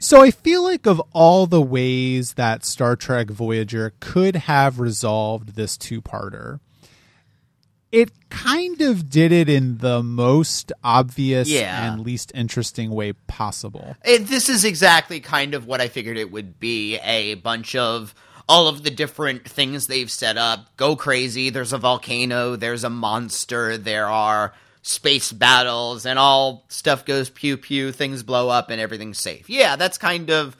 So 0.00 0.22
I 0.22 0.30
feel 0.30 0.62
like 0.62 0.86
of 0.86 1.02
all 1.12 1.46
the 1.46 1.60
ways 1.62 2.34
that 2.34 2.64
Star 2.64 2.94
Trek 2.96 3.28
Voyager 3.30 3.92
could 4.00 4.36
have 4.36 4.78
resolved 4.78 5.56
this 5.56 5.76
two-parter, 5.76 6.60
it 7.90 8.10
kind 8.28 8.80
of 8.80 9.10
did 9.10 9.32
it 9.32 9.48
in 9.48 9.78
the 9.78 10.02
most 10.02 10.72
obvious 10.84 11.48
Yeah. 11.48 11.92
and 11.92 12.02
least 12.04 12.30
interesting 12.34 12.90
way 12.90 13.12
possible. 13.12 13.96
It, 14.04 14.26
this 14.28 14.48
is 14.48 14.64
exactly 14.64 15.20
kind 15.20 15.54
of 15.54 15.66
what 15.66 15.80
I 15.80 15.88
figured 15.88 16.16
it 16.18 16.30
would 16.30 16.60
be 16.60 16.98
a 16.98 17.34
bunch 17.34 17.74
of 17.74 18.14
all 18.48 18.68
of 18.68 18.82
the 18.84 18.90
different 18.90 19.48
things 19.48 19.86
they've 19.88 20.10
set 20.10 20.36
up. 20.36 20.74
Go 20.76 20.96
crazy. 20.96 21.50
There's 21.50 21.72
a 21.72 21.78
volcano, 21.78 22.56
there's 22.56 22.84
a 22.84 22.90
monster, 22.90 23.76
there 23.76 24.06
are 24.06 24.54
space 24.88 25.32
battles, 25.32 26.06
and 26.06 26.18
all 26.18 26.64
stuff 26.68 27.04
goes 27.04 27.28
pew 27.28 27.58
pew, 27.58 27.92
things 27.92 28.22
blow 28.22 28.48
up, 28.48 28.70
and 28.70 28.80
everything's 28.80 29.18
safe. 29.18 29.50
Yeah, 29.50 29.76
that's 29.76 29.98
kind 29.98 30.30
of. 30.30 30.56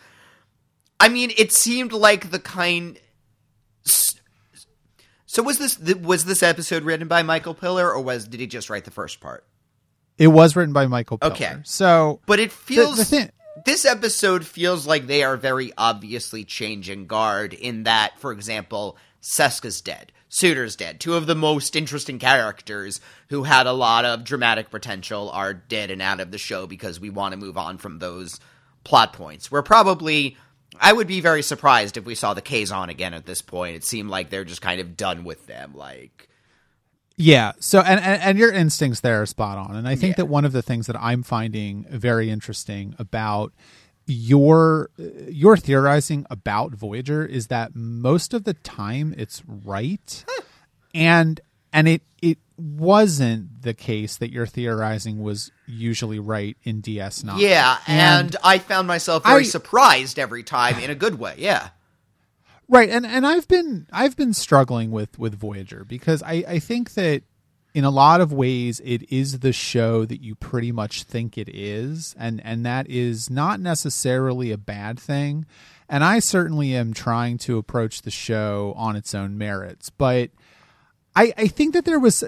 I 1.00 1.09
mean, 1.09 1.32
it 1.39 1.53
seemed 1.53 1.93
like 1.93 2.31
the 2.31 2.39
kind. 2.39 2.99
So 5.27 5.43
was 5.43 5.59
this 5.59 5.79
was 5.79 6.25
this 6.25 6.43
episode 6.43 6.83
written 6.85 7.09
by 7.09 7.22
Michael 7.22 7.55
Piller 7.55 7.91
or 7.93 8.00
was 8.00 8.27
did 8.27 8.41
he 8.41 8.46
just 8.46 8.71
write 8.71 8.85
the 8.85 8.91
first 8.91 9.21
part? 9.21 9.45
It 10.17 10.29
was 10.29 10.57
written 10.57 10.72
by 10.72 10.86
Michael 10.86 11.19
Piller. 11.19 11.33
Okay. 11.33 11.57
So 11.64 12.21
But 12.27 12.41
it 12.41 12.50
feels 12.50 12.97
the 12.97 13.05
thing- 13.05 13.31
this 13.64 13.85
episode 13.85 14.47
feels 14.47 14.86
like 14.86 15.07
they 15.07 15.22
are 15.22 15.36
very 15.36 15.72
obviously 15.77 16.45
changing 16.45 17.07
guard 17.07 17.55
in 17.55 17.85
that, 17.85 18.19
for 18.19 18.33
example, 18.33 18.97
Seska's 19.22 19.81
dead. 19.81 20.13
Suder's 20.29 20.77
dead. 20.77 21.00
Two 21.00 21.14
of 21.14 21.27
the 21.27 21.35
most 21.35 21.75
interesting 21.75 22.18
characters 22.18 23.00
who 23.29 23.45
had 23.45 23.67
a 23.67 23.73
lot 23.73 24.05
of 24.05 24.25
dramatic 24.25 24.71
potential 24.71 25.31
are 25.31 25.55
dead 25.55 25.91
and 25.91 26.03
out 26.03 26.21
of 26.21 26.31
the 26.31 26.39
show 26.39 26.67
because 26.67 27.00
we 27.00 27.11
want 27.11 27.32
to 27.32 27.39
move 27.39 27.57
on 27.57 27.79
from 27.79 27.99
those 27.99 28.39
plot 28.85 29.13
points. 29.13 29.50
We're 29.50 29.63
probably 29.63 30.36
I 30.81 30.93
would 30.93 31.07
be 31.07 31.21
very 31.21 31.43
surprised 31.43 31.96
if 31.96 32.05
we 32.05 32.14
saw 32.14 32.34
the 32.34 32.42
Kazon 32.42 32.89
again 32.91 33.14
at 33.14 33.27
this 33.27 33.42
point. 33.42 33.77
It 33.77 33.84
seemed 33.84 34.11
like 34.11 34.28
they're 34.30 34.44
just 34.44 34.61
kind 34.62 34.80
of 34.80 34.97
done 34.97 35.25
with 35.25 35.47
them. 35.47 35.72
Like 35.75 36.28
Yeah. 37.17 37.52
So, 37.58 37.80
and, 37.80 37.98
and, 37.98 38.22
and 38.22 38.39
your 38.39 38.52
instincts 38.52 39.00
there 39.00 39.22
are 39.22 39.27
spot 39.27 39.58
on. 39.58 39.77
And 39.77 39.89
I 39.89 39.97
think 39.97 40.12
Yeah. 40.12 40.24
that 40.24 40.27
one 40.27 40.45
of 40.45 40.52
the 40.52 40.62
things 40.62 40.86
that 40.86 40.97
I'm 41.00 41.22
finding 41.22 41.84
very 41.91 42.30
interesting 42.30 42.95
about 42.98 43.52
your 44.09 44.91
your 45.28 45.56
theorizing 45.56 46.27
about 46.31 46.73
Voyager 46.73 47.25
is 47.25 47.48
that 47.48 47.75
most 47.75 48.33
of 48.33 48.45
the 48.45 48.55
time 48.55 49.14
it's 49.17 49.42
right, 49.47 50.25
and 50.95 51.41
and 51.73 51.87
it 51.89 52.03
it 52.23 52.39
wasn't 52.56 53.62
the 53.62 53.75
case 53.75 54.17
that 54.17 54.33
your 54.33 54.47
theorizing 54.47 55.23
was 55.23 55.53
usually 55.67 56.19
right 56.19 56.56
in 56.64 56.83
DS9. 56.83 57.39
Yeah, 57.39 57.79
and, 57.86 58.34
I 58.42 58.59
found 58.59 58.89
myself 58.89 59.25
very 59.25 59.41
I- 59.41 59.45
surprised 59.45 60.19
every 60.19 60.42
time 60.42 60.79
in 60.79 60.91
a 60.91 60.95
good 60.95 61.19
way. 61.19 61.34
Yeah. 61.39 61.69
Right, 62.70 62.91
and 62.91 63.06
and 63.06 63.27
I've 63.27 63.48
been 63.48 63.86
I've 63.92 64.17
been 64.17 64.34
struggling 64.34 64.91
with 64.91 65.19
with 65.19 65.34
Voyager 65.34 65.84
because 65.84 66.23
I 66.23 66.45
I 66.47 66.59
think 66.59 66.95
that 66.95 67.23
in 67.78 67.84
a 67.84 67.90
lot 67.90 68.20
of 68.20 68.32
ways 68.32 68.80
it 68.84 69.08
is 69.08 69.38
the 69.38 69.52
show 69.52 70.04
that 70.04 70.20
you 70.20 70.34
pretty 70.34 70.72
much 70.72 71.04
think 71.04 71.38
it 71.38 71.48
is 71.48 72.12
and 72.18 72.40
and 72.44 72.66
that 72.66 72.90
is 72.90 73.30
not 73.30 73.60
necessarily 73.60 74.50
a 74.50 74.58
bad 74.58 74.98
thing. 74.98 75.46
And 75.88 76.02
I 76.02 76.18
certainly 76.18 76.74
am 76.74 76.92
trying 76.92 77.38
to 77.38 77.56
approach 77.56 78.02
the 78.02 78.10
show 78.10 78.74
on 78.76 78.96
its 78.96 79.14
own 79.14 79.38
merits 79.38 79.90
but 79.90 80.30
I 81.14 81.32
I 81.38 81.46
think 81.46 81.72
that 81.74 81.84
there 81.84 82.00
was 82.00 82.24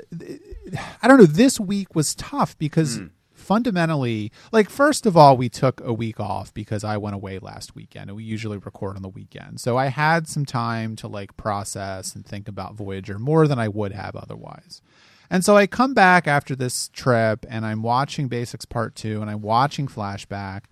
I 1.03 1.09
don't 1.09 1.19
know 1.19 1.27
this 1.27 1.59
week 1.59 1.97
was 1.97 2.15
tough 2.15 2.57
because 2.57 2.99
hmm. 2.99 3.07
fundamentally 3.35 4.31
like 4.53 4.71
first 4.71 5.05
of 5.05 5.17
all 5.17 5.37
we 5.37 5.49
took 5.49 5.81
a 5.81 5.93
week 5.93 6.21
off 6.21 6.55
because 6.55 6.85
I 6.85 6.97
went 6.97 7.17
away 7.17 7.41
last 7.41 7.75
weekend 7.75 8.09
and 8.09 8.17
we 8.17 8.23
usually 8.23 8.59
record 8.59 8.95
on 8.95 9.03
the 9.03 9.09
weekend. 9.09 9.59
So 9.61 9.77
I 9.77 9.87
had 9.87 10.29
some 10.29 10.47
time 10.47 10.95
to 10.95 11.09
like 11.09 11.37
process 11.37 12.15
and 12.15 12.25
think 12.25 12.47
about 12.47 12.75
Voyager 12.75 13.19
more 13.19 13.49
than 13.49 13.59
I 13.59 13.67
would 13.67 13.91
have 13.91 14.15
otherwise 14.15 14.81
and 15.31 15.45
so 15.45 15.57
I 15.57 15.67
come 15.67 15.95
back 15.95 16.27
after 16.27 16.57
this 16.57 16.89
trip 16.89 17.47
and 17.49 17.65
I'm 17.65 17.83
watching 17.83 18.29
Basics 18.29 18.65
Part 18.65 18.95
2 18.97 19.21
and 19.23 19.31
I'm 19.31 19.43
watching 19.43 19.87
Flashback 19.87 20.65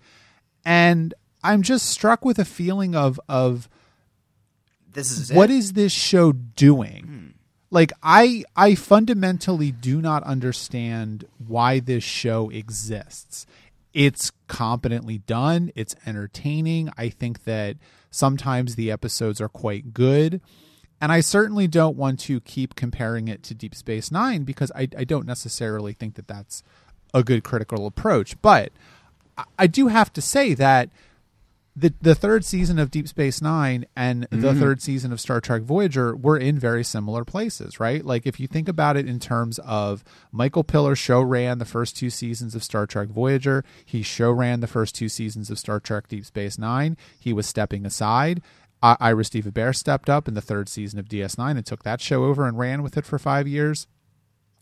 and 0.65 1.13
I'm 1.43 1.61
just 1.61 1.85
struck 1.85 2.25
with 2.25 2.37
a 2.39 2.45
feeling 2.45 2.95
of 2.95 3.19
of 3.29 3.69
This 4.91 5.11
is 5.17 5.31
what 5.31 5.49
it. 5.49 5.55
is 5.55 5.73
this 5.73 5.91
show 5.93 6.33
doing? 6.33 7.03
Hmm. 7.05 7.25
Like 7.71 7.91
i 8.01 8.43
i 8.55 8.75
fundamentally 8.75 9.71
do 9.71 10.01
not 10.01 10.23
understand 10.23 11.25
why 11.37 11.79
this 11.79 12.03
show 12.03 12.49
exists. 12.49 13.45
It's 13.93 14.31
competently 14.47 15.19
done. 15.19 15.71
It's 15.75 15.95
entertaining. 16.05 16.89
I 16.97 17.09
think 17.09 17.43
that 17.45 17.77
sometimes 18.11 18.75
the 18.75 18.91
episodes 18.91 19.39
are 19.39 19.49
quite 19.49 19.93
good 19.93 20.41
and 21.01 21.11
i 21.11 21.19
certainly 21.19 21.67
don't 21.67 21.97
want 21.97 22.19
to 22.19 22.39
keep 22.41 22.75
comparing 22.75 23.27
it 23.27 23.43
to 23.43 23.53
deep 23.53 23.75
space 23.75 24.11
nine 24.11 24.43
because 24.43 24.71
i, 24.75 24.87
I 24.97 25.03
don't 25.03 25.25
necessarily 25.25 25.93
think 25.93 26.15
that 26.15 26.27
that's 26.27 26.63
a 27.13 27.23
good 27.23 27.43
critical 27.43 27.85
approach 27.85 28.41
but 28.41 28.71
I, 29.37 29.43
I 29.59 29.67
do 29.67 29.87
have 29.87 30.13
to 30.13 30.21
say 30.21 30.53
that 30.55 30.89
the 31.79 31.93
the 32.01 32.15
third 32.15 32.43
season 32.43 32.77
of 32.77 32.91
Deep 32.91 33.07
Space 33.07 33.41
Nine 33.41 33.85
and 33.95 34.27
the 34.29 34.37
mm-hmm. 34.37 34.59
third 34.59 34.81
season 34.81 35.11
of 35.11 35.21
Star 35.21 35.39
Trek 35.39 35.61
Voyager 35.61 36.15
were 36.15 36.37
in 36.37 36.59
very 36.59 36.83
similar 36.83 37.23
places, 37.23 37.79
right? 37.79 38.03
Like 38.03 38.25
if 38.25 38.39
you 38.39 38.47
think 38.47 38.67
about 38.67 38.97
it 38.97 39.07
in 39.07 39.19
terms 39.19 39.59
of 39.59 40.03
Michael 40.31 40.63
Piller 40.63 40.95
show 40.95 41.21
ran 41.21 41.59
the 41.59 41.65
first 41.65 41.95
two 41.95 42.09
seasons 42.09 42.55
of 42.55 42.63
Star 42.63 42.85
Trek 42.85 43.09
Voyager, 43.09 43.63
he 43.85 44.01
show 44.01 44.31
ran 44.31 44.59
the 44.59 44.67
first 44.67 44.95
two 44.95 45.09
seasons 45.09 45.49
of 45.49 45.59
Star 45.59 45.79
Trek 45.79 46.07
Deep 46.07 46.25
Space 46.25 46.57
Nine. 46.57 46.97
He 47.17 47.33
was 47.33 47.47
stepping 47.47 47.85
aside. 47.85 48.41
I 48.81 48.95
Ira 48.99 49.23
Steven 49.25 49.51
Behr 49.51 49.75
stepped 49.75 50.09
up 50.09 50.27
in 50.27 50.33
the 50.33 50.41
third 50.41 50.69
season 50.69 50.99
of 50.99 51.07
DS9 51.09 51.51
and 51.51 51.65
took 51.65 51.83
that 51.83 52.01
show 52.01 52.23
over 52.25 52.47
and 52.47 52.57
ran 52.57 52.81
with 52.81 52.97
it 52.97 53.05
for 53.05 53.19
five 53.19 53.47
years. 53.47 53.87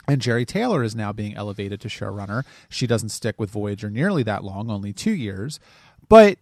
And 0.07 0.22
Jeri 0.22 0.45
Taylor 0.47 0.83
is 0.83 0.95
now 0.95 1.11
being 1.11 1.35
elevated 1.35 1.81
to 1.81 1.88
showrunner. 1.89 2.44
She 2.69 2.88
doesn't 2.88 3.09
stick 3.09 3.39
with 3.39 3.50
Voyager 3.51 3.89
nearly 3.89 4.23
that 4.23 4.44
long, 4.44 4.72
only 4.72 4.94
two 4.94 5.11
years. 5.11 5.59
But 6.07 6.38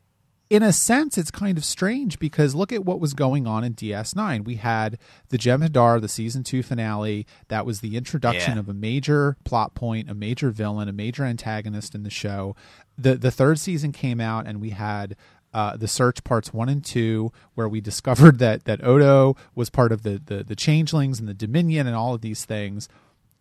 in 0.48 0.62
a 0.62 0.72
sense, 0.72 1.18
it's 1.18 1.32
kind 1.32 1.58
of 1.58 1.66
strange 1.66 2.20
because 2.20 2.54
look 2.54 2.72
at 2.72 2.86
what 2.86 3.00
was 3.00 3.16
going 3.16 3.48
on 3.48 3.64
in 3.64 3.74
DS9. 3.74 4.46
We 4.46 4.58
had 4.58 5.00
the 5.30 5.40
Jem'Hadar, 5.40 6.00
the 6.00 6.08
season 6.08 6.44
two 6.44 6.62
finale. 6.62 7.26
That 7.48 7.66
was 7.66 7.80
the 7.82 7.98
introduction 7.98 8.54
Yeah. 8.54 8.60
of 8.60 8.70
a 8.70 8.74
major 8.76 9.38
plot 9.44 9.74
point, 9.74 10.12
a 10.12 10.14
major 10.14 10.52
villain, 10.52 10.88
a 10.88 10.94
major 10.94 11.24
antagonist 11.26 11.96
in 11.96 12.04
the 12.04 12.12
show. 12.12 12.56
the 12.98 13.16
The 13.16 13.32
third 13.32 13.60
season 13.60 13.92
came 13.92 14.22
out, 14.22 14.46
and 14.46 14.62
we 14.62 14.70
had 14.70 15.16
uh, 15.56 15.78
the 15.78 15.88
search 15.88 16.22
parts 16.26 16.54
one 16.54 16.68
and 16.68 16.84
two, 16.84 17.32
where 17.54 17.70
we 17.70 17.80
discovered 17.80 18.40
that 18.40 18.66
that 18.66 18.84
Odo 18.84 19.38
was 19.56 19.70
part 19.70 19.94
of 19.94 20.04
the 20.04 20.22
the, 20.24 20.44
the 20.44 20.56
changelings 20.56 21.20
and 21.20 21.30
the 21.30 21.34
Dominion 21.34 21.88
and 21.88 21.96
all 21.96 22.14
of 22.14 22.22
these 22.22 22.44
things. 22.44 22.90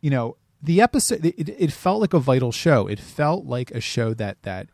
You 0.00 0.10
know, 0.10 0.36
the 0.62 0.80
episode 0.80 1.24
it, 1.24 1.48
it 1.48 1.72
felt 1.72 2.00
like 2.00 2.14
a 2.14 2.20
vital 2.20 2.52
show. 2.52 2.86
It 2.86 3.00
felt 3.00 3.46
like 3.46 3.72
a 3.72 3.80
show 3.80 4.14
that 4.14 4.40
that 4.42 4.68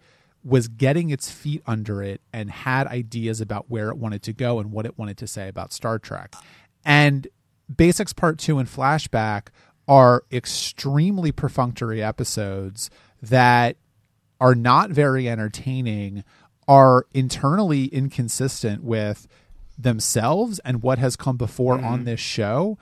was 0.44 0.68
getting 0.68 1.10
its 1.10 1.30
feet 1.30 1.62
under 1.66 2.02
it 2.02 2.20
and 2.32 2.50
had 2.50 2.86
ideas 2.86 3.40
about 3.40 3.70
where 3.70 3.88
it 3.88 3.96
wanted 3.96 4.22
to 4.24 4.32
go 4.32 4.58
and 4.58 4.70
what 4.70 4.84
it 4.84 4.98
wanted 4.98 5.16
to 5.18 5.26
say 5.26 5.48
about 5.48 5.72
Star 5.72 5.98
Trek. 5.98 6.34
And 6.84 7.26
Basics 7.74 8.12
Part 8.12 8.38
2 8.38 8.58
and 8.58 8.68
Flashback 8.68 9.48
are 9.88 10.24
extremely 10.30 11.32
perfunctory 11.32 12.02
episodes 12.02 12.90
that 13.22 13.76
are 14.40 14.54
not 14.54 14.90
very 14.90 15.28
entertaining, 15.28 16.24
are 16.70 17.04
internally 17.12 17.86
inconsistent 17.86 18.84
with 18.84 19.26
themselves 19.76 20.60
and 20.60 20.84
what 20.84 20.98
has 21.00 21.16
come 21.16 21.36
before 21.36 21.74
on 21.74 21.82
mm-hmm. 21.82 22.04
this 22.04 22.20
show. 22.20 22.78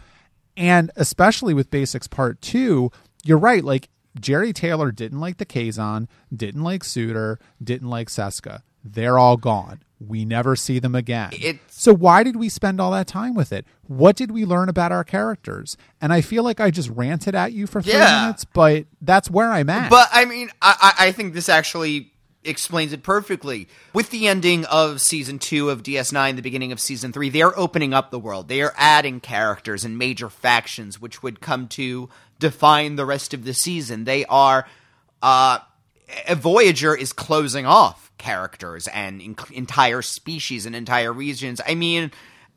And 0.58 0.90
especially 0.94 1.54
with 1.54 1.70
Basics 1.70 2.06
Part 2.06 2.42
2, 2.42 2.90
you're 3.24 3.38
right. 3.38 3.64
Like, 3.64 3.88
Jeri 4.20 4.52
Taylor 4.54 4.92
didn't 4.92 5.20
like 5.20 5.38
the 5.38 5.46
Kazon, 5.46 6.06
didn't 6.34 6.62
like 6.62 6.82
Suder, 6.82 7.38
didn't 7.64 7.88
like 7.88 8.08
Seska. 8.08 8.60
They're 8.84 9.18
all 9.18 9.38
gone. 9.38 9.82
We 9.98 10.26
never 10.26 10.54
see 10.54 10.78
them 10.78 10.94
again. 10.94 11.30
It's- 11.32 11.58
so 11.68 11.94
why 11.94 12.22
did 12.22 12.36
we 12.36 12.50
spend 12.50 12.82
all 12.82 12.90
that 12.90 13.06
time 13.06 13.32
with 13.32 13.54
it? 13.54 13.64
What 13.86 14.16
did 14.16 14.32
we 14.32 14.44
learn 14.44 14.68
about 14.68 14.92
our 14.92 15.02
characters? 15.02 15.78
And 15.98 16.12
I 16.12 16.20
feel 16.20 16.42
like 16.42 16.60
I 16.60 16.70
just 16.70 16.90
ranted 16.90 17.34
at 17.34 17.54
you 17.54 17.66
for 17.66 17.80
three 17.80 17.94
Yeah. 17.94 18.22
minutes, 18.22 18.44
but 18.44 18.84
that's 19.00 19.30
where 19.30 19.50
I'm 19.50 19.70
at. 19.70 19.88
But 19.88 20.08
I 20.12 20.26
mean, 20.26 20.50
I, 20.60 20.94
I 20.98 21.06
I 21.06 21.12
think 21.12 21.32
this 21.32 21.48
actually 21.48 22.12
explains 22.44 22.92
it 22.92 23.02
perfectly. 23.02 23.68
With 23.92 24.10
the 24.10 24.28
ending 24.28 24.64
of 24.66 25.00
season 25.00 25.38
two 25.38 25.70
of 25.70 25.82
DS9, 25.82 26.36
the 26.36 26.42
beginning 26.42 26.72
of 26.72 26.80
season 26.80 27.12
three, 27.12 27.28
they 27.28 27.42
are 27.42 27.56
opening 27.56 27.92
up 27.92 28.10
the 28.10 28.18
world. 28.18 28.48
They 28.48 28.62
are 28.62 28.74
adding 28.76 29.20
characters 29.20 29.84
and 29.84 29.98
major 29.98 30.28
factions, 30.30 31.00
which 31.00 31.22
would 31.22 31.40
come 31.40 31.68
to 31.68 32.08
define 32.38 32.96
the 32.96 33.06
rest 33.06 33.34
of 33.34 33.44
the 33.44 33.54
season. 33.54 34.04
They 34.04 34.24
are, 34.26 34.66
uh, 35.22 35.58
a 36.26 36.34
Voyager 36.34 36.94
is 36.94 37.12
closing 37.12 37.66
off 37.66 38.10
characters 38.18 38.88
and 38.88 39.20
in- 39.20 39.36
entire 39.52 40.02
species 40.02 40.66
and 40.66 40.74
entire 40.74 41.12
regions. 41.12 41.60
I 41.66 41.74
mean, 41.74 42.10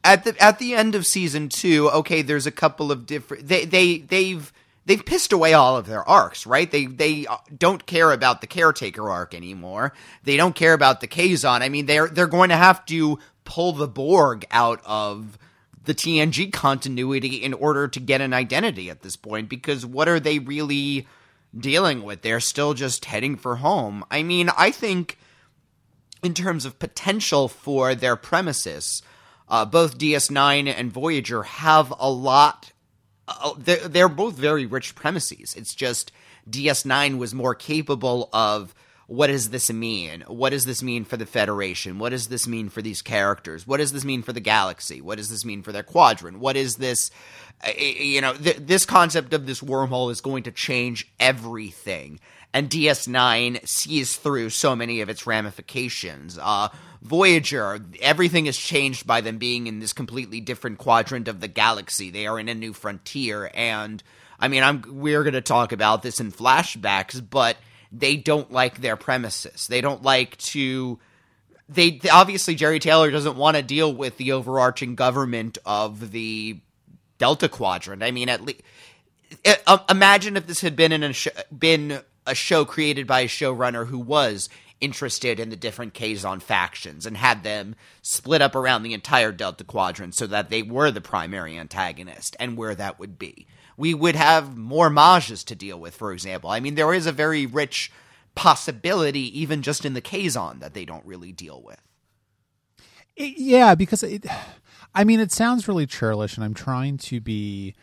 at 0.04 0.24
the 0.24 0.42
at 0.42 0.60
the 0.60 0.74
end 0.74 0.96
of 0.96 1.06
season 1.06 1.50
two, 1.50 1.90
okay, 1.90 2.22
there's 2.22 2.48
a 2.48 2.52
couple 2.52 2.92
of 2.92 3.06
different. 3.06 3.48
They 3.48 3.66
they 3.66 3.98
they've 4.00 4.52
they've 4.86 5.06
pissed 5.06 5.32
away 5.32 5.54
all 5.54 5.78
of 5.78 5.88
their 5.88 6.08
arcs, 6.08 6.46
right? 6.46 6.70
They 6.70 6.86
they 6.86 7.26
uh, 7.28 7.38
don't 7.56 7.86
care 7.86 8.12
about 8.12 8.42
the 8.42 8.48
caretaker 8.48 9.10
arc 9.10 9.34
anymore. 9.34 9.94
They 10.24 10.38
don't 10.38 10.56
care 10.56 10.74
about 10.74 11.02
the 11.02 11.08
Kazon. 11.08 11.62
I 11.62 11.70
mean, 11.70 11.86
they're 11.86 12.08
they're 12.08 12.28
going 12.28 12.50
to 12.50 12.58
have 12.58 12.86
to 12.88 13.20
pull 13.44 13.74
the 13.74 13.88
Borg 13.88 14.46
out 14.52 14.82
of 14.86 15.38
the 15.84 15.94
TNG 15.96 16.52
continuity 16.54 17.38
in 17.38 17.54
order 17.54 17.88
to 17.88 18.00
get 18.00 18.22
an 18.22 18.34
identity 18.34 18.90
at 18.90 19.02
this 19.02 19.16
point 19.16 19.50
because 19.50 19.86
what 19.86 20.08
are 20.08 20.20
they 20.20 20.40
really 20.40 21.08
dealing 21.58 22.04
with? 22.04 22.22
They're 22.22 22.40
still 22.40 22.74
just 22.74 23.06
heading 23.06 23.36
for 23.36 23.58
home. 23.58 24.06
I 24.12 24.24
mean, 24.24 24.50
I 24.56 24.72
think 24.72 25.18
in 26.24 26.34
terms 26.34 26.66
of 26.66 26.80
potential 26.80 27.48
for 27.48 27.96
their 27.96 28.16
premises, 28.16 29.02
uh, 29.50 29.66
both 29.66 29.98
DS9 29.98 30.68
and 30.68 30.92
Voyager 30.92 31.44
have 31.44 31.94
a 32.00 32.10
lot. 32.10 32.71
Uh, 33.42 33.54
they're, 33.58 33.88
they're 33.88 34.10
both 34.10 34.36
very 34.36 34.66
rich 34.66 34.96
premises. 34.96 35.56
It's 35.56 35.76
just 35.76 36.12
DS9 36.50 37.18
was 37.18 37.34
more 37.34 37.56
capable 37.56 38.30
of 38.34 38.74
what 39.08 39.28
does 39.28 39.50
this 39.50 39.70
mean? 39.72 40.24
What 40.28 40.52
does 40.52 40.64
this 40.64 40.82
mean 40.82 41.04
for 41.04 41.18
the 41.18 41.26
Federation? 41.26 42.00
What 42.00 42.12
does 42.12 42.30
this 42.30 42.48
mean 42.48 42.70
for 42.70 42.82
these 42.82 43.02
characters? 43.02 43.68
What 43.68 43.78
does 43.78 43.92
this 43.92 44.06
mean 44.06 44.22
for 44.24 44.32
the 44.32 44.40
galaxy? 44.40 45.02
What 45.02 45.18
does 45.18 45.30
this 45.30 45.44
mean 45.44 45.64
for 45.64 45.74
their 45.74 45.84
quadrant? 45.84 46.40
What 46.40 46.56
is 46.56 46.76
this? 46.76 47.12
Uh, 47.62 47.72
you 47.78 48.22
know, 48.22 48.34
th- 48.34 48.60
this 48.60 48.86
concept 48.86 49.34
of 49.34 49.46
this 49.46 49.60
wormhole 49.60 50.12
is 50.12 50.22
going 50.22 50.44
to 50.44 50.52
change 50.52 51.12
everything. 51.20 52.22
And 52.54 52.70
DS9 52.70 53.66
sees 53.68 54.18
through 54.18 54.50
so 54.50 54.76
many 54.76 55.02
of 55.02 55.10
its 55.10 55.26
ramifications. 55.26 56.38
Uh, 56.42 56.68
Voyager, 57.02 57.80
everything 58.02 58.46
has 58.46 58.58
changed 58.58 59.08
by 59.08 59.22
them 59.22 59.38
being 59.38 59.68
in 59.68 59.80
this 59.80 59.94
completely 59.94 60.42
different 60.42 60.78
quadrant 60.78 61.28
of 61.28 61.40
the 61.40 61.48
galaxy. 61.48 62.12
They 62.12 62.28
are 62.28 62.40
in 62.40 62.50
a 62.50 62.54
new 62.54 62.74
frontier, 62.74 63.50
and 63.54 64.04
I 64.40 64.50
mean, 64.50 64.64
I'm 64.64 64.84
we're 64.88 65.24
going 65.24 65.34
to 65.34 65.42
talk 65.42 65.72
about 65.72 66.04
this 66.04 66.20
in 66.20 66.32
flashbacks, 66.32 67.24
but 67.28 67.58
they 67.92 68.18
don't 68.18 68.52
like 68.52 68.82
their 68.82 68.98
premises. 68.98 69.68
They 69.68 69.82
don't 69.82 70.04
like 70.04 70.38
to. 70.38 71.00
They 71.70 72.02
obviously 72.12 72.56
Jeri 72.56 72.82
Taylor 72.82 73.10
doesn't 73.10 73.38
want 73.38 73.58
to 73.58 73.64
deal 73.64 73.94
with 73.94 74.18
the 74.18 74.34
overarching 74.34 74.96
government 74.96 75.58
of 75.66 76.12
the 76.12 76.60
Delta 77.18 77.50
Quadrant. 77.50 78.04
I 78.04 78.12
mean, 78.12 78.30
at 78.30 78.42
least 78.42 78.62
imagine 79.90 80.38
if 80.38 80.48
this 80.48 80.62
had 80.62 80.76
been 80.76 80.92
in 80.92 81.04
a 81.04 81.14
sh- 81.14 81.28
been 81.58 82.02
a 82.26 82.36
show 82.36 82.66
created 82.66 83.08
by 83.08 83.22
a 83.22 83.28
showrunner 83.28 83.88
who 83.88 84.00
was 84.00 84.50
interested 84.80 85.40
in 85.40 85.50
the 85.50 85.56
different 85.56 85.94
Kazon 85.94 86.42
factions 86.42 87.06
and 87.06 87.16
had 87.16 87.44
them 87.44 87.76
split 88.02 88.42
up 88.42 88.56
around 88.56 88.84
the 88.84 88.94
entire 88.94 89.32
Delta 89.32 89.64
Quadrant 89.64 90.16
so 90.16 90.26
that 90.28 90.50
they 90.50 90.64
were 90.64 90.90
the 90.90 91.02
primary 91.02 91.58
antagonist 91.58 92.36
and 92.40 92.58
where 92.58 92.74
that 92.74 93.00
would 93.00 93.20
be 93.20 93.48
we 93.82 93.96
would 93.96 94.16
have 94.16 94.56
more 94.56 94.92
Majas 94.92 95.44
to 95.46 95.56
deal 95.56 95.80
with, 95.80 95.96
for 95.96 96.14
example. 96.14 96.52
I 96.52 96.60
mean, 96.60 96.76
there 96.76 96.94
is 96.94 97.08
a 97.08 97.12
very 97.12 97.48
rich 97.48 97.92
possibility, 98.36 99.40
even 99.40 99.64
just 99.64 99.86
in 99.86 99.94
the 99.94 100.02
Kazon, 100.02 100.60
that 100.60 100.76
they 100.76 100.86
don't 100.86 101.04
really 101.04 101.32
deal 101.32 101.62
with. 101.64 101.82
It, 103.16 103.40
yeah, 103.40 103.74
because 103.74 104.04
it, 104.04 104.26
I 104.94 105.04
mean, 105.04 105.20
it 105.20 105.32
sounds 105.32 105.68
really 105.68 105.88
churlish, 105.88 106.36
and 106.36 106.44
I'm 106.44 106.54
trying 106.54 106.98
to 107.00 107.20
be. 107.20 107.74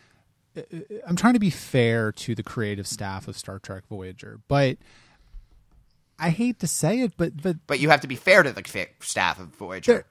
I'm 1.07 1.15
trying 1.15 1.33
to 1.33 1.39
be 1.39 1.49
fair 1.49 2.11
to 2.11 2.35
the 2.35 2.43
creative 2.43 2.87
staff 2.87 3.27
of 3.27 3.37
Star 3.37 3.59
Trek 3.59 3.83
Voyager, 3.89 4.39
but 4.47 4.77
I 6.19 6.29
hate 6.29 6.59
to 6.59 6.67
say 6.67 6.99
it, 7.01 7.13
but 7.17 7.41
but 7.41 7.57
but 7.65 7.79
you 7.79 7.89
have 7.89 8.01
to 8.01 8.07
be 8.07 8.15
fair 8.15 8.43
to 8.43 8.51
the 8.51 8.87
staff 8.99 9.39
of 9.39 9.47
Voyager. 9.55 10.05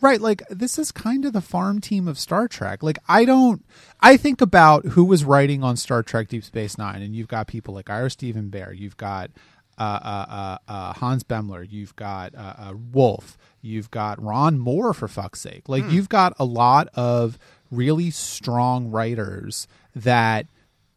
Right, 0.00 0.20
like 0.20 0.42
this 0.50 0.78
is 0.78 0.92
kind 0.92 1.24
of 1.24 1.32
the 1.32 1.40
farm 1.40 1.80
team 1.80 2.08
of 2.08 2.18
Star 2.18 2.46
Trek. 2.46 2.82
Like 2.82 2.98
I 3.08 3.24
don't 3.24 3.64
I 4.00 4.16
think 4.16 4.40
about 4.40 4.84
who 4.86 5.04
was 5.04 5.24
writing 5.24 5.64
on 5.64 5.76
Star 5.76 6.02
Trek 6.02 6.28
Deep 6.28 6.44
Space 6.44 6.76
9 6.78 7.00
and 7.00 7.16
you've 7.16 7.28
got 7.28 7.46
people 7.46 7.74
like 7.74 7.90
Ira 7.90 8.10
Steven 8.10 8.50
Behr, 8.50 8.76
you've 8.76 8.96
got 8.96 9.30
uh, 9.78 9.82
uh, 9.82 10.26
uh, 10.28 10.70
uh 10.70 10.92
Hans 10.94 11.24
Beimler, 11.24 11.66
you've 11.68 11.96
got 11.96 12.34
uh, 12.34 12.54
uh, 12.58 12.74
Wolfe, 12.92 13.36
you've 13.62 13.90
got 13.90 14.22
Ron 14.22 14.58
Moore 14.58 14.92
for 14.94 15.08
fuck's 15.08 15.40
sake. 15.40 15.68
Like 15.68 15.84
hmm. 15.84 15.90
you've 15.90 16.08
got 16.08 16.34
a 16.38 16.44
lot 16.44 16.88
of 16.94 17.38
really 17.76 18.10
strong 18.10 18.90
writers 18.90 19.66
that 19.94 20.46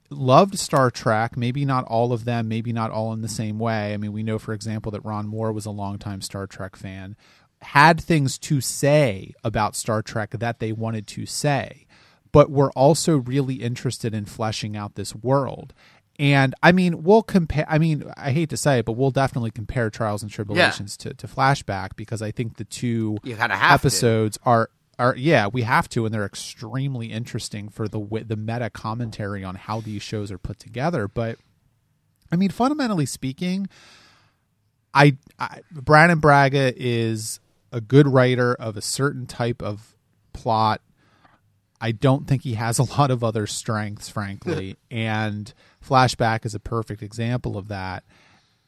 loved 0.10 0.58
Star 0.58 0.90
Trek, 0.90 1.36
maybe 1.36 1.66
not 1.66 1.86
all 1.86 2.14
of 2.14 2.26
them, 2.26 2.48
maybe 2.48 2.72
not 2.72 2.92
all 2.92 3.14
in 3.14 3.22
the 3.22 3.28
same 3.28 3.60
way. 3.60 3.94
I 3.94 3.98
mean, 3.98 4.14
we 4.14 4.24
know 4.24 4.40
for 4.40 4.54
example 4.54 4.92
that 4.94 5.06
Ron 5.06 5.28
Moore 5.28 5.52
was 5.52 5.66
a 5.66 5.72
longtime 5.72 6.22
Star 6.22 6.48
Trek 6.48 6.76
fan 6.76 7.16
had 7.62 8.00
things 8.00 8.38
to 8.38 8.62
say 8.62 9.34
about 9.44 9.76
Star 9.76 10.02
Trek 10.02 10.32
that 10.32 10.60
they 10.60 10.72
wanted 10.72 11.08
to 11.08 11.26
say, 11.26 11.88
but 12.32 12.52
were 12.52 12.72
also 12.72 13.18
really 13.18 13.56
interested 13.56 14.14
in 14.14 14.26
fleshing 14.26 14.78
out 14.78 14.96
this 14.96 15.16
world. 15.16 15.74
And 16.20 16.56
I 16.64 16.72
mean, 16.72 17.04
we'll 17.04 17.24
compare. 17.24 17.66
I 17.70 17.78
mean, 17.78 18.12
I 18.18 18.32
hate 18.32 18.50
to 18.50 18.58
say 18.58 18.80
it, 18.80 18.86
but 18.86 18.94
we'll 18.94 19.12
definitely 19.12 19.52
compare 19.52 19.90
Trials 19.90 20.24
and 20.24 20.32
Tribulations 20.32 20.98
yeah. 21.00 21.12
to, 21.12 21.16
to 21.16 21.28
Flashback 21.28 21.96
because 21.96 22.22
I 22.24 22.32
think 22.32 22.58
the 22.58 22.64
two 22.64 23.18
episodes 23.24 24.38
to. 24.38 24.44
are 24.50 24.70
are 25.00 25.16
yeah 25.16 25.48
we 25.48 25.62
have 25.62 25.88
to, 25.90 26.06
and 26.06 26.14
they're 26.14 26.26
extremely 26.26 27.08
interesting 27.08 27.70
for 27.70 27.88
the 27.88 28.00
the 28.28 28.36
meta 28.36 28.70
commentary 28.70 29.44
on 29.44 29.56
how 29.56 29.82
these 29.82 30.02
shows 30.02 30.32
are 30.32 30.38
put 30.38 30.60
together. 30.60 31.08
But 31.08 31.38
I 32.32 32.36
mean, 32.36 32.50
fundamentally 32.50 33.06
speaking, 33.06 33.68
I, 34.94 35.18
I 35.40 35.62
Brannon 35.72 36.20
Braga 36.20 36.74
is 36.76 37.40
a 37.72 37.82
good 37.82 38.08
writer 38.08 38.56
of 38.56 38.78
a 38.78 38.82
certain 38.82 39.26
type 39.26 39.62
of 39.62 39.96
plot. 40.34 40.82
I 41.80 41.92
don't 41.92 42.28
think 42.28 42.42
he 42.42 42.56
has 42.56 42.80
a 42.80 42.84
lot 42.84 43.12
of 43.12 43.24
other 43.24 43.46
strengths, 43.46 44.10
frankly, 44.10 44.78
and 44.92 45.54
Flashback 45.86 46.46
is 46.46 46.56
a 46.56 46.60
perfect 46.60 47.04
example 47.04 47.58
of 47.58 47.68
that. 47.68 48.04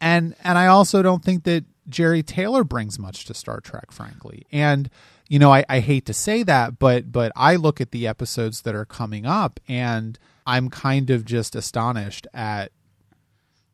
And 0.02 0.36
and 0.44 0.58
I 0.58 0.68
also 0.68 1.02
don't 1.02 1.24
think 1.24 1.44
that 1.44 1.66
Jeri 1.90 2.26
Taylor 2.26 2.64
brings 2.64 3.00
much 3.00 3.26
to 3.26 3.34
Star 3.34 3.60
Trek, 3.60 3.92
frankly. 3.92 4.46
And 4.52 4.90
you 5.28 5.40
know, 5.40 5.54
I, 5.54 5.64
I 5.70 5.80
hate 5.80 6.06
to 6.08 6.14
say 6.14 6.44
that, 6.44 6.80
but 6.80 7.12
but 7.12 7.32
I 7.36 7.56
look 7.56 7.80
at 7.80 7.92
the 7.92 8.08
episodes 8.08 8.62
that 8.62 8.76
are 8.76 8.86
coming 8.86 9.26
up, 9.26 9.60
and 9.68 10.18
I'm 10.46 10.70
kind 10.70 11.10
of 11.10 11.26
just 11.26 11.56
astonished 11.56 12.26
at 12.34 12.72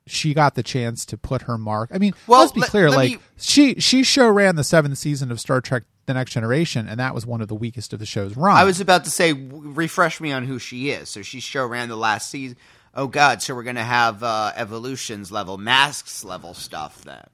she 0.08 0.34
got 0.34 0.56
the 0.56 0.64
chance 0.64 1.06
to 1.08 1.18
put 1.18 1.44
her 1.44 1.58
mark. 1.58 1.90
I 1.94 1.98
mean, 1.98 2.14
well, 2.28 2.42
let's 2.42 2.52
be 2.52 2.62
let, 2.62 2.70
clear. 2.70 2.90
Let 2.90 2.98
like 2.98 3.12
me... 3.12 3.18
she 3.38 3.76
she 3.80 4.04
show 4.04 4.30
ran 4.30 4.56
the 4.56 4.64
seventh 4.64 4.98
season 4.98 5.32
of 5.32 5.40
Star 5.40 5.62
Trek: 5.62 5.84
The 6.06 6.14
Next 6.14 6.32
Generation, 6.32 6.88
and 6.88 7.00
that 7.00 7.16
was 7.16 7.26
one 7.26 7.42
of 7.42 7.48
the 7.48 7.56
weakest 7.56 7.94
of 7.94 8.00
the 8.00 8.06
show's 8.06 8.36
run. 8.36 8.56
I 8.56 8.66
was 8.66 8.80
about 8.80 9.06
to 9.06 9.10
say, 9.10 9.34
refresh 9.34 10.22
me 10.22 10.32
on 10.32 10.46
who 10.46 10.60
she 10.60 10.90
is. 10.90 11.10
So 11.10 11.22
she 11.22 11.40
show 11.40 11.66
ran 11.66 11.90
the 11.90 11.96
last 11.96 12.30
season. 12.30 12.58
Oh 12.96 13.08
God! 13.08 13.42
So 13.42 13.54
we're 13.54 13.64
gonna 13.64 13.84
have 13.84 14.24
uh, 14.24 14.54
evolutions 14.56 15.32
level, 15.32 15.58
masks 15.58 16.24
level 16.24 16.54
stuff 16.54 17.04
then. 17.04 17.26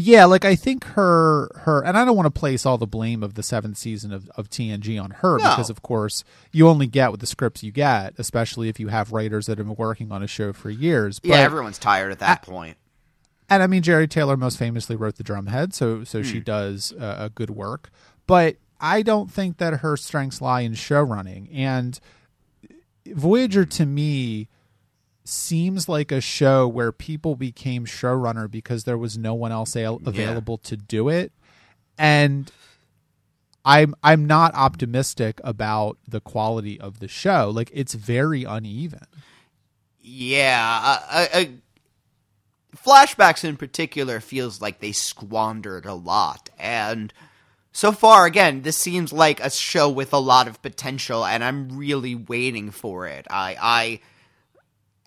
Yeah, 0.00 0.26
like 0.26 0.44
I 0.44 0.54
think 0.54 0.84
her 0.84 1.50
her 1.62 1.84
and 1.84 1.98
I 1.98 2.04
don't 2.04 2.14
want 2.14 2.32
to 2.32 2.38
place 2.38 2.64
all 2.64 2.78
the 2.78 2.86
blame 2.86 3.24
of 3.24 3.34
the 3.34 3.42
seventh 3.42 3.78
season 3.78 4.12
of, 4.12 4.30
of 4.36 4.48
TNG 4.48 5.02
on 5.02 5.10
her 5.10 5.38
no. 5.38 5.50
because 5.50 5.70
of 5.70 5.82
course 5.82 6.22
you 6.52 6.68
only 6.68 6.86
get 6.86 7.10
what 7.10 7.18
the 7.18 7.26
scripts 7.26 7.64
you 7.64 7.72
get, 7.72 8.14
especially 8.16 8.68
if 8.68 8.78
you 8.78 8.88
have 8.88 9.10
writers 9.10 9.46
that 9.46 9.58
have 9.58 9.66
been 9.66 9.74
working 9.74 10.12
on 10.12 10.22
a 10.22 10.28
show 10.28 10.52
for 10.52 10.70
years. 10.70 11.18
But 11.18 11.30
yeah, 11.30 11.38
everyone's 11.38 11.80
tired 11.80 12.12
at 12.12 12.20
that 12.20 12.42
point. 12.42 12.76
And 13.50 13.60
I 13.60 13.66
mean 13.66 13.82
Jeri 13.82 14.08
Taylor 14.08 14.36
most 14.36 14.56
famously 14.56 14.94
wrote 14.94 15.16
the 15.16 15.24
Drumhead, 15.24 15.72
so 15.72 16.04
so 16.04 16.22
she 16.22 16.38
hmm. 16.38 16.44
does 16.44 16.92
uh, 16.92 17.16
a 17.18 17.30
good 17.30 17.50
work. 17.50 17.90
But 18.28 18.54
I 18.80 19.02
don't 19.02 19.32
think 19.32 19.56
that 19.56 19.80
her 19.80 19.96
strengths 19.96 20.40
lie 20.40 20.60
in 20.60 20.74
show 20.74 21.02
running. 21.02 21.48
And 21.52 21.98
Voyager 23.04 23.64
to 23.64 23.84
me 23.84 24.48
seems 25.28 25.88
like 25.88 26.10
a 26.10 26.20
show 26.20 26.66
where 26.66 26.90
people 26.90 27.36
became 27.36 27.84
showrunner 27.84 28.50
because 28.50 28.84
there 28.84 28.98
was 28.98 29.18
no 29.18 29.34
one 29.34 29.52
else 29.52 29.76
a- 29.76 29.84
available 29.84 30.60
yeah. 30.62 30.68
to 30.68 30.76
do 30.76 31.08
it. 31.08 31.32
And 31.98 32.50
i'm 33.64 33.92
i'm 34.04 34.24
not 34.24 34.54
optimistic 34.54 35.40
about 35.42 35.98
the 36.06 36.20
quality 36.20 36.80
of 36.80 37.00
the 37.00 37.08
show. 37.08 37.50
Like 37.52 37.70
it's 37.74 37.94
very 37.94 38.44
uneven. 38.44 39.06
Yeah 40.00 40.98
uh, 41.10 41.44
flashbacks 42.76 43.44
in 43.44 43.56
particular 43.56 44.20
feels 44.20 44.60
like 44.60 44.80
they 44.80 44.92
squandered 44.92 45.84
a 45.84 45.94
lot. 45.94 46.48
And 46.58 47.12
so 47.72 47.92
far 47.92 48.24
again 48.26 48.62
this 48.62 48.76
seems 48.76 49.12
like 49.12 49.40
a 49.40 49.50
show 49.50 49.90
with 49.90 50.12
a 50.12 50.18
lot 50.18 50.48
of 50.48 50.62
potential 50.62 51.24
and 51.24 51.44
i'm 51.44 51.76
really 51.76 52.14
waiting 52.14 52.70
for 52.70 53.06
it. 53.06 53.26
I 53.28 53.56
i 53.60 54.00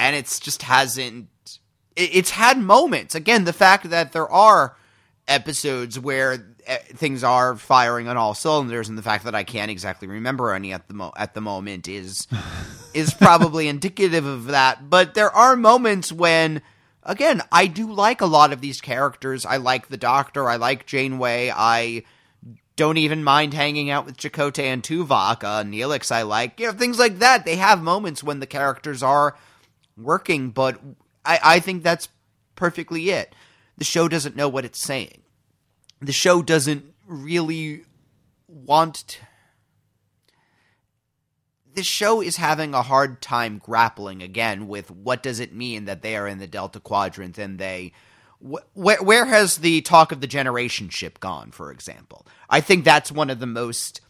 and 0.01 0.15
it's 0.15 0.39
just 0.39 0.63
hasn't. 0.63 1.29
It's 1.96 2.31
had 2.31 2.58
moments. 2.58 3.13
Again, 3.13 3.43
the 3.43 3.53
fact 3.53 3.91
that 3.91 4.13
there 4.13 4.29
are 4.29 4.75
episodes 5.27 6.00
where 6.00 6.55
eh, 6.65 6.77
things 6.96 7.24
are 7.24 7.55
firing 7.55 8.08
on 8.08 8.17
all 8.17 8.34
cylinders, 8.34 8.89
and 8.89 8.98
the 8.98 9.03
fact 9.03 9.25
that 9.25 9.36
I 9.36 9.43
can't 9.43 9.70
exactly 9.70 10.08
remember 10.08 10.53
any 10.53 10.74
at 10.74 10.88
the 10.88 10.96
mo- 10.96 11.13
at 11.15 11.36
the 11.36 11.41
moment 11.41 11.88
is 11.88 12.27
is 12.96 13.13
probably 13.13 13.67
indicative 13.67 14.25
of 14.25 14.46
that. 14.48 14.89
But 14.89 15.13
there 15.13 15.29
are 15.29 15.55
moments 15.55 16.12
when, 16.12 16.63
again, 17.03 17.43
I 17.51 17.67
do 17.67 17.91
like 17.91 18.22
a 18.22 18.25
lot 18.25 18.51
of 18.51 18.60
these 18.60 18.81
characters. 18.81 19.46
I 19.46 19.58
like 19.58 19.89
the 19.89 19.98
Doctor. 19.98 20.50
I 20.50 20.55
like 20.55 20.88
Janeway. 20.88 21.53
I 21.55 22.03
don't 22.75 22.98
even 22.98 23.24
mind 23.24 23.53
hanging 23.53 23.91
out 23.91 24.08
with 24.08 24.17
Chakotay 24.17 24.63
and 24.63 24.81
Tuvok. 24.81 25.43
Uh, 25.43 25.63
Neelix, 25.63 26.12
I 26.12 26.24
like. 26.24 26.60
You 26.60 26.67
know, 26.67 26.74
things 26.74 26.98
like 26.98 27.20
that. 27.20 27.46
They 27.46 27.58
have 27.58 27.84
moments 27.84 28.24
when 28.24 28.39
the 28.39 28.48
characters 28.48 29.03
are 29.03 29.36
working, 30.03 30.50
but 30.50 30.79
I, 31.25 31.39
I 31.43 31.60
think 31.60 31.84
that's 31.84 32.10
perfectly 32.55 33.10
it. 33.10 33.34
The 33.77 33.86
show 33.86 34.08
doesn't 34.08 34.36
know 34.36 34.50
what 34.50 34.65
it's 34.65 34.81
saying. 34.81 35.22
The 36.01 36.12
show 36.12 36.41
doesn't 36.41 36.86
really 37.08 37.84
want. 38.48 38.96
To... 38.96 39.17
The 41.74 41.84
show 41.84 42.22
is 42.22 42.38
having 42.38 42.74
a 42.74 42.81
hard 42.81 43.22
time 43.22 43.58
grappling 43.58 44.22
again 44.22 44.67
with 44.67 44.91
what 44.91 45.24
does 45.24 45.39
it 45.39 45.53
mean 45.53 45.86
that 45.86 46.01
they 46.01 46.15
are 46.15 46.27
in 46.27 46.39
the 46.39 46.48
Delta 46.48 46.79
Quadrant 46.79 47.38
and 47.38 47.60
they 47.60 47.93
where 48.41 49.01
where 49.01 49.25
has 49.25 49.58
the 49.58 49.81
talk 49.81 50.12
of 50.12 50.20
the 50.20 50.27
generation 50.27 50.89
ship 50.89 51.20
gone 51.20 51.51
for 51.51 51.72
example 51.72 52.25
i 52.50 52.60
think 52.60 52.84
that's 52.84 53.12
one 53.12 53.29
of 53.29 53.39
the 53.39 53.46
most 53.46 54.01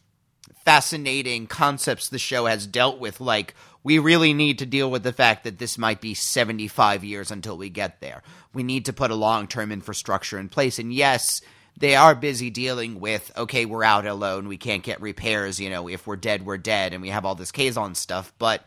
fascinating 0.64 1.48
concepts 1.48 2.08
the 2.08 2.20
show 2.20 2.46
has 2.46 2.66
dealt 2.66 3.00
with 3.00 3.20
like 3.20 3.54
we 3.84 4.00
really 4.00 4.34
need 4.34 4.60
to 4.60 4.66
deal 4.66 4.92
with 4.92 5.04
the 5.04 5.14
fact 5.14 5.44
that 5.44 5.58
this 5.58 5.78
might 5.78 6.02
be 6.02 6.14
75 6.14 7.04
years 7.04 7.32
until 7.32 7.58
we 7.58 7.70
get 7.70 8.00
there. 8.00 8.22
We 8.54 8.64
need 8.64 8.86
to 8.86 8.94
put 8.94 9.12
a 9.12 9.16
long-term 9.16 9.72
infrastructure 9.72 10.38
in 10.40 10.50
place. 10.50 10.80
And 10.80 10.94
yes 10.94 11.42
they 11.78 11.96
are 11.96 12.16
busy 12.16 12.50
dealing 12.50 13.00
with 13.00 13.32
okay 13.38 13.66
we're 13.66 13.84
out 13.84 14.06
alone. 14.06 14.48
We 14.48 14.58
can't 14.58 14.84
get 14.84 15.02
repairs. 15.02 15.60
You 15.60 15.70
know 15.70 15.88
if 15.88 16.06
we're 16.06 16.16
dead 16.16 16.46
we're 16.46 16.58
dead 16.58 16.94
and 16.94 17.02
we 17.02 17.10
have 17.10 17.26
all 17.26 17.36
this 17.36 17.52
kazon 17.52 17.96
stuff. 17.96 18.34
But 18.38 18.66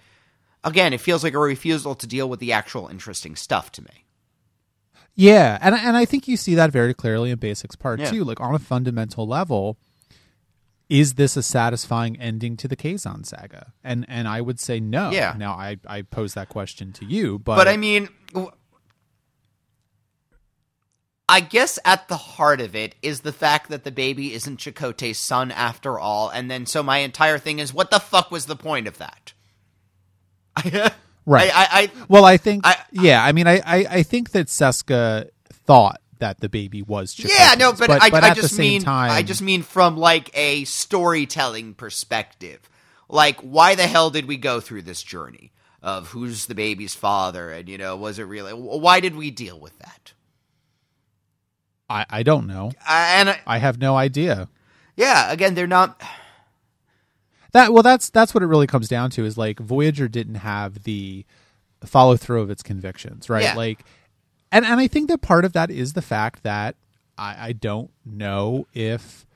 again 0.63 0.93
it 0.93 1.01
feels 1.01 1.23
like 1.23 1.35
a 1.35 1.39
refusal 1.39 1.95
to 1.97 2.07
deal 2.07 2.29
with 2.29 2.41
the 2.41 2.53
actual 2.53 2.89
interesting 2.89 3.37
stuff 3.37 3.71
to 3.73 3.83
me. 3.83 4.05
Yeah, 5.15 5.59
and 5.61 5.75
and 5.75 5.97
I 5.97 6.05
think 6.05 6.27
you 6.27 6.37
see 6.37 6.57
that 6.57 6.73
very 6.73 6.93
clearly 6.93 7.31
in 7.31 7.39
Basics 7.39 7.77
Part 7.77 8.01
Yeah. 8.01 8.11
Two. 8.11 8.25
Like 8.25 8.41
on 8.41 8.55
a 8.55 8.59
fundamental 8.59 9.27
level, 9.27 9.79
is 10.95 11.15
this 11.15 11.37
a 11.37 11.43
satisfying 11.43 12.21
ending 12.21 12.57
to 12.57 12.69
the 12.69 12.77
Kazon 12.77 13.27
saga? 13.27 13.73
And 13.83 14.07
and 14.09 14.29
I 14.29 14.41
would 14.41 14.61
say 14.61 14.79
no. 14.79 15.11
Yeah. 15.11 15.35
Now 15.37 15.55
I 15.55 15.79
I 15.87 16.03
pose 16.03 16.35
that 16.35 16.49
question 16.49 16.93
to 16.93 17.05
you, 17.05 17.41
but 17.41 17.57
But 17.57 17.67
I 17.67 17.77
mean, 17.77 18.09
I 21.29 21.41
guess 21.41 21.81
at 21.85 22.07
the 22.07 22.17
heart 22.17 22.61
of 22.61 22.77
it 22.77 22.95
is 23.03 23.21
the 23.21 23.33
fact 23.33 23.71
that 23.71 23.83
the 23.83 23.91
baby 23.91 24.35
isn't 24.35 24.61
Chakotay's 24.61 25.19
son 25.19 25.51
after 25.51 25.99
all, 25.99 26.29
and 26.29 26.49
then 26.49 26.65
so 26.65 26.81
my 26.83 26.99
entire 26.99 27.39
thing 27.39 27.59
is, 27.59 27.75
what 27.75 27.91
the 27.91 27.99
fuck 27.99 28.31
was 28.31 28.47
the 28.47 28.57
point 28.57 28.87
of 28.87 28.99
that? 28.99 29.33
right. 31.27 31.51
I, 31.53 31.65
I, 31.65 31.69
I 31.83 31.91
well, 32.09 32.25
I 32.25 32.37
think 32.37 32.65
I- 32.65 32.79
yeah. 32.93 33.25
I 33.25 33.33
mean, 33.33 33.49
I, 33.49 33.57
I 33.67 33.87
I 33.99 34.03
think 34.05 34.31
that 34.31 34.47
Seska 34.47 35.29
thought 35.67 36.01
that 36.25 36.41
the 36.41 36.49
baby 36.49 36.81
was 36.81 37.15
Chakotay's, 37.15 37.39
yeah, 37.39 37.55
no, 37.59 37.75
but, 37.75 37.91
I, 37.91 37.99
I 38.11 38.33
just 38.33 38.59
mean, 38.59 38.81
time, 38.81 39.11
I 39.11 39.23
just 39.23 39.43
mean 39.43 39.63
from 39.63 39.99
like 39.99 40.31
a 40.33 40.65
storytelling 40.65 41.75
perspective. 41.75 42.67
Like, 43.11 43.39
why 43.41 43.75
the 43.75 43.87
hell 43.87 44.09
did 44.09 44.27
we 44.27 44.39
go 44.39 44.59
through 44.59 44.83
this 44.83 45.03
journey 45.03 45.53
of 45.83 46.09
who's 46.09 46.47
the 46.47 46.55
baby's 46.55 46.95
father, 46.95 47.51
and 47.51 47.69
you 47.69 47.77
know, 47.77 47.95
was 47.95 48.19
it 48.19 48.23
really? 48.23 48.53
Why 48.53 49.01
did 49.01 49.17
we 49.17 49.31
deal 49.31 49.61
with 49.61 49.79
that? 49.81 50.15
I 51.91 52.07
I 52.09 52.23
don't 52.23 52.47
know. 52.47 52.73
Uh, 52.89 53.07
and 53.11 53.29
uh, 53.29 53.37
I 53.47 53.59
have 53.59 53.79
no 53.79 53.95
idea. 53.95 54.49
yeah, 54.97 55.31
again, 55.31 55.55
they're 55.55 55.67
not. 55.67 56.01
That 57.53 57.71
well, 57.75 57.83
that's 57.83 58.09
that's 58.09 58.33
what 58.33 58.43
it 58.43 58.47
really 58.47 58.67
comes 58.67 58.89
down 58.89 59.11
to. 59.11 59.27
Is 59.27 59.37
like 59.37 59.61
Voyager 59.61 60.09
didn't 60.09 60.37
have 60.37 60.85
the 60.85 61.27
follow 61.85 62.17
through 62.17 62.41
of 62.41 62.49
its 62.49 62.63
convictions, 62.63 63.29
right? 63.29 63.43
Yeah. 63.43 63.55
Like, 63.55 63.85
and 64.53 64.65
and 64.65 64.81
I 64.81 64.87
think 64.89 65.09
that 65.09 65.23
part 65.23 65.45
of 65.45 65.53
that 65.53 65.71
is 65.71 65.93
the 65.93 66.03
fact 66.03 66.43
that 66.43 66.77
I, 67.19 67.49
I 67.49 67.53
don't 67.53 67.91
know 68.05 68.67
if 68.73 69.27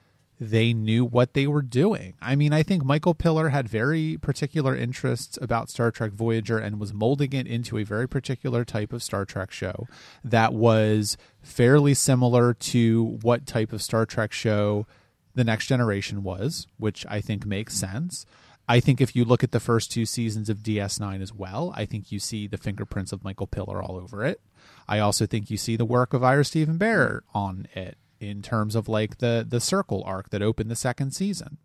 they 0.41 0.73
knew 0.73 1.05
what 1.05 1.35
they 1.35 1.47
were 1.47 1.63
doing. 1.63 2.15
I 2.21 2.37
mean, 2.37 2.53
I 2.53 2.63
think 2.63 2.85
Michael 2.85 3.15
Piller 3.15 3.49
had 3.49 3.69
very 3.69 4.17
particular 4.19 4.77
interests 4.77 5.39
about 5.43 5.69
Star 5.69 5.91
Trek 5.91 6.13
Voyager 6.13 6.59
and 6.59 6.79
was 6.79 6.95
molding 6.95 7.33
it 7.33 7.47
into 7.47 7.77
a 7.77 7.83
very 7.83 8.09
particular 8.09 8.65
type 8.65 8.93
of 8.93 9.03
Star 9.03 9.25
Trek 9.25 9.51
show 9.51 9.89
that 10.23 10.55
was 10.55 11.17
fairly 11.43 11.95
similar 11.95 12.55
to 12.55 13.19
what 13.23 13.47
type 13.47 13.73
of 13.73 13.83
Star 13.83 14.07
Trek 14.07 14.33
show 14.33 14.87
the 15.35 15.45
next 15.45 15.67
generation 15.67 16.23
was, 16.23 16.67
which 16.79 17.05
I 17.09 17.21
think 17.21 17.45
makes 17.45 17.75
sense. 17.75 18.25
I 18.69 18.81
think 18.81 19.01
if 19.01 19.17
you 19.17 19.25
look 19.25 19.43
at 19.43 19.53
the 19.53 19.61
first 19.61 19.91
two 19.91 20.05
seasons 20.05 20.51
of 20.51 20.59
DS9 20.59 21.23
as 21.23 21.33
well, 21.33 21.73
I 21.75 21.87
think 21.87 22.13
you 22.13 22.19
see 22.19 22.47
the 22.47 22.59
fingerprints 22.59 23.13
of 23.13 23.25
Michael 23.25 23.47
Piller 23.47 23.83
all 23.83 23.97
over 23.97 24.25
it. 24.25 24.41
I 24.89 24.99
also 25.01 25.27
think 25.27 25.51
you 25.51 25.57
see 25.57 25.77
the 25.77 25.85
work 25.85 26.15
of 26.15 26.25
Ira 26.25 26.45
Steven 26.45 26.79
Behr 26.79 27.21
on 27.35 27.67
it 27.75 27.99
in 28.21 28.43
terms 28.43 28.75
of 28.75 28.89
like 28.89 29.19
the 29.19 29.47
the 29.49 29.61
circle 29.61 30.03
arc 30.07 30.31
that 30.31 30.43
opened 30.43 30.71
the 30.71 30.77
second 30.77 31.13
season. 31.13 31.59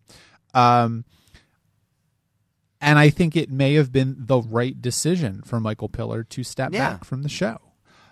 Um 0.54 1.06
and 2.82 3.00
I 3.00 3.10
think 3.10 3.36
it 3.36 3.50
may 3.50 3.76
have 3.76 3.92
been 3.94 4.16
the 4.20 4.42
right 4.42 4.80
decision 4.82 5.42
for 5.46 5.60
Michael 5.60 5.88
Piller 5.90 6.24
to 6.26 6.44
step 6.44 6.74
Yeah. 6.74 6.92
back 6.94 7.06
from 7.06 7.24
the 7.24 7.30
show. 7.30 7.60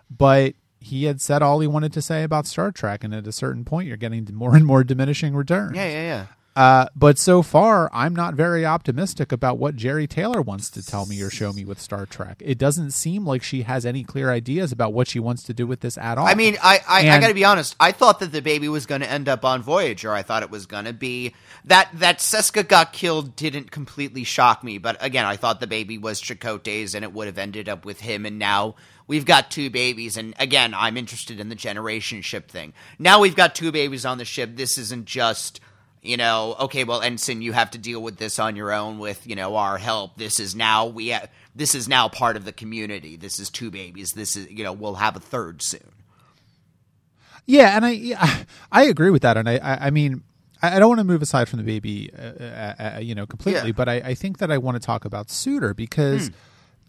But 0.09 0.55
he 0.79 1.03
had 1.03 1.19
said 1.21 1.41
all 1.41 1.59
he 1.59 1.67
wanted 1.67 1.91
to 1.93 2.01
say 2.01 2.23
about 2.23 2.47
Star 2.47 2.71
Trek, 2.71 3.03
and 3.03 3.13
at 3.13 3.27
a 3.27 3.31
certain 3.31 3.63
point, 3.65 3.87
you're 3.87 3.97
getting 3.97 4.27
more 4.33 4.55
and 4.55 4.65
more 4.65 4.83
diminishing 4.83 5.35
returns. 5.35 5.75
Yeah, 5.75 5.85
yeah, 5.89 6.01
yeah. 6.01 6.25
Uh, 6.53 6.87
but 6.95 7.17
so 7.17 7.41
far, 7.41 7.89
I'm 7.93 8.13
not 8.13 8.33
very 8.33 8.65
optimistic 8.65 9.31
about 9.31 9.57
what 9.57 9.77
Jeri 9.77 10.07
Taylor 10.07 10.41
wants 10.41 10.69
to 10.71 10.85
tell 10.85 11.05
me 11.05 11.21
or 11.21 11.29
show 11.29 11.53
me 11.53 11.63
with 11.63 11.79
Star 11.79 12.05
Trek. 12.05 12.41
It 12.43 12.57
doesn't 12.57 12.91
seem 12.91 13.25
like 13.25 13.41
she 13.41 13.61
has 13.61 13.85
any 13.85 14.03
clear 14.03 14.29
ideas 14.29 14.73
about 14.73 14.91
what 14.91 15.07
she 15.07 15.17
wants 15.17 15.43
to 15.43 15.53
do 15.53 15.65
with 15.65 15.79
this 15.79 15.97
at 15.97 16.17
all. 16.17 16.27
I 16.27 16.33
mean, 16.33 16.57
I 16.61 16.81
I, 16.85 17.09
I 17.09 17.19
got 17.21 17.29
to 17.29 17.33
be 17.33 17.45
honest. 17.45 17.77
I 17.79 17.93
thought 17.93 18.19
that 18.19 18.33
the 18.33 18.41
baby 18.41 18.67
was 18.67 18.85
going 18.85 18.99
to 18.99 19.09
end 19.09 19.29
up 19.29 19.45
on 19.45 19.61
Voyager. 19.61 20.11
I 20.11 20.23
thought 20.23 20.43
it 20.43 20.51
was 20.51 20.65
going 20.65 20.85
to 20.85 20.93
be 20.93 21.33
that 21.63 21.89
that 21.93 22.17
Seska 22.19 22.67
got 22.67 22.91
killed 22.91 23.37
didn't 23.37 23.71
completely 23.71 24.25
shock 24.25 24.61
me. 24.61 24.77
But 24.77 24.97
again, 24.99 25.25
I 25.25 25.37
thought 25.37 25.61
the 25.61 25.67
baby 25.67 25.97
was 25.97 26.21
Chakotay's, 26.21 26.95
and 26.95 27.05
it 27.05 27.13
would 27.13 27.27
have 27.27 27.37
ended 27.37 27.69
up 27.69 27.85
with 27.85 28.01
him. 28.01 28.25
And 28.25 28.37
now 28.37 28.75
we've 29.07 29.25
got 29.25 29.51
two 29.51 29.69
babies. 29.69 30.17
And 30.17 30.33
again, 30.37 30.73
I'm 30.73 30.97
interested 30.97 31.39
in 31.39 31.47
the 31.47 31.55
generation 31.55 32.21
ship 32.21 32.51
thing. 32.51 32.73
Now 32.99 33.21
we've 33.21 33.37
got 33.37 33.55
two 33.55 33.71
babies 33.71 34.05
on 34.05 34.17
the 34.17 34.25
ship. 34.25 34.57
This 34.57 34.77
isn't 34.77 35.05
just. 35.05 35.61
You 36.01 36.17
know, 36.17 36.55
okay, 36.61 36.83
well, 36.83 37.01
ensign, 37.01 37.43
you 37.43 37.53
have 37.53 37.71
to 37.71 37.77
deal 37.77 38.01
with 38.01 38.17
this 38.17 38.39
on 38.39 38.55
your 38.55 38.71
own 38.71 38.97
with 38.97 39.27
you 39.27 39.35
know 39.35 39.55
our 39.55 39.77
help. 39.77 40.17
This 40.17 40.39
is 40.39 40.55
now 40.55 40.87
we 40.87 41.11
ha- 41.11 41.27
this 41.55 41.75
is 41.75 41.87
now 41.87 42.07
part 42.07 42.35
of 42.35 42.43
the 42.45 42.51
community. 42.51 43.17
This 43.17 43.39
is 43.39 43.51
two 43.51 43.69
babies. 43.69 44.13
This 44.13 44.35
is 44.35 44.49
you 44.49 44.63
know 44.63 44.73
we'll 44.73 44.95
have 44.95 45.15
a 45.15 45.19
third 45.19 45.61
soon. 45.61 45.91
Yeah, 47.45 47.75
and 47.75 47.85
I 47.85 47.91
yeah, 47.91 48.43
I 48.71 48.83
agree 48.83 49.11
with 49.11 49.21
that, 49.21 49.37
and 49.37 49.47
I 49.47 49.57
I, 49.57 49.87
I 49.87 49.89
mean 49.91 50.23
I, 50.61 50.79
don't 50.79 50.89
want 50.89 50.99
to 50.99 51.03
move 51.03 51.21
aside 51.21 51.49
from 51.49 51.57
the 51.57 51.65
baby, 51.65 52.11
uh, 52.13 52.21
uh, 52.21 52.93
uh, 52.97 52.99
you 52.99 53.15
know, 53.15 53.25
completely, 53.25 53.67
Yeah. 53.69 53.73
but 53.75 53.89
I, 53.89 53.95
I 53.95 54.13
think 54.13 54.37
that 54.37 54.51
I 54.51 54.59
want 54.59 54.75
to 54.75 54.79
talk 54.85 55.05
about 55.05 55.27
Suder 55.27 55.75
because 55.75 56.29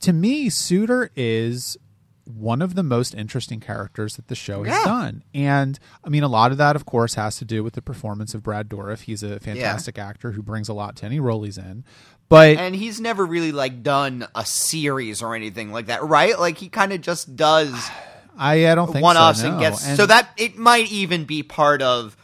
to 0.01 0.13
me, 0.13 0.51
Suder 0.51 1.09
is 1.17 1.79
one 2.25 2.63
of 2.63 2.75
the 2.75 2.83
most 2.83 3.15
interesting 3.15 3.59
characters 3.61 4.17
that 4.17 4.29
the 4.29 4.35
show 4.35 4.63
has 4.63 4.73
Yeah. 4.77 4.85
done, 4.85 5.25
and 5.35 5.79
I 6.05 6.09
mean 6.09 6.23
a 6.23 6.29
lot 6.29 6.53
of 6.53 6.59
that, 6.59 6.77
of 6.77 6.87
course, 6.87 7.15
has 7.15 7.37
to 7.39 7.45
do 7.45 7.65
with 7.65 7.75
the 7.75 7.83
performance 7.83 8.35
of 8.35 8.43
Brad 8.43 8.69
Dourif. 8.69 9.03
He's 9.03 9.23
a 9.23 9.41
fantastic 9.41 9.99
actor 9.99 10.33
who 10.33 10.43
brings 10.43 10.69
a 10.69 10.73
lot 10.75 10.97
to 10.97 11.07
any 11.07 11.19
role 11.21 11.43
he's 11.43 11.59
in, 11.59 11.85
but 12.29 12.57
and 12.59 12.75
he's 12.77 13.01
never 13.01 13.25
really 13.27 13.53
like 13.53 13.83
done 13.83 14.27
a 14.35 14.47
series 14.47 15.21
or 15.23 15.35
anything 15.35 15.73
like 15.73 15.87
that, 15.87 16.03
right? 16.05 16.39
Like 16.39 16.59
he 16.59 16.69
kind 16.69 16.93
of 16.93 17.01
just 17.01 17.35
does 17.37 17.73
I, 18.39 18.71
I 18.71 18.75
don't 18.75 18.91
think 18.91 19.03
one 19.03 19.17
so, 19.17 19.23
offs 19.23 19.43
no. 19.43 19.51
and 19.51 19.61
gets 19.61 19.87
And- 19.87 19.97
so 19.97 20.07
that 20.07 20.31
it 20.39 20.57
might 20.57 20.91
even 20.91 21.25
be 21.25 21.43
part 21.43 21.83
of. 21.83 22.17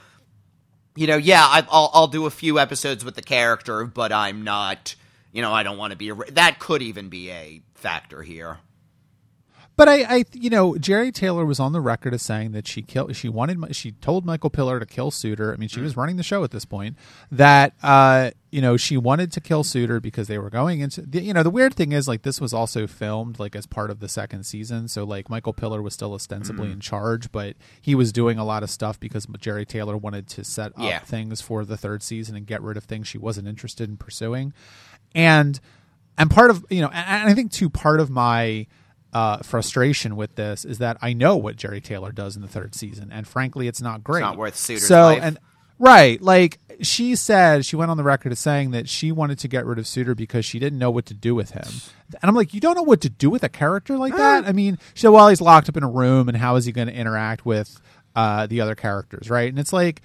You 0.97 1.07
know, 1.07 1.17
yeah, 1.17 1.43
I, 1.45 1.65
I'll 1.71 1.91
I'll 1.95 2.07
do 2.09 2.27
a 2.27 2.31
few 2.31 2.59
episodes 2.59 3.05
with 3.05 3.15
the 3.15 3.23
character, 3.23 3.85
but 3.85 4.11
I'm 4.11 4.43
not. 4.43 4.97
You 5.33 5.43
know, 5.43 5.53
I 5.53 5.63
don't 5.63 5.77
want 5.79 5.93
to 5.93 5.97
be. 5.97 6.09
A, 6.09 6.15
that 6.33 6.59
could 6.59 6.83
even 6.83 7.09
be 7.09 7.31
a 7.31 7.63
factor 7.75 8.23
here. 8.23 8.59
But 9.79 9.89
I, 9.89 10.03
I, 10.17 10.25
you 10.33 10.51
know, 10.51 10.73
Jeri 10.73 11.15
Taylor 11.15 11.47
was 11.47 11.61
on 11.61 11.73
the 11.73 11.81
record 11.81 12.13
as 12.13 12.21
saying 12.21 12.51
that 12.51 12.67
she 12.67 12.83
killed. 12.83 13.15
She 13.15 13.29
wanted. 13.29 13.77
She 13.77 13.93
told 13.93 14.27
Michael 14.27 14.51
Piller 14.51 14.81
to 14.81 14.85
kill 14.85 15.13
Suder. 15.13 15.55
I 15.55 15.57
mean, 15.57 15.69
she 15.69 15.81
was 15.81 15.97
running 15.97 16.17
the 16.17 16.25
show 16.25 16.43
at 16.43 16.51
this 16.51 16.65
point. 16.65 16.97
That, 17.31 17.75
uh, 17.81 18.33
you 18.51 18.61
know, 18.61 18.77
she 18.77 18.97
wanted 18.97 19.31
to 19.31 19.41
kill 19.41 19.63
Suder 19.63 20.03
because 20.03 20.27
they 20.27 20.37
were 20.37 20.51
going 20.51 20.81
into. 20.81 21.03
The, 21.03 21.23
you 21.23 21.33
know, 21.33 21.45
the 21.45 21.51
weird 21.51 21.75
thing 21.77 21.93
is, 21.93 22.09
like, 22.09 22.23
this 22.23 22.41
was 22.41 22.53
also 22.53 22.89
filmed 22.89 23.39
like 23.39 23.55
as 23.55 23.67
part 23.67 23.91
of 23.93 24.01
the 24.01 24.09
second 24.09 24.43
season. 24.47 24.89
So, 24.89 25.05
like, 25.05 25.31
Michael 25.31 25.53
Piller 25.53 25.81
was 25.81 25.95
still 25.95 26.13
ostensibly 26.13 26.73
in 26.73 26.81
charge, 26.81 27.31
but 27.31 27.55
he 27.81 27.95
was 27.95 28.11
doing 28.11 28.37
a 28.37 28.45
lot 28.45 28.65
of 28.65 28.71
stuff 28.71 28.99
because 28.99 29.27
Jeri 29.27 29.65
Taylor 29.65 29.97
wanted 29.97 30.27
to 30.31 30.43
set 30.43 30.73
up 30.73 30.81
Yeah. 30.81 30.99
things 30.99 31.41
for 31.41 31.65
the 31.65 31.77
third 31.77 32.03
season 32.03 32.35
and 32.35 32.47
get 32.47 32.63
rid 32.63 32.77
of 32.77 32.83
things 32.83 33.07
she 33.07 33.17
wasn't 33.19 33.47
interested 33.47 33.89
in 33.89 33.97
pursuing. 33.97 34.53
And 35.15 35.61
and 36.19 36.29
part 36.33 36.51
of 36.51 36.67
you 36.69 36.81
know, 36.81 36.89
and 36.89 37.07
and 37.23 37.31
I 37.31 37.35
think 37.35 37.53
too 37.53 37.71
part 37.71 38.01
of 38.01 38.11
my 38.11 38.67
uh, 39.13 39.39
frustration 39.39 40.17
with 40.17 40.35
this 40.35 40.65
is 40.65 40.79
that 40.79 40.99
I 41.01 41.13
know 41.13 41.37
what 41.37 41.57
Jeri 41.57 41.83
Taylor 41.83 42.13
does 42.13 42.37
in 42.37 42.43
the 42.43 42.49
third 42.49 42.75
season, 42.75 43.11
and 43.13 43.27
frankly, 43.27 43.69
it's 43.69 43.81
not 43.81 44.05
great. 44.05 44.21
not 44.21 44.37
worth 44.37 44.55
Suder's 44.55 44.87
so, 44.87 45.03
life. 45.03 45.23
and 45.23 45.39
right, 45.79 46.21
like 46.21 46.59
she 46.81 47.17
said, 47.17 47.65
she 47.65 47.77
went 47.77 47.91
on 47.91 47.97
the 47.97 48.03
record 48.03 48.33
as 48.33 48.39
saying 48.39 48.71
that 48.73 48.89
she 48.89 49.11
wanted 49.11 49.39
to 49.41 49.49
get 49.49 49.67
rid 49.67 49.79
of 49.79 49.87
Suder 49.87 50.17
because 50.17 50.45
she 50.45 50.59
didn't 50.59 50.79
know 50.79 50.91
what 50.91 51.07
to 51.07 51.15
do 51.15 51.35
with 51.35 51.51
him. 51.51 51.69
And 52.21 52.29
I'm 52.29 52.35
like, 52.35 52.55
you 52.55 52.61
don't 52.61 52.77
know 52.77 52.83
what 52.83 53.01
to 53.01 53.09
do 53.09 53.31
with 53.31 53.43
a 53.43 53.49
character 53.49 53.97
like 53.97 54.15
that? 54.17 54.47
I 54.47 54.53
mean, 54.53 54.79
she 54.95 55.03
said, 55.03 55.09
well, 55.09 55.29
he's 55.29 55.41
locked 55.41 55.69
up 55.69 55.77
in 55.77 55.83
a 55.83 55.91
room, 55.91 56.29
and 56.29 56.37
how 56.37 56.57
is 56.57 56.67
he 56.67 56.73
going 56.73 56.89
to 56.89 56.95
interact 56.95 57.45
with 57.45 57.81
uh, 58.15 58.47
the 58.47 58.61
other 58.61 58.75
characters, 58.75 59.31
right? 59.31 59.49
And 59.49 59.59
it's 59.59 59.73
like 59.73 60.03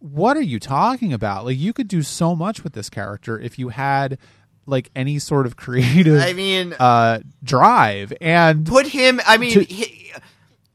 what 0.00 0.36
are 0.36 0.42
you 0.42 0.58
talking 0.58 1.12
about? 1.12 1.44
Like 1.44 1.58
you 1.58 1.72
could 1.72 1.88
do 1.88 2.02
so 2.02 2.34
much 2.34 2.64
with 2.64 2.72
this 2.72 2.90
character 2.90 3.38
if 3.38 3.58
you 3.58 3.68
had 3.68 4.18
like 4.66 4.90
any 4.94 5.18
sort 5.18 5.46
of 5.46 5.56
creative 5.56 6.20
I 6.20 6.32
mean, 6.32 6.74
uh 6.78 7.20
drive 7.42 8.12
and 8.20 8.66
put 8.66 8.86
him. 8.86 9.20
I 9.26 9.36
mean, 9.36 9.52
To- 9.52 9.64
he, 9.64 10.12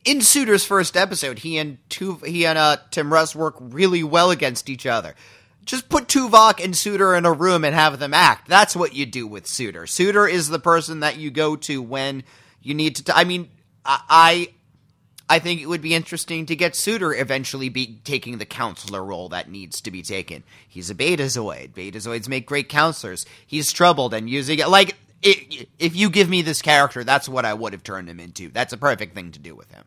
in 0.03 0.19
Suder's 0.19 0.63
first 0.65 0.95
episode, 0.95 1.39
he 1.39 1.57
and 1.57 1.77
Tu 1.89 2.15
he 2.25 2.45
and 2.45 2.57
uh, 2.57 2.77
Tim 2.91 3.11
Russ 3.11 3.35
work 3.35 3.55
really 3.59 4.03
well 4.03 4.29
against 4.31 4.69
each 4.69 4.85
other. 4.85 5.15
Just 5.65 5.89
put 5.89 6.07
Tuvok 6.07 6.63
and 6.63 6.75
Suder 6.75 7.17
in 7.17 7.25
a 7.25 7.31
room 7.33 7.63
and 7.65 7.73
have 7.73 7.97
them 7.97 8.13
act. 8.13 8.47
That's 8.47 8.75
what 8.75 8.93
you 8.93 9.07
do 9.07 9.25
with 9.25 9.45
Suder. 9.45 9.83
Suder 9.87 10.29
is 10.29 10.47
the 10.47 10.59
person 10.59 10.99
that 10.99 11.17
you 11.17 11.31
go 11.31 11.55
to 11.55 11.81
when 11.81 12.23
you 12.61 12.75
need 12.75 12.97
to. 12.97 13.03
T- 13.03 13.11
I 13.15 13.23
mean, 13.23 13.49
I. 13.83 14.49
I 15.27 15.39
think 15.39 15.59
it 15.59 15.65
would 15.65 15.81
be 15.81 15.95
interesting 15.95 16.45
to 16.45 16.55
get 16.55 16.73
Suder 16.73 17.19
eventually 17.19 17.69
be 17.69 17.99
taking 18.03 18.37
the 18.37 18.45
counselor 18.45 19.03
role 19.03 19.29
that 19.29 19.49
needs 19.49 19.81
to 19.81 19.91
be 19.91 20.03
taken. 20.03 20.43
He's 20.67 20.89
a 20.89 20.95
Betazoid. 20.95 21.71
Betazoids 21.73 22.27
make 22.29 22.45
great 22.45 22.69
counselors. 22.69 23.25
He's 23.45 23.71
troubled 23.71 24.13
and 24.13 24.29
using 24.29 24.59
it 24.59 24.69
like 24.69 24.95
i 25.25 25.65
if 25.79 25.95
you 25.95 26.09
give 26.11 26.29
me 26.29 26.43
this 26.43 26.61
character, 26.61 27.03
that's 27.03 27.27
what 27.27 27.45
I 27.45 27.53
would 27.55 27.73
have 27.73 27.81
turned 27.83 28.07
him 28.07 28.19
into. 28.19 28.49
That's 28.49 28.73
a 28.73 28.77
perfect 28.77 29.15
thing 29.15 29.31
to 29.31 29.39
do 29.39 29.55
with 29.55 29.71
him. 29.71 29.85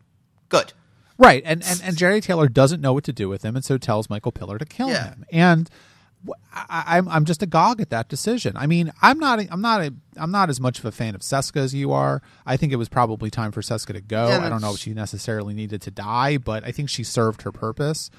Good. 0.48 0.72
Right, 1.16 1.42
and, 1.44 1.62
and 1.64 1.80
and 1.84 1.96
Jeri 1.96 2.22
Taylor 2.22 2.48
doesn't 2.48 2.80
know 2.80 2.92
what 2.92 3.04
to 3.04 3.12
do 3.12 3.28
with 3.28 3.44
him, 3.44 3.56
and 3.56 3.64
so 3.64 3.76
tells 3.76 4.08
Michael 4.08 4.30
Piller 4.32 4.58
to 4.58 4.64
kill 4.64 4.88
Yeah. 4.88 5.10
him. 5.10 5.24
And 5.32 5.70
I, 6.52 6.96
I'm 6.98 7.08
I'm 7.08 7.24
just 7.24 7.42
agog 7.42 7.80
at 7.80 7.90
that 7.90 8.08
decision. 8.08 8.56
I 8.56 8.66
mean, 8.66 8.92
I'm 9.02 9.18
not 9.18 9.40
I'm 9.50 9.60
not 9.60 9.80
a, 9.82 9.94
I'm 10.16 10.30
not 10.30 10.50
as 10.50 10.60
much 10.60 10.78
of 10.78 10.84
a 10.84 10.92
fan 10.92 11.14
of 11.14 11.20
Seska 11.20 11.56
as 11.58 11.74
you 11.74 11.92
are. 11.92 12.22
I 12.44 12.56
think 12.56 12.72
it 12.72 12.76
was 12.76 12.88
probably 12.88 13.30
time 13.30 13.52
for 13.52 13.60
Seska 13.60 13.92
to 13.92 14.00
go. 14.00 14.28
Yeah, 14.28 14.44
I 14.44 14.48
don't 14.48 14.60
know 14.60 14.72
if 14.74 14.78
she 14.80 14.92
necessarily 14.94 15.54
needed 15.54 15.80
to 15.82 15.90
die, 15.90 16.36
but 16.38 16.64
I 16.64 16.72
think 16.72 16.88
she 16.90 17.04
served 17.04 17.42
her 17.42 17.52
purpose. 17.52 18.10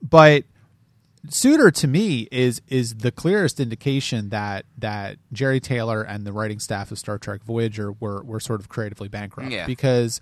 But 0.00 0.44
Suder 1.28 1.72
to 1.74 1.86
me 1.86 2.26
is 2.32 2.62
is 2.68 2.94
the 2.96 3.12
clearest 3.12 3.60
indication 3.60 4.30
that 4.30 4.64
that 4.78 5.18
Jeri 5.32 5.62
Taylor 5.62 6.02
and 6.02 6.26
the 6.26 6.32
writing 6.32 6.58
staff 6.58 6.90
of 6.90 6.98
Star 6.98 7.18
Trek 7.18 7.44
Voyager 7.44 7.92
were 7.92 8.22
were 8.24 8.40
sort 8.40 8.60
of 8.60 8.68
creatively 8.68 9.08
bankrupt 9.08 9.50
Yeah. 9.52 9.66
because 9.66 10.20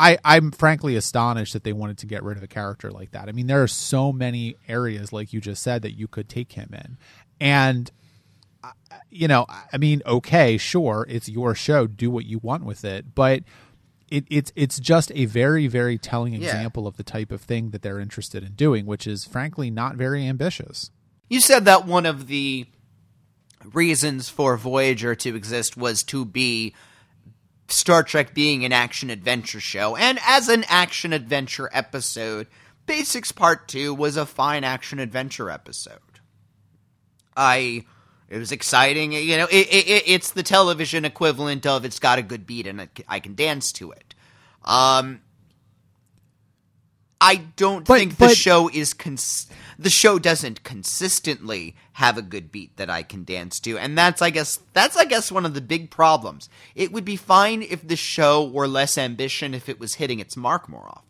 I, 0.00 0.16
I'm 0.24 0.50
frankly 0.50 0.96
astonished 0.96 1.52
that 1.52 1.62
they 1.62 1.74
wanted 1.74 1.98
to 1.98 2.06
get 2.06 2.22
rid 2.22 2.38
of 2.38 2.42
a 2.42 2.48
character 2.48 2.90
like 2.90 3.10
that. 3.10 3.28
I 3.28 3.32
mean, 3.32 3.48
there 3.48 3.62
are 3.62 3.68
so 3.68 4.12
many 4.12 4.56
areas, 4.66 5.12
like 5.12 5.34
you 5.34 5.42
just 5.42 5.62
said, 5.62 5.82
that 5.82 5.92
you 5.92 6.08
could 6.08 6.26
take 6.26 6.52
him 6.52 6.70
in. 6.72 6.96
And, 7.38 7.90
you 9.10 9.28
know, 9.28 9.44
I 9.70 9.76
mean, 9.76 10.00
okay, 10.06 10.56
sure, 10.56 11.06
it's 11.06 11.28
your 11.28 11.54
show. 11.54 11.86
Do 11.86 12.10
what 12.10 12.24
you 12.24 12.38
want 12.38 12.64
with 12.64 12.82
it. 12.82 13.14
But 13.14 13.42
it, 14.10 14.24
it's 14.30 14.50
it's 14.56 14.80
just 14.80 15.12
a 15.14 15.26
very, 15.26 15.66
very 15.66 15.98
telling 15.98 16.32
example 16.32 16.86
of 16.86 16.96
the 16.96 17.04
type 17.04 17.30
of 17.30 17.42
thing 17.42 17.68
that 17.70 17.82
they're 17.82 18.00
interested 18.00 18.42
in 18.42 18.52
doing, 18.52 18.86
which 18.86 19.06
is 19.06 19.26
frankly 19.26 19.70
not 19.70 19.96
very 19.96 20.26
ambitious. 20.26 20.90
You 21.28 21.42
said 21.42 21.66
that 21.66 21.86
one 21.86 22.06
of 22.06 22.26
the 22.26 22.66
reasons 23.74 24.30
for 24.30 24.56
Voyager 24.56 25.14
to 25.14 25.36
exist 25.36 25.76
was 25.76 26.02
to 26.04 26.24
be 26.24 26.74
Star 27.72 28.02
Trek 28.02 28.34
being 28.34 28.64
an 28.64 28.72
action 28.72 29.10
adventure 29.10 29.60
show. 29.60 29.96
And 29.96 30.18
as 30.26 30.48
an 30.48 30.64
action 30.68 31.12
adventure 31.12 31.68
episode, 31.72 32.46
Basics 32.86 33.32
Part 33.32 33.68
2 33.68 33.94
was 33.94 34.16
a 34.16 34.26
fine 34.26 34.64
action 34.64 34.98
adventure 34.98 35.50
episode. 35.50 35.98
I. 37.36 37.84
It 38.28 38.38
was 38.38 38.52
exciting. 38.52 39.10
You 39.12 39.38
know, 39.38 39.46
it, 39.50 39.66
it, 39.68 39.88
it- 39.88 40.02
it's 40.06 40.30
the 40.30 40.44
television 40.44 41.04
equivalent 41.04 41.66
of 41.66 41.84
it's 41.84 41.98
got 41.98 42.18
a 42.20 42.22
good 42.22 42.46
beat 42.46 42.66
and 42.68 42.88
I 43.08 43.18
can 43.18 43.34
dance 43.34 43.72
to 43.72 43.90
it. 43.90 44.14
Um, 44.64 45.20
I 47.22 47.36
don't 47.56 47.86
But- 47.86 47.98
think 47.98 48.16
the 48.16 48.34
show 48.34 48.70
is 48.72 48.94
cons- 48.94 49.46
the 49.78 49.90
show 49.90 50.18
doesn't 50.18 50.62
consistently 50.64 51.76
have 51.94 52.16
a 52.16 52.22
good 52.22 52.50
beat 52.50 52.76
that 52.78 52.88
I 52.88 53.02
can 53.02 53.24
dance 53.24 53.60
to, 53.60 53.76
and 53.78 53.96
that's 53.96 54.22
I 54.22 54.30
guess 54.30 54.58
that's 54.72 54.96
I 54.96 55.04
guess 55.04 55.30
one 55.30 55.44
of 55.44 55.52
the 55.54 55.60
big 55.60 55.90
problems. 55.90 56.48
It 56.74 56.92
would 56.92 57.04
be 57.04 57.16
fine 57.16 57.62
if 57.62 57.86
the 57.86 57.96
show 57.96 58.44
were 58.44 58.66
less 58.66 58.96
ambition 58.96 59.52
if 59.54 59.68
it 59.68 59.78
was 59.78 59.94
hitting 59.94 60.18
its 60.18 60.36
mark 60.36 60.68
more 60.68 60.86
often. 60.88 61.04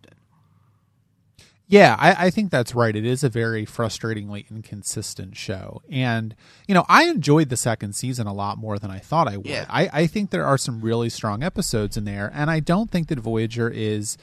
Yeah, 1.69 1.95
I, 2.01 2.27
I 2.27 2.31
think 2.31 2.51
that's 2.51 2.75
right. 2.75 2.97
It 2.97 3.07
is 3.07 3.23
a 3.23 3.29
very 3.29 3.65
frustratingly 3.65 4.51
inconsistent 4.51 5.37
show. 5.37 5.83
And, 5.89 6.35
you 6.67 6.75
know, 6.75 6.85
I 6.89 7.05
enjoyed 7.05 7.49
the 7.49 7.57
second 7.57 7.95
season 7.95 8.27
a 8.27 8.33
lot 8.33 8.59
more 8.59 8.77
than 8.81 8.91
I 8.91 8.99
thought 8.99 9.29
I 9.29 9.37
would. 9.37 9.47
Yeah. 9.47 9.67
I, 9.69 9.89
I 9.93 10.07
think 10.09 10.31
there 10.31 10.45
are 10.45 10.59
some 10.59 10.81
really 10.81 11.09
strong 11.09 11.45
episodes 11.45 11.97
in 11.97 12.05
there. 12.07 12.29
And 12.35 12.51
I 12.51 12.59
don't 12.59 12.91
think 12.91 13.07
that 13.07 13.21
Voyager 13.21 13.69
is. 13.71 14.19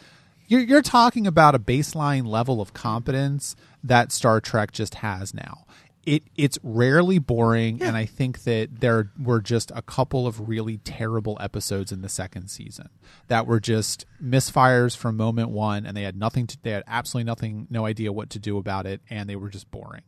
You're, 0.48 0.62
you're 0.62 0.82
talking 0.82 1.28
about 1.28 1.56
a 1.56 1.60
baseline 1.60 2.26
level 2.26 2.62
of 2.62 2.74
competence 2.74 3.56
that 3.84 4.12
Star 4.12 4.40
Trek 4.40 4.72
just 4.72 4.96
has 4.96 5.34
now. 5.34 5.66
It, 6.06 6.24
it's 6.38 6.58
rarely 6.64 7.20
boring, 7.20 7.84
and 7.84 7.98
I 7.98 8.06
think 8.06 8.46
that 8.46 8.80
there 8.80 9.12
were 9.22 9.42
just 9.42 9.74
a 9.76 9.82
couple 9.82 10.26
of 10.26 10.48
really 10.48 10.78
terrible 10.78 11.38
episodes 11.42 11.92
in 11.92 12.02
the 12.02 12.08
second 12.08 12.48
season 12.48 12.88
that 13.28 13.46
were 13.46 13.60
just 13.60 14.06
misfires 14.24 14.96
from 14.96 15.18
moment 15.18 15.50
one, 15.50 15.86
and 15.86 15.98
they 15.98 16.04
had 16.04 16.16
nothing 16.16 16.48
to, 16.48 16.58
they 16.64 16.72
had 16.72 16.86
absolutely 16.88 17.26
nothing, 17.26 17.68
no 17.70 17.86
idea 17.86 18.14
what 18.14 18.30
to 18.30 18.40
do 18.40 18.58
about 18.58 18.86
it, 18.86 19.02
and 19.10 19.30
they 19.30 19.36
were 19.36 19.50
just 19.50 19.70
boring. 19.70 20.04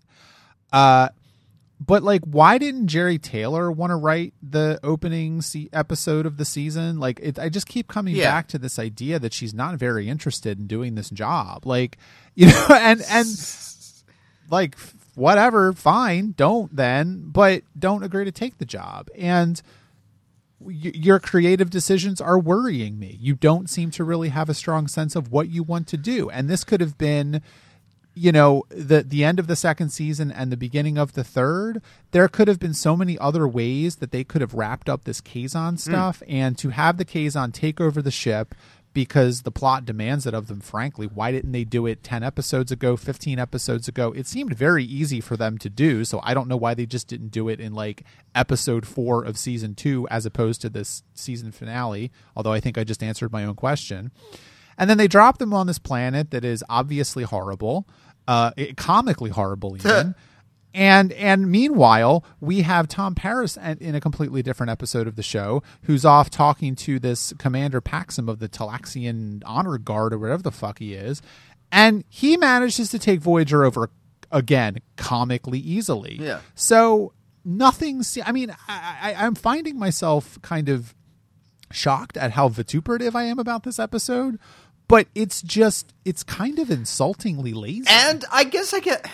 Uh, 0.71 1.09
but 1.79 2.03
like, 2.03 2.23
why 2.25 2.57
didn't 2.57 2.87
Jeri 2.87 3.21
Taylor 3.21 3.71
want 3.71 3.91
to 3.91 3.95
write 3.95 4.33
the 4.43 4.79
opening 4.83 5.41
se- 5.41 5.69
episode 5.71 6.25
of 6.25 6.37
the 6.37 6.43
season? 6.45 6.99
Like, 6.99 7.19
it, 7.21 7.39
I 7.39 7.47
just 7.49 7.67
keep 7.67 7.87
coming 7.87 8.15
Yeah. 8.15 8.29
back 8.31 8.47
to 8.49 8.57
this 8.57 8.77
idea 8.77 9.17
that 9.19 9.33
she's 9.33 9.53
not 9.53 9.75
very 9.75 10.09
interested 10.09 10.59
in 10.59 10.67
doing 10.67 10.95
this 10.95 11.09
job. 11.09 11.65
Like, 11.65 11.97
you 12.35 12.47
know, 12.47 12.67
and 12.71 13.01
and 13.09 13.27
like 14.49 14.77
whatever, 15.15 15.73
fine, 15.73 16.33
don't 16.37 16.75
then, 16.75 17.23
but 17.29 17.63
don't 17.77 18.03
agree 18.03 18.25
to 18.25 18.31
take 18.31 18.57
the 18.57 18.65
job. 18.65 19.09
And 19.17 19.61
y- 20.59 20.91
your 20.93 21.19
creative 21.19 21.69
decisions 21.69 22.19
are 22.21 22.39
worrying 22.39 22.97
me. 22.99 23.17
You 23.19 23.35
don't 23.35 23.69
seem 23.69 23.91
to 23.91 24.03
really 24.03 24.29
have 24.29 24.49
a 24.49 24.53
strong 24.53 24.87
sense 24.87 25.15
of 25.15 25.31
what 25.31 25.49
you 25.49 25.63
want 25.63 25.87
to 25.87 25.97
do. 25.97 26.29
And 26.29 26.49
this 26.49 26.63
could 26.63 26.81
have 26.81 26.97
been 26.97 27.41
you 28.19 28.33
know 28.33 28.63
the 28.67 29.01
the 29.01 29.23
end 29.23 29.39
of 29.39 29.47
the 29.47 29.55
second 29.55 29.91
season 29.91 30.29
and 30.29 30.51
the 30.51 30.57
beginning 30.57 30.97
of 30.97 31.13
the 31.13 31.23
third 31.23 31.81
there 32.11 32.27
could 32.27 32.49
have 32.49 32.59
been 32.59 32.73
so 32.73 32.97
many 32.97 33.17
other 33.17 33.47
ways 33.47 33.97
that 33.97 34.11
they 34.11 34.25
could 34.25 34.41
have 34.41 34.53
wrapped 34.53 34.89
up 34.89 35.05
this 35.05 35.21
Kazon 35.21 35.71
hmm. 35.71 35.77
stuff. 35.77 36.21
And 36.27 36.57
to 36.57 36.69
have 36.69 36.97
the 36.97 37.05
Kazon 37.05 37.53
take 37.53 37.79
over 37.79 38.01
the 38.01 38.11
ship 38.11 38.53
because 38.91 39.43
the 39.43 39.51
plot 39.51 39.85
demands 39.85 40.25
it 40.25 40.33
of 40.33 40.47
them 40.47 40.59
frankly 40.59 41.05
why 41.05 41.31
didn't 41.31 41.51
they 41.51 41.63
do 41.63 41.85
it 41.85 42.03
10 42.03 42.23
episodes 42.23 42.71
ago 42.71 42.97
15 42.97 43.39
episodes 43.39 43.87
ago? 43.87 44.11
It 44.11 44.27
seemed 44.27 44.53
very 44.53 44.83
easy 44.83 45.21
for 45.21 45.37
them 45.37 45.57
to 45.59 45.69
do. 45.69 46.03
So 46.03 46.19
i 46.21 46.33
don't 46.33 46.49
know 46.49 46.57
why 46.57 46.73
they 46.73 46.85
just 46.85 47.07
didn't 47.07 47.29
do 47.29 47.47
it 47.47 47.61
in 47.61 47.73
like 47.73 48.03
episode 48.35 48.85
4 48.85 49.23
of 49.23 49.37
season 49.37 49.75
2 49.75 50.09
as 50.09 50.25
opposed 50.25 50.59
to 50.61 50.69
this 50.69 51.03
season 51.13 51.53
finale 51.53 52.11
although 52.35 52.53
i 52.53 52.59
think 52.59 52.77
i 52.77 52.83
just 52.83 53.01
answered 53.01 53.31
my 53.31 53.45
own 53.45 53.55
question. 53.55 54.11
And 54.79 54.89
then 54.89 54.97
they 54.97 55.09
drop 55.09 55.39
them 55.39 55.53
on 55.53 55.67
this 55.67 55.77
planet 55.77 56.31
that 56.31 56.45
is 56.45 56.63
obviously 56.69 57.23
horrible, 57.23 57.85
uh, 58.29 58.51
comically 58.77 59.31
horrible 59.31 59.75
even. 59.77 60.13
and 60.73 61.11
and 61.13 61.49
meanwhile, 61.51 62.23
we 62.39 62.61
have 62.61 62.87
Tom 62.87 63.15
Paris 63.15 63.57
in 63.57 63.95
a 63.95 63.99
completely 63.99 64.43
different 64.43 64.69
episode 64.69 65.07
of 65.07 65.15
the 65.15 65.23
show, 65.23 65.63
who's 65.83 66.05
off 66.05 66.29
talking 66.29 66.75
to 66.75 66.99
this 66.99 67.33
Commander 67.39 67.81
Paxim 67.81 68.29
of 68.29 68.37
the 68.39 68.47
Talaxian 68.47 69.41
Honor 69.45 69.77
Guard 69.79 70.13
or 70.13 70.19
whatever 70.19 70.43
the 70.43 70.51
fuck 70.51 70.77
he 70.79 70.93
is, 70.93 71.21
and 71.71 72.03
he 72.07 72.37
manages 72.37 72.89
to 72.91 72.99
take 72.99 73.19
Voyager 73.19 73.63
over 73.65 73.89
again 74.31 74.77
comically 74.95 75.57
easily. 75.59 76.17
Yeah. 76.19 76.41
So 76.53 77.13
nothing. 77.43 78.03
se- 78.03 78.21
I 78.23 78.31
mean, 78.31 78.51
I, 78.67 78.97
I, 79.17 79.25
I'm 79.25 79.33
finding 79.33 79.79
myself 79.79 80.39
kind 80.43 80.69
of 80.69 80.93
shocked 81.71 82.15
at 82.17 82.31
how 82.31 82.47
vituperative 82.49 83.15
I 83.15 83.23
am 83.23 83.39
about 83.39 83.63
this 83.63 83.79
episode, 83.79 84.39
but 84.89 85.07
it's 85.15 85.41
just 85.41 85.93
it's 86.03 86.23
kind 86.23 86.59
of 86.59 86.69
insultingly 86.69 87.53
lazy. 87.53 87.85
And 87.87 88.25
I 88.29 88.43
guess 88.43 88.73
I 88.73 88.81
get. 88.81 89.09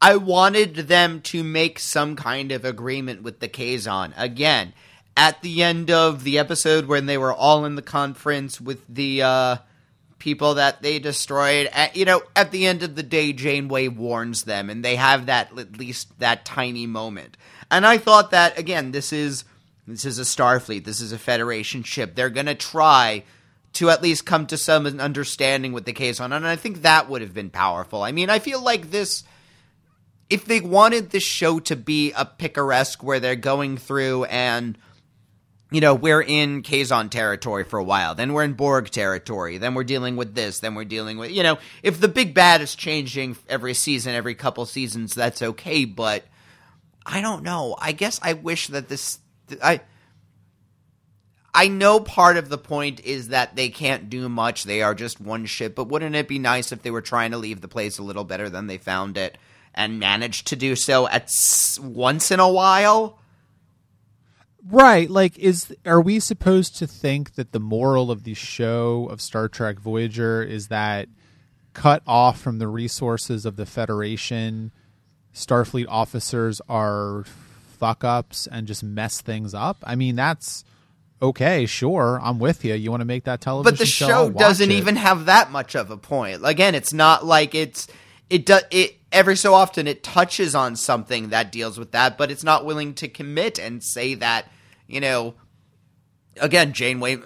I 0.00 0.16
wanted 0.16 0.74
them 0.74 1.20
to 1.22 1.44
make 1.44 1.78
some 1.78 2.16
kind 2.16 2.50
of 2.50 2.64
agreement 2.64 3.22
with 3.22 3.40
the 3.40 3.48
Kazon. 3.48 4.14
Again, 4.16 4.72
at 5.16 5.42
the 5.42 5.62
end 5.62 5.90
of 5.90 6.24
the 6.24 6.38
episode 6.38 6.86
when 6.86 7.06
they 7.06 7.18
were 7.18 7.32
all 7.32 7.64
in 7.64 7.74
the 7.76 7.82
conference 7.82 8.60
with 8.60 8.82
the 8.88 9.22
uh, 9.22 9.56
people 10.18 10.54
that 10.54 10.82
they 10.82 10.98
destroyed, 10.98 11.68
at, 11.72 11.94
you 11.94 12.04
know, 12.04 12.22
at 12.34 12.50
the 12.50 12.66
end 12.66 12.82
of 12.82 12.96
the 12.96 13.02
day, 13.02 13.32
Janeway 13.32 13.88
warns 13.88 14.42
them, 14.44 14.70
and 14.70 14.84
they 14.84 14.96
have 14.96 15.26
that 15.26 15.56
at 15.58 15.76
least 15.78 16.18
that 16.20 16.44
tiny 16.44 16.86
moment. 16.86 17.36
And 17.70 17.86
I 17.86 17.98
thought 17.98 18.30
that 18.30 18.58
again, 18.58 18.92
this 18.92 19.12
is 19.12 19.44
this 19.86 20.04
is 20.04 20.18
a 20.20 20.22
Starfleet, 20.22 20.84
this 20.84 21.00
is 21.00 21.10
a 21.10 21.18
Federation 21.18 21.82
ship. 21.82 22.14
They're 22.14 22.30
gonna 22.30 22.54
try 22.54 23.24
to 23.74 23.90
at 23.90 24.02
least 24.02 24.26
come 24.26 24.46
to 24.46 24.58
some 24.58 24.86
understanding 24.86 25.72
with 25.72 25.84
the 25.84 25.92
Kazon, 25.92 26.32
and 26.32 26.46
I 26.46 26.56
think 26.56 26.82
that 26.82 27.08
would 27.08 27.22
have 27.22 27.34
been 27.34 27.50
powerful. 27.50 28.02
I 28.02 28.12
mean, 28.12 28.30
I 28.30 28.38
feel 28.38 28.62
like 28.62 28.90
this 28.90 29.24
if 30.32 30.46
they 30.46 30.60
wanted 30.60 31.10
this 31.10 31.22
show 31.22 31.60
to 31.60 31.76
be 31.76 32.10
a 32.12 32.24
picaresque 32.24 33.02
where 33.02 33.20
they're 33.20 33.36
going 33.36 33.76
through 33.76 34.24
and 34.24 34.78
you 35.70 35.80
know, 35.80 35.94
we're 35.94 36.22
in 36.22 36.62
Kazon 36.62 37.10
territory 37.10 37.64
for 37.64 37.78
a 37.78 37.84
while, 37.84 38.14
then 38.14 38.32
we're 38.32 38.44
in 38.44 38.52
Borg 38.52 38.90
territory, 38.90 39.56
then 39.56 39.74
we're 39.74 39.84
dealing 39.84 40.16
with 40.16 40.34
this, 40.34 40.60
then 40.60 40.74
we're 40.74 40.84
dealing 40.84 41.16
with, 41.16 41.30
you 41.30 41.42
know, 41.42 41.58
if 41.82 41.98
the 41.98 42.08
big 42.08 42.34
bad 42.34 42.60
is 42.60 42.74
changing 42.74 43.36
every 43.48 43.72
season, 43.72 44.14
every 44.14 44.34
couple 44.34 44.66
seasons, 44.66 45.14
that's 45.14 45.40
okay, 45.40 45.86
but 45.86 46.24
I 47.06 47.22
don't 47.22 47.42
know. 47.42 47.74
I 47.78 47.92
guess 47.92 48.20
I 48.22 48.34
wish 48.34 48.66
that 48.68 48.90
this, 48.90 49.18
I, 49.62 49.80
I 51.54 51.68
know 51.68 52.00
part 52.00 52.38
of 52.38 52.48
the 52.48 52.58
point 52.58 53.00
is 53.00 53.28
that 53.28 53.56
they 53.56 53.68
can't 53.68 54.08
do 54.08 54.28
much. 54.28 54.64
They 54.64 54.82
are 54.82 54.94
just 54.94 55.20
one 55.20 55.44
ship, 55.44 55.74
but 55.74 55.88
wouldn't 55.88 56.16
it 56.16 56.26
be 56.28 56.38
nice 56.38 56.72
if 56.72 56.82
they 56.82 56.90
were 56.90 57.02
trying 57.02 57.32
to 57.32 57.38
leave 57.38 57.60
the 57.60 57.68
place 57.68 57.98
a 57.98 58.02
little 58.02 58.24
better 58.24 58.48
than 58.48 58.66
they 58.68 58.78
found 58.78 59.18
it 59.18 59.36
and 59.74 59.98
managed 60.00 60.46
to 60.48 60.56
do 60.56 60.74
so 60.74 61.06
at 61.08 61.24
s- 61.24 61.78
once 61.78 62.30
in 62.30 62.40
a 62.40 62.48
while? 62.50 63.18
Right. 64.66 65.10
Like, 65.10 65.38
is 65.38 65.74
are 65.84 66.00
we 66.00 66.20
supposed 66.20 66.76
to 66.76 66.86
think 66.86 67.34
that 67.34 67.52
the 67.52 67.60
moral 67.60 68.10
of 68.10 68.24
the 68.24 68.34
show 68.34 69.08
of 69.10 69.20
Star 69.20 69.48
Trek 69.48 69.78
Voyager 69.78 70.42
is 70.42 70.68
that 70.68 71.08
cut 71.74 72.02
off 72.06 72.40
from 72.40 72.60
the 72.60 72.68
resources 72.68 73.44
of 73.44 73.56
the 73.56 73.66
Federation, 73.66 74.72
Starfleet 75.34 75.86
officers 75.88 76.60
are 76.68 77.24
fuck 77.78 78.04
ups 78.04 78.46
and 78.46 78.66
just 78.66 78.82
mess 78.84 79.20
things 79.20 79.52
up? 79.52 79.78
I 79.84 79.96
mean, 79.96 80.14
that's 80.16 80.64
okay. 81.22 81.66
Sure, 81.66 82.20
I'm 82.22 82.38
with 82.38 82.64
you. 82.64 82.74
You 82.74 82.90
want 82.90 83.00
to 83.00 83.06
make 83.06 83.24
that 83.24 83.40
television, 83.40 83.74
show? 83.74 83.76
But 83.76 83.78
the 83.78 83.86
show? 83.86 84.06
show 84.08 84.30
doesn't 84.30 84.70
it. 84.70 84.74
even 84.74 84.96
have 84.96 85.26
that 85.26 85.50
much 85.50 85.74
of 85.74 85.90
a 85.90 85.96
point. 85.96 86.40
Again, 86.44 86.74
it's 86.74 86.92
not 86.92 87.24
like 87.24 87.54
it's 87.54 87.86
it 88.28 88.44
does 88.46 88.62
it 88.70 88.96
every 89.12 89.36
so 89.36 89.54
often 89.54 89.86
it 89.86 90.02
touches 90.02 90.54
on 90.54 90.76
something 90.76 91.28
that 91.30 91.52
deals 91.52 91.78
with 91.78 91.92
that, 91.92 92.18
but 92.18 92.30
it's 92.30 92.44
not 92.44 92.64
willing 92.64 92.94
to 92.94 93.08
commit 93.08 93.58
and 93.58 93.82
say 93.82 94.14
that 94.14 94.46
you 94.86 95.00
know. 95.00 95.34
Again, 96.40 96.72
Janeway. 96.72 97.18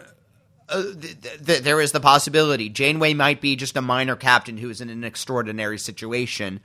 Uh, 0.68 0.82
th- 1.00 1.20
th- 1.46 1.62
there 1.62 1.80
is 1.80 1.92
the 1.92 2.00
possibility 2.00 2.68
Janeway 2.68 3.14
might 3.14 3.40
be 3.40 3.54
just 3.54 3.76
a 3.76 3.80
minor 3.80 4.16
captain 4.16 4.58
who 4.58 4.68
is 4.68 4.80
in 4.80 4.90
an 4.90 5.04
extraordinary 5.04 5.78
situation 5.78 6.58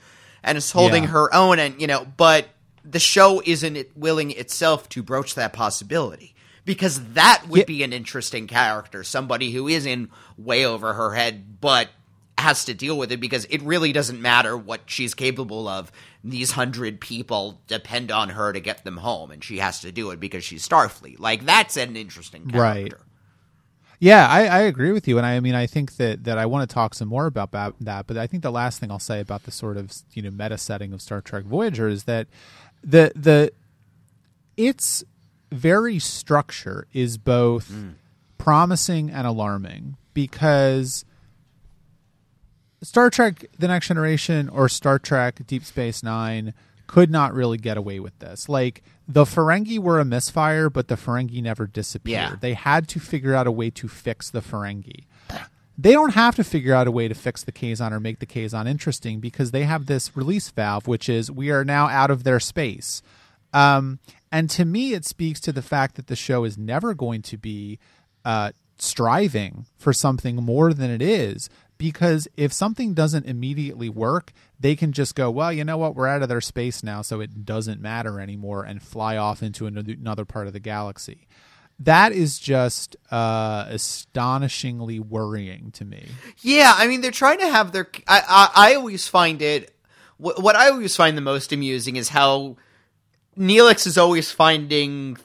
and 0.43 0.57
is 0.57 0.71
holding 0.71 1.03
Yeah. 1.03 1.09
her 1.09 1.31
own, 1.35 1.59
and 1.59 1.79
you 1.79 1.85
know, 1.85 2.07
but 2.17 2.47
the 2.83 2.97
show 2.97 3.43
isn't 3.45 3.95
willing 3.95 4.31
itself 4.31 4.89
to 4.89 5.03
broach 5.03 5.35
that 5.35 5.53
possibility 5.53 6.33
because 6.65 7.13
that 7.13 7.43
would 7.47 7.59
Yeah. 7.59 7.65
be 7.65 7.83
an 7.83 7.93
interesting 7.93 8.47
character, 8.47 9.03
somebody 9.03 9.51
who 9.51 9.67
is 9.67 9.85
in 9.85 10.09
way 10.37 10.65
over 10.65 10.93
her 10.93 11.13
head, 11.13 11.59
but 11.61 11.89
has 12.37 12.65
to 12.65 12.73
deal 12.73 12.97
with 12.97 13.11
it 13.11 13.19
because 13.19 13.45
it 13.45 13.61
really 13.61 13.91
doesn't 13.91 14.19
matter 14.21 14.57
what 14.57 14.81
she's 14.87 15.13
capable 15.13 15.67
of. 15.67 15.91
These 16.23 16.51
hundred 16.51 16.99
people 16.99 17.61
depend 17.67 18.11
on 18.11 18.29
her 18.29 18.51
to 18.53 18.59
get 18.59 18.83
them 18.83 18.97
home, 18.97 19.31
and 19.31 19.43
she 19.43 19.57
has 19.59 19.79
to 19.81 19.91
do 19.91 20.09
it 20.11 20.19
because 20.19 20.43
she's 20.43 20.67
Starfleet. 20.67 21.19
Like 21.19 21.45
that's 21.45 21.77
an 21.77 21.95
interesting 21.95 22.47
character. 22.47 22.97
Right. 22.97 23.05
Yeah, 23.99 24.27
I, 24.27 24.47
I 24.47 24.59
agree 24.61 24.91
with 24.91 25.07
you, 25.07 25.17
and 25.19 25.27
I, 25.27 25.35
I 25.35 25.39
mean, 25.41 25.53
I 25.53 25.67
think 25.67 25.97
that, 25.97 26.23
that 26.23 26.39
I 26.39 26.47
want 26.47 26.67
to 26.67 26.73
talk 26.73 26.95
some 26.95 27.07
more 27.07 27.27
about 27.27 27.51
ba- 27.51 27.75
that. 27.81 28.07
But 28.07 28.17
I 28.17 28.25
think 28.25 28.41
the 28.41 28.51
last 28.51 28.79
thing 28.79 28.89
I'll 28.89 28.97
say 28.97 29.19
about 29.19 29.43
the 29.43 29.51
sort 29.51 29.77
of 29.77 29.91
you 30.13 30.23
know 30.23 30.31
meta 30.31 30.57
setting 30.57 30.91
of 30.93 31.03
Star 31.03 31.21
Trek 31.21 31.43
Voyager 31.43 31.87
is 31.87 32.05
that 32.05 32.25
the 32.83 33.11
the 33.15 33.51
its 34.57 35.03
very 35.51 35.99
structure 35.99 36.87
is 36.93 37.17
both 37.17 37.71
mm. 37.71 37.93
promising 38.37 39.09
and 39.09 39.27
alarming 39.27 39.97
because 40.13 41.05
Star 42.83 43.09
Trek: 43.09 43.45
The 43.59 43.67
Next 43.67 43.87
Generation 43.87 44.49
or 44.49 44.67
Star 44.69 44.97
Trek: 44.97 45.41
Deep 45.45 45.63
Space 45.63 46.01
Nine 46.01 46.53
could 46.87 47.11
not 47.11 47.33
really 47.33 47.57
get 47.57 47.77
away 47.77 47.99
with 47.99 48.17
this. 48.19 48.49
Like 48.49 48.83
the 49.07 49.23
Ferengi 49.23 49.79
were 49.79 49.99
a 49.99 50.05
misfire, 50.05 50.69
but 50.69 50.87
the 50.87 50.95
Ferengi 50.95 51.41
never 51.41 51.67
disappeared. 51.67 52.31
Yeah. 52.31 52.35
They 52.39 52.53
had 52.53 52.87
to 52.89 52.99
figure 52.99 53.33
out 53.33 53.47
a 53.47 53.51
way 53.51 53.69
to 53.71 53.87
fix 53.87 54.29
the 54.29 54.41
Ferengi. 54.41 55.05
They 55.77 55.93
don't 55.93 56.13
have 56.13 56.35
to 56.35 56.43
figure 56.43 56.73
out 56.73 56.87
a 56.87 56.91
way 56.91 57.07
to 57.07 57.15
fix 57.15 57.43
the 57.43 57.51
Kazon 57.51 57.91
or 57.91 57.99
make 57.99 58.19
the 58.19 58.25
Kazon 58.25 58.67
interesting 58.67 59.19
because 59.19 59.51
they 59.51 59.63
have 59.63 59.85
this 59.85 60.15
release 60.15 60.49
valve, 60.49 60.87
which 60.87 61.07
is 61.09 61.31
we 61.31 61.49
are 61.49 61.63
now 61.63 61.87
out 61.87 62.11
of 62.11 62.23
their 62.23 62.39
space. 62.39 63.01
Um, 63.53 63.99
and 64.31 64.49
to 64.51 64.65
me, 64.65 64.93
it 64.93 65.05
speaks 65.05 65.39
to 65.41 65.51
the 65.51 65.61
fact 65.61 65.95
that 65.95 66.07
the 66.07 66.15
show 66.15 66.43
is 66.43 66.57
never 66.57 66.93
going 66.93 67.21
to 67.23 67.37
be 67.37 67.79
uh, 68.23 68.51
striving 68.77 69.65
for 69.77 69.93
something 69.93 70.37
more 70.37 70.73
than 70.73 70.89
it 70.89 71.01
is. 71.01 71.49
Because 71.77 72.27
if 72.37 72.53
something 72.53 72.93
doesn't 72.93 73.25
immediately 73.25 73.89
work, 73.89 74.33
they 74.59 74.75
can 74.75 74.91
just 74.91 75.15
go, 75.15 75.31
well, 75.31 75.51
you 75.51 75.63
know 75.63 75.79
what? 75.79 75.95
We're 75.95 76.07
out 76.07 76.21
of 76.21 76.29
their 76.29 76.39
space 76.39 76.83
now, 76.83 77.01
so 77.01 77.21
it 77.21 77.43
doesn't 77.43 77.81
matter 77.81 78.19
anymore 78.19 78.63
and 78.63 78.81
fly 78.81 79.17
off 79.17 79.41
into 79.41 79.65
another, 79.65 80.23
part 80.25 80.45
of 80.45 80.53
the 80.53 80.59
galaxy. 80.59 81.27
That 81.79 82.11
is 82.11 82.37
just 82.37 82.95
uh, 83.09 83.65
astonishingly 83.67 84.99
worrying 84.99 85.71
to 85.71 85.83
me. 85.83 86.09
Yeah, 86.41 86.71
I 86.75 86.85
mean 86.85 87.01
they're 87.01 87.09
trying 87.09 87.39
to 87.39 87.49
have 87.49 87.71
their. 87.71 87.89
I 88.07 88.21
I, 88.27 88.71
I 88.71 88.75
always 88.75 89.07
find 89.07 89.41
it. 89.41 89.75
What 90.17 90.55
I 90.55 90.69
always 90.69 90.95
find 90.95 91.17
the 91.17 91.21
most 91.21 91.51
amusing 91.51 91.95
is 91.95 92.09
how 92.09 92.57
Neelix 93.37 93.87
is 93.87 93.97
always 93.97 94.31
finding 94.31 95.17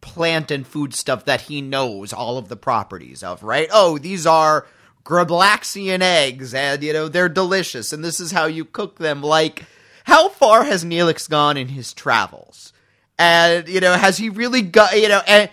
plant 0.00 0.50
and 0.50 0.66
food 0.66 0.94
stuff 0.94 1.24
that 1.26 1.42
he 1.42 1.60
knows 1.60 2.12
all 2.12 2.38
of 2.38 2.48
the 2.48 2.56
properties 2.56 3.22
of. 3.22 3.42
Right? 3.42 3.68
Oh, 3.72 3.98
these 3.98 4.26
are 4.26 4.66
Grablaxian 5.04 6.00
eggs, 6.00 6.54
and 6.54 6.82
you 6.82 6.92
know 6.92 7.08
they're 7.08 7.28
delicious, 7.28 7.92
and 7.92 8.04
this 8.04 8.20
is 8.20 8.32
how 8.32 8.46
you 8.46 8.64
cook 8.64 8.98
them. 8.98 9.22
Like, 9.22 9.64
how 10.04 10.28
far 10.28 10.64
has 10.64 10.84
Neelix 10.84 11.28
gone 11.28 11.56
in 11.56 11.68
his 11.68 11.92
travels? 11.92 12.72
And 13.18 13.68
you 13.68 13.80
know, 13.80 13.94
has 13.94 14.18
he 14.18 14.28
really 14.28 14.62
got 14.62 14.98
you 14.98 15.08
know 15.08 15.22
and 15.26 15.50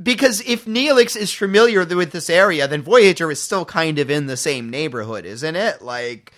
because 0.00 0.40
if 0.46 0.64
Neelix 0.64 1.16
is 1.16 1.32
familiar 1.32 1.84
with 1.84 2.12
this 2.12 2.30
area, 2.30 2.66
then 2.66 2.82
Voyager 2.82 3.30
is 3.30 3.40
still 3.40 3.64
kind 3.64 3.98
of 3.98 4.10
in 4.10 4.26
the 4.26 4.36
same 4.36 4.70
neighborhood, 4.70 5.24
isn't 5.26 5.56
it? 5.56 5.82
Like, 5.82 6.32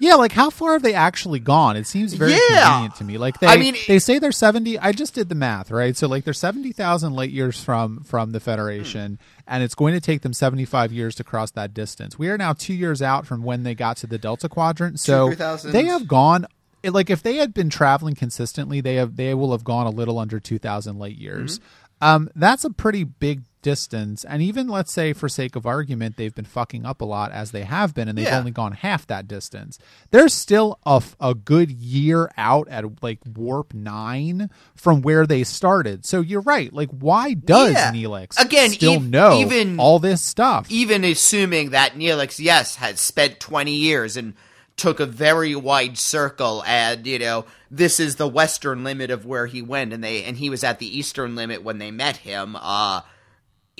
Yeah, 0.00 0.14
like 0.14 0.32
how 0.32 0.50
far 0.50 0.72
have 0.72 0.82
they 0.82 0.94
actually 0.94 1.38
gone? 1.40 1.76
It 1.76 1.86
seems 1.86 2.14
very 2.14 2.32
Yeah. 2.32 2.64
convenient 2.64 2.94
to 2.96 3.04
me. 3.04 3.18
Like 3.18 3.38
they, 3.38 3.46
I 3.46 3.56
mean- 3.58 3.76
they 3.86 3.98
say 3.98 4.18
they're 4.18 4.32
seventy. 4.32 4.78
I 4.78 4.92
just 4.92 5.14
did 5.14 5.28
the 5.28 5.34
math, 5.34 5.70
right? 5.70 5.96
So 5.96 6.08
like 6.08 6.24
they're 6.24 6.32
seventy 6.34 6.72
thousand 6.72 7.12
light 7.12 7.30
years 7.30 7.62
from 7.62 8.02
from 8.04 8.32
the 8.32 8.40
Federation, 8.40 9.18
and 9.46 9.62
it's 9.62 9.74
going 9.74 9.94
to 9.94 10.00
take 10.00 10.22
them 10.22 10.32
seventy 10.32 10.64
five 10.64 10.90
years 10.90 11.14
to 11.16 11.24
cross 11.24 11.50
that 11.52 11.74
distance. 11.74 12.18
We 12.18 12.28
are 12.30 12.38
now 12.38 12.54
two 12.54 12.74
years 12.74 13.02
out 13.02 13.26
from 13.26 13.42
when 13.42 13.62
they 13.62 13.74
got 13.74 13.98
to 13.98 14.06
the 14.06 14.18
Delta 14.18 14.48
Quadrant, 14.48 14.98
so 14.98 15.26
3,000. 15.28 15.72
they 15.72 15.84
have 15.84 16.08
gone. 16.08 16.46
it- 16.82 16.92
Like 16.94 17.10
if 17.10 17.22
they 17.22 17.36
had 17.36 17.52
been 17.52 17.68
traveling 17.68 18.14
consistently, 18.14 18.80
they 18.80 18.94
have 18.94 19.16
they 19.16 19.34
will 19.34 19.52
have 19.52 19.64
gone 19.64 19.86
a 19.86 19.90
little 19.90 20.18
under 20.18 20.40
two 20.40 20.58
thousand 20.58 20.98
light 20.98 21.16
years. 21.18 21.58
Mm-hmm. 21.58 21.66
Um, 22.02 22.30
that's 22.34 22.64
a 22.64 22.70
pretty 22.70 23.04
big 23.04 23.42
distance, 23.62 24.24
and 24.24 24.42
even 24.42 24.68
let's 24.68 24.92
say 24.92 25.12
for 25.12 25.28
sake 25.28 25.56
of 25.56 25.66
argument, 25.66 26.16
they've 26.16 26.34
been 26.34 26.44
fucking 26.44 26.84
up 26.86 27.00
a 27.00 27.04
lot 27.04 27.32
as 27.32 27.50
they 27.50 27.62
have 27.64 27.94
been, 27.94 28.08
and 28.08 28.16
they've 28.16 28.26
Yeah. 28.26 28.38
only 28.38 28.50
gone 28.50 28.72
half 28.72 29.06
that 29.08 29.28
distance. 29.28 29.78
There's 30.10 30.32
still 30.34 30.78
a, 30.86 30.96
f- 30.96 31.16
a 31.20 31.34
good 31.34 31.70
year 31.70 32.30
out 32.36 32.68
at 32.68 33.02
like 33.02 33.18
warp 33.34 33.74
nine 33.74 34.50
from 34.74 35.02
where 35.02 35.26
they 35.26 35.44
started. 35.44 36.04
So 36.06 36.20
you're 36.20 36.40
right. 36.40 36.72
Like, 36.72 36.90
why 36.90 37.34
does 37.34 37.72
Yeah. 37.72 37.92
Neelix 37.92 38.38
Again, 38.40 38.70
still 38.70 38.94
ev- 38.94 39.10
know 39.10 39.38
even- 39.40 39.78
all 39.78 39.98
this 39.98 40.22
stuff? 40.22 40.66
even 40.70 41.04
assuming 41.04 41.70
that 41.70 41.94
Neelix, 41.94 42.38
yes, 42.38 42.76
had 42.76 42.98
spent 42.98 43.40
20 43.40 43.74
years 43.74 44.16
and 44.16 44.34
took 44.76 44.98
a 44.98 45.04
very 45.06 45.54
wide 45.54 45.98
circle 45.98 46.64
and, 46.66 47.06
you 47.06 47.18
know, 47.18 47.44
this 47.70 48.00
is 48.00 48.16
the 48.16 48.26
western 48.26 48.82
limit 48.82 49.10
of 49.10 49.26
where 49.26 49.46
he 49.46 49.60
went 49.60 49.92
and 49.92 50.02
they 50.02 50.24
and 50.24 50.38
he 50.38 50.48
was 50.48 50.64
at 50.64 50.78
the 50.78 50.98
eastern 50.98 51.36
limit 51.36 51.62
when 51.62 51.76
they 51.78 51.90
met 51.90 52.16
him. 52.18 52.56
Uh 52.58 53.02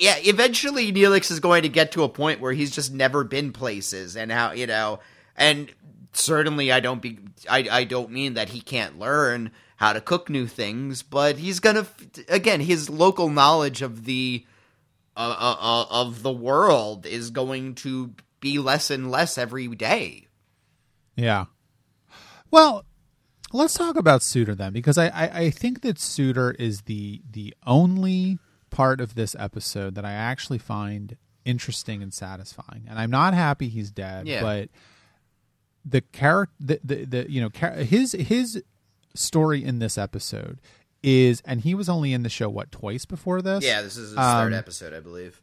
yeah, 0.01 0.15
eventually 0.17 0.91
Neelix 0.91 1.29
is 1.29 1.39
going 1.39 1.61
to 1.61 1.69
get 1.69 1.91
to 1.91 2.03
a 2.03 2.09
point 2.09 2.41
where 2.41 2.53
he's 2.53 2.71
just 2.71 2.91
never 2.91 3.23
been 3.23 3.53
places 3.53 4.17
and 4.17 4.31
how, 4.31 4.51
you 4.51 4.65
know, 4.65 4.99
and 5.37 5.71
certainly 6.11 6.71
I 6.71 6.79
don't 6.79 7.03
be 7.03 7.19
I 7.47 7.67
I 7.71 7.83
don't 7.83 8.09
mean 8.09 8.33
that 8.33 8.49
he 8.49 8.61
can't 8.61 8.97
learn 8.97 9.51
how 9.77 9.93
to 9.93 10.01
cook 10.01 10.27
new 10.27 10.47
things, 10.47 11.03
but 11.03 11.37
he's 11.37 11.59
to 11.59 11.85
again, 12.27 12.61
his 12.61 12.89
local 12.89 13.29
knowledge 13.29 13.83
of 13.83 14.05
the 14.05 14.43
uh, 15.15 15.35
uh, 15.39 15.55
uh, 15.59 15.85
of 15.91 16.23
the 16.23 16.33
world 16.33 17.05
is 17.05 17.29
going 17.29 17.75
to 17.75 18.15
be 18.39 18.57
less 18.57 18.89
and 18.89 19.11
less 19.11 19.37
every 19.37 19.67
day. 19.67 20.27
Yeah. 21.15 21.45
Well, 22.49 22.85
let's 23.53 23.75
talk 23.75 23.97
about 23.97 24.21
Suder 24.21 24.57
then, 24.57 24.73
because 24.73 24.97
I, 24.97 25.09
I, 25.09 25.27
I 25.41 25.49
think 25.51 25.81
that 25.81 25.97
Suder 25.97 26.55
is 26.59 26.81
the 26.81 27.21
the 27.29 27.53
only 27.67 28.39
part 28.71 28.99
of 28.99 29.13
this 29.15 29.35
episode 29.37 29.93
that 29.95 30.05
I 30.05 30.13
actually 30.13 30.57
find 30.57 31.15
interesting 31.45 32.01
and 32.01 32.11
satisfying. 32.13 32.85
And 32.89 32.97
I'm 32.97 33.11
not 33.11 33.33
happy 33.35 33.67
he's 33.69 33.91
dead, 33.91 34.27
Yeah. 34.27 34.41
but 34.41 34.69
the 35.85 36.01
character, 36.01 36.53
the, 36.59 36.79
the, 36.83 37.05
the 37.05 37.31
you 37.31 37.41
know 37.41 37.49
char- 37.49 37.71
his 37.73 38.11
his 38.13 38.63
story 39.13 39.63
in 39.63 39.79
this 39.79 39.97
episode 39.97 40.59
is, 41.03 41.41
and 41.45 41.61
he 41.61 41.73
was 41.73 41.89
only 41.89 42.13
in 42.13 42.23
the 42.23 42.29
show 42.29 42.49
what 42.49 42.71
twice 42.71 43.05
before 43.05 43.41
this. 43.41 43.63
Yeah, 43.63 43.81
this 43.81 43.97
is 43.97 44.09
his 44.09 44.17
Um, 44.17 44.53
episode, 44.53 44.93
I 44.93 44.99
believe. 44.99 45.41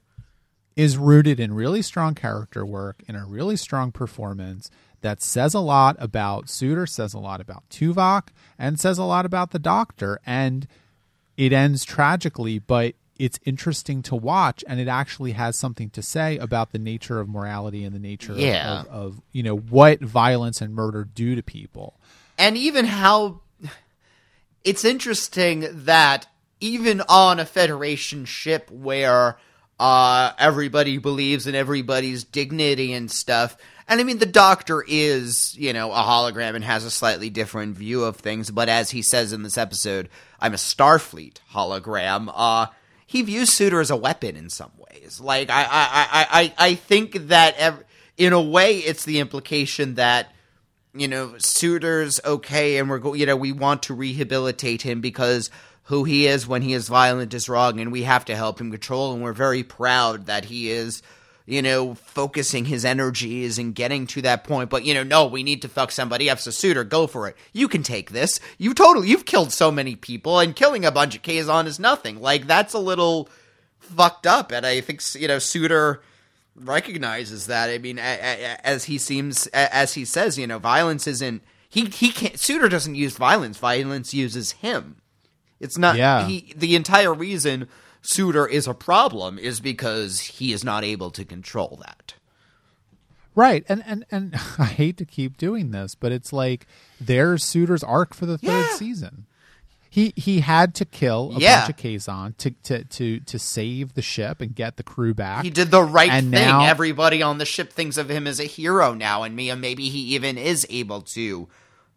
is 0.76 0.96
rooted 0.96 1.40
in 1.40 1.52
really 1.52 1.82
strong 1.82 2.14
character 2.14 2.64
work 2.64 3.02
in 3.08 3.16
a 3.16 3.26
really 3.26 3.56
strong 3.56 3.90
performance 3.90 4.70
that 5.00 5.20
says 5.20 5.54
a 5.54 5.60
lot 5.60 5.96
about 5.98 6.46
Suder, 6.46 6.88
says 6.88 7.14
a 7.14 7.18
lot 7.18 7.40
about 7.40 7.68
Tuvok, 7.70 8.28
and 8.56 8.78
says 8.78 8.98
a 8.98 9.04
lot 9.04 9.26
about 9.26 9.50
the 9.50 9.58
Doctor. 9.58 10.20
And 10.24 10.68
it 11.36 11.52
ends 11.52 11.84
tragically, 11.84 12.60
but 12.60 12.94
it's 13.18 13.38
interesting 13.44 14.02
to 14.02 14.14
watch 14.14 14.62
and 14.68 14.78
it 14.78 14.88
actually 14.88 15.32
has 15.32 15.56
something 15.56 15.90
to 15.90 16.02
say 16.02 16.38
about 16.38 16.72
the 16.72 16.78
nature 16.78 17.18
of 17.20 17.28
morality 17.28 17.84
and 17.84 17.94
the 17.94 17.98
nature 17.98 18.32
of- 18.32 18.38
Yeah. 18.38 18.80
of, 18.82 18.86
of 18.88 19.20
you 19.32 19.42
know 19.42 19.56
what 19.56 20.00
violence 20.00 20.60
and 20.60 20.74
murder 20.74 21.04
do 21.04 21.34
to 21.34 21.42
people 21.42 21.98
and 22.38 22.56
even 22.56 22.84
how 22.84 23.40
it's 24.64 24.84
interesting 24.84 25.66
that 25.84 26.26
even 26.60 27.00
on 27.08 27.38
a 27.38 27.44
federation 27.44 28.24
ship 28.24 28.70
where 28.70 29.38
uh 29.80 30.32
everybody 30.38 30.98
believes 30.98 31.46
in 31.46 31.54
everybody's 31.54 32.24
dignity 32.24 32.92
and 32.92 33.10
stuff 33.10 33.56
and 33.86 34.00
i 34.00 34.02
mean 34.04 34.18
the 34.18 34.26
doctor 34.26 34.84
is 34.88 35.54
you 35.56 35.72
know 35.72 35.92
a 35.92 35.96
hologram 36.02 36.56
and 36.56 36.64
has 36.64 36.84
a 36.84 36.90
slightly 36.90 37.30
different 37.30 37.76
view 37.76 38.02
of 38.02 38.16
things 38.16 38.50
but 38.50 38.68
as 38.68 38.90
he 38.90 39.02
says 39.02 39.32
in 39.32 39.44
this 39.44 39.56
episode 39.56 40.08
i'm 40.40 40.52
a 40.52 40.56
starfleet 40.56 41.36
hologram 41.52 42.28
uh 42.34 42.66
he 43.08 43.22
views 43.22 43.50
Suder 43.50 43.80
as 43.80 43.90
a 43.90 43.96
weapon 43.96 44.36
in 44.36 44.50
some 44.50 44.70
ways 44.76 45.20
like 45.20 45.50
i 45.50 45.64
i 45.64 46.26
i 46.42 46.54
i, 46.58 46.74
think 46.76 47.28
that 47.28 47.56
ev- 47.56 47.82
in 48.16 48.32
a 48.32 48.40
way 48.40 48.78
it's 48.78 49.04
the 49.04 49.18
implication 49.18 49.94
that 49.96 50.30
you 50.94 51.08
know, 51.08 51.28
Suder's 51.38 52.20
okay, 52.24 52.78
and 52.78 52.88
we're 52.88 52.98
go- 52.98 53.14
you 53.14 53.26
know 53.26 53.36
we 53.36 53.52
want 53.52 53.84
to 53.84 53.94
rehabilitate 53.94 54.82
him 54.82 55.00
because 55.00 55.50
who 55.84 56.04
he 56.04 56.26
is 56.26 56.46
when 56.46 56.62
he 56.62 56.72
is 56.74 56.88
violent 56.88 57.32
is 57.34 57.48
wrong, 57.48 57.80
and 57.80 57.92
we 57.92 58.02
have 58.02 58.24
to 58.26 58.36
help 58.36 58.60
him 58.60 58.70
control. 58.70 59.12
And 59.12 59.22
we're 59.22 59.32
very 59.32 59.62
proud 59.62 60.26
that 60.26 60.46
he 60.46 60.70
is, 60.70 61.02
you 61.48 61.62
know, 61.62 61.94
focusing 61.94 62.66
his 62.66 62.84
energies 62.84 63.58
and 63.58 63.74
getting 63.74 64.06
to 64.08 64.20
that 64.20 64.44
point. 64.44 64.68
But 64.68 64.84
you 64.84 64.92
know, 64.92 65.02
no, 65.02 65.26
we 65.26 65.42
need 65.42 65.62
to 65.62 65.68
fuck 65.68 65.90
somebody 65.90 66.28
up. 66.28 66.38
So 66.38 66.50
Suder, 66.50 66.86
go 66.86 67.06
for 67.06 67.26
it. 67.26 67.36
You 67.54 67.68
can 67.68 67.82
take 67.82 68.10
this. 68.10 68.38
You 68.58 68.74
totally, 68.74 69.08
you've 69.08 69.24
killed 69.24 69.50
so 69.50 69.70
many 69.70 69.96
people, 69.96 70.38
and 70.38 70.54
killing 70.54 70.84
a 70.84 70.92
bunch 70.92 71.16
of 71.16 71.22
Kazon 71.22 71.66
is 71.66 71.80
nothing. 71.80 72.20
Like 72.20 72.46
that's 72.46 72.74
a 72.74 72.78
little 72.78 73.30
fucked 73.78 74.26
up, 74.26 74.52
and 74.52 74.66
I 74.66 74.82
think 74.82 75.00
you 75.14 75.26
know 75.26 75.38
Suder 75.38 76.00
recognizes 76.54 77.46
that. 77.46 77.70
I 77.70 77.78
mean, 77.78 77.98
a, 77.98 78.02
a, 78.02 78.66
as 78.66 78.84
he 78.84 78.98
seems, 78.98 79.46
a, 79.48 79.74
as 79.74 79.94
he 79.94 80.04
says, 80.04 80.38
you 80.38 80.46
know, 80.46 80.58
violence 80.58 81.06
isn't. 81.06 81.42
He 81.66 81.86
he 81.86 82.12
can't. 82.12 82.34
Suder 82.34 82.68
doesn't 82.68 82.94
use 82.94 83.16
violence. 83.16 83.56
Violence 83.56 84.12
uses 84.12 84.52
him. 84.52 84.96
It's 85.60 85.78
not. 85.78 85.96
Yeah. 85.96 86.26
He 86.26 86.52
the 86.54 86.76
entire 86.76 87.14
reason 87.14 87.68
Suder 88.02 88.48
is 88.48 88.66
a 88.66 88.74
problem 88.74 89.38
is 89.38 89.60
because 89.60 90.20
he 90.20 90.52
is 90.52 90.64
not 90.64 90.84
able 90.84 91.10
to 91.10 91.24
control 91.24 91.78
that. 91.82 92.14
right 93.34 93.64
and 93.68 93.82
and 93.86 94.04
and 94.10 94.34
i 94.58 94.64
hate 94.64 94.96
to 94.96 95.04
keep 95.04 95.36
doing 95.36 95.70
this 95.70 95.94
but 95.94 96.10
it's 96.12 96.32
like 96.32 96.66
there's 97.00 97.44
Suder's 97.44 97.84
arc 97.84 98.14
for 98.14 98.26
the 98.26 98.38
third 98.38 98.66
Yeah. 98.70 98.74
season 98.74 99.26
he 99.90 100.12
he 100.16 100.40
had 100.40 100.74
to 100.76 100.84
kill 100.84 101.32
a 101.36 101.38
Yeah. 101.40 101.60
bunch 101.60 101.70
of 101.70 101.76
Kazon 101.76 102.36
to, 102.38 102.50
to 102.64 102.84
to 102.84 103.20
to 103.20 103.38
save 103.38 103.94
the 103.94 104.02
ship 104.02 104.40
and 104.40 104.54
get 104.54 104.76
the 104.76 104.82
crew 104.82 105.14
back 105.14 105.44
He 105.44 105.50
did 105.50 105.70
the 105.70 105.82
right 105.82 106.10
And 106.10 106.30
thing. 106.30 106.46
now- 106.46 106.64
Everybody 106.66 107.22
on 107.22 107.38
the 107.38 107.46
ship 107.46 107.72
thinks 107.72 107.96
of 107.96 108.10
him 108.10 108.26
as 108.26 108.38
a 108.38 108.44
hero 108.44 108.92
now, 108.92 109.22
and 109.22 109.34
Mia 109.34 109.56
maybe 109.56 109.88
he 109.88 110.14
even 110.14 110.36
is 110.36 110.66
able 110.68 111.00
to 111.14 111.48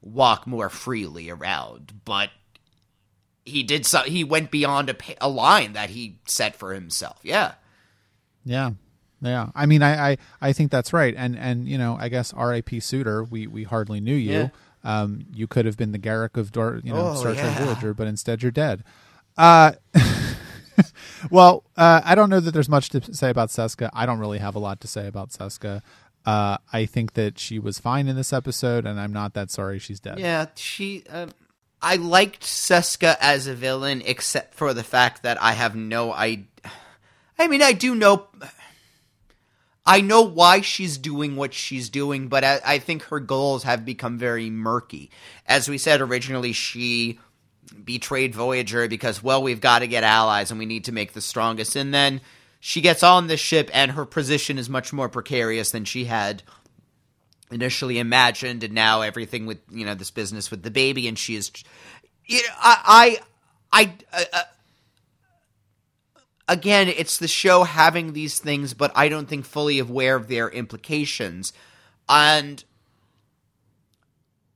walk 0.02 0.48
more 0.48 0.70
freely 0.70 1.30
around. 1.30 1.94
But 2.06 2.30
he 3.45 3.63
did 3.63 3.86
so. 3.86 3.99
He 3.99 4.23
went 4.23 4.51
beyond 4.51 4.89
a, 4.89 4.95
a 5.19 5.30
line 5.30 5.73
that 5.73 5.89
he 5.91 6.19
set 6.27 6.56
for 6.56 6.73
himself. 6.73 7.19
Yeah. 7.23 7.54
Yeah. 8.45 8.71
Yeah. 9.21 9.49
I 9.56 9.65
mean 9.65 9.82
I, 9.84 10.12
I, 10.12 10.17
I 10.41 10.54
think 10.54 10.71
that's 10.71 10.93
right. 10.93 11.13
And 11.17 11.38
and 11.38 11.67
you 11.67 11.77
know, 11.77 11.97
I 11.99 12.10
guess 12.10 12.34
RAP 12.34 12.65
Suder, 12.69 13.30
we, 13.30 13.47
we 13.47 13.63
hardly 13.63 13.99
knew 13.99 14.15
you. 14.15 14.32
Yeah. 14.32 14.49
Um 14.84 15.25
you 15.34 15.47
could 15.47 15.65
have 15.65 15.77
been 15.77 15.91
the 15.91 15.99
Garak 15.99 16.38
of 16.38 16.51
Dor 16.51 16.82
you 16.84 16.93
know, 16.93 17.10
Oh, 17.10 17.15
Star 17.15 17.34
Trek 17.34 17.45
yeah. 17.60 17.65
Voyager, 17.65 17.93
but 17.93 18.08
instead 18.08 18.41
you're 18.41 18.51
dead. 18.51 18.84
Uh 19.38 19.73
well, 21.30 21.63
uh, 21.77 22.01
I 22.04 22.15
don't 22.15 22.30
know 22.30 22.39
that 22.39 22.51
there's 22.51 22.69
much 22.69 22.89
to 22.89 23.13
say 23.13 23.30
about 23.30 23.49
Seska. 23.49 23.89
I 23.93 24.06
don't 24.06 24.19
really 24.19 24.39
have 24.39 24.56
a 24.56 24.60
lot 24.60 24.82
to 24.82 24.88
say 24.88 25.08
about 25.08 25.30
Seska. 25.30 25.82
Uh, 26.25 26.58
I 26.71 26.86
think 26.86 27.13
that 27.13 27.39
she 27.39 27.60
was 27.60 27.80
fine 27.80 28.08
in 28.08 28.15
this 28.15 28.32
episode, 28.32 28.86
and 28.86 28.99
I'm 28.99 29.12
not 29.13 29.34
that 29.34 29.49
sorry 29.51 29.80
she's 29.80 29.99
dead. 29.99 30.19
Yeah, 30.19 30.47
she. 30.56 31.04
Um, 31.10 31.30
I 31.82 31.96
liked 31.96 32.44
Seska 32.44 33.17
as 33.20 33.48
a 33.48 33.56
villain, 33.56 34.04
except 34.06 34.54
for 34.54 34.74
the 34.74 34.84
fact 34.84 35.24
that 35.24 35.41
I 35.41 35.54
have 35.54 35.76
no 35.76 36.12
I. 36.12 36.46
I 37.39 37.48
mean, 37.48 37.62
I 37.62 37.74
do 37.74 37.96
know. 37.96 38.28
I 39.84 40.02
know 40.02 40.22
why 40.22 40.62
she's 40.62 41.00
doing 41.00 41.36
what 41.36 41.56
she's 41.56 41.89
doing, 41.89 42.28
but 42.28 42.44
I, 42.44 42.62
I 42.63 42.80
think 42.80 43.04
her 43.04 43.20
goals 43.20 43.63
have 43.63 43.84
become 43.84 44.20
very 44.20 44.52
murky. 44.52 45.10
As 45.48 45.67
we 45.67 45.80
said 45.80 46.02
originally, 46.02 46.54
she 46.54 47.20
betrayed 47.84 48.36
Voyager 48.36 48.88
because, 48.88 49.24
well, 49.24 49.41
we've 49.41 49.62
got 49.62 49.80
to 49.80 49.88
get 49.88 50.04
allies 50.04 50.52
and 50.52 50.60
we 50.60 50.67
need 50.67 50.86
to 50.86 50.91
make 50.91 51.13
the 51.13 51.22
strongest. 51.22 51.76
And 51.76 51.91
then 51.91 52.22
she 52.60 52.82
gets 52.82 53.02
on 53.02 53.26
the 53.26 53.38
ship, 53.38 53.72
and 53.74 53.91
her 53.91 54.06
position 54.06 54.60
is 54.60 54.70
much 54.70 54.94
more 54.94 55.10
precarious 55.10 55.72
than 55.72 55.84
she 55.84 56.06
had 56.06 56.44
initially 57.52 58.00
imagined, 58.00 58.64
and 58.64 58.74
now 58.74 59.02
everything 59.02 59.46
with 59.46 59.60
you 59.70 59.86
know 59.86 59.96
this 59.96 60.12
business 60.12 60.50
with 60.50 60.64
the 60.64 60.72
baby, 60.72 61.08
and 61.08 61.18
she 61.18 61.36
is, 61.36 61.52
you 62.26 62.38
know, 62.38 62.50
I, 62.60 63.20
I, 63.72 63.84
I. 63.84 63.94
Uh, 64.14 64.24
uh, 64.34 64.42
Again, 66.48 66.90
it's 66.90 67.18
the 67.18 67.30
show 67.30 67.64
having 67.64 68.12
these 68.12 68.38
things, 68.38 68.74
but 68.74 68.92
I 68.94 69.08
don't 69.08 69.30
think 69.30 69.46
fully 69.46 69.80
aware 69.80 70.18
of 70.18 70.28
their 70.28 70.50
implications. 70.50 71.54
And 72.10 72.62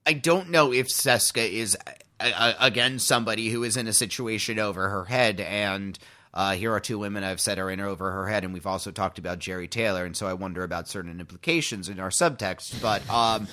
I 0.06 0.12
don't 0.12 0.50
know 0.50 0.74
if 0.74 0.90
Seska 0.90 1.50
is, 1.50 1.78
uh, 2.20 2.32
uh, 2.36 2.54
again, 2.60 3.00
somebody 3.00 3.48
who 3.48 3.64
is 3.64 3.78
in 3.78 3.88
a 3.88 3.94
situation 3.94 4.60
over 4.60 4.90
her 4.90 5.06
head. 5.06 5.40
And 5.40 5.98
uh, 6.36 6.54
here 6.54 6.74
are 6.74 6.82
two 6.82 7.00
women 7.00 7.24
I've 7.24 7.40
said 7.40 7.60
are 7.60 7.72
in 7.72 7.80
over 7.80 8.12
her 8.12 8.28
head. 8.28 8.44
And 8.44 8.54
we've 8.54 8.68
also 8.68 8.92
talked 8.92 9.18
about 9.18 9.40
Jeri 9.40 9.70
Taylor. 9.70 10.04
And 10.04 10.18
so 10.18 10.28
I 10.28 10.34
wonder 10.34 10.64
about 10.64 10.90
certain 10.90 11.20
implications 11.22 11.88
in 11.88 12.00
our 12.00 12.10
subtext. 12.10 12.82
But, 12.82 13.10
um, 13.10 13.48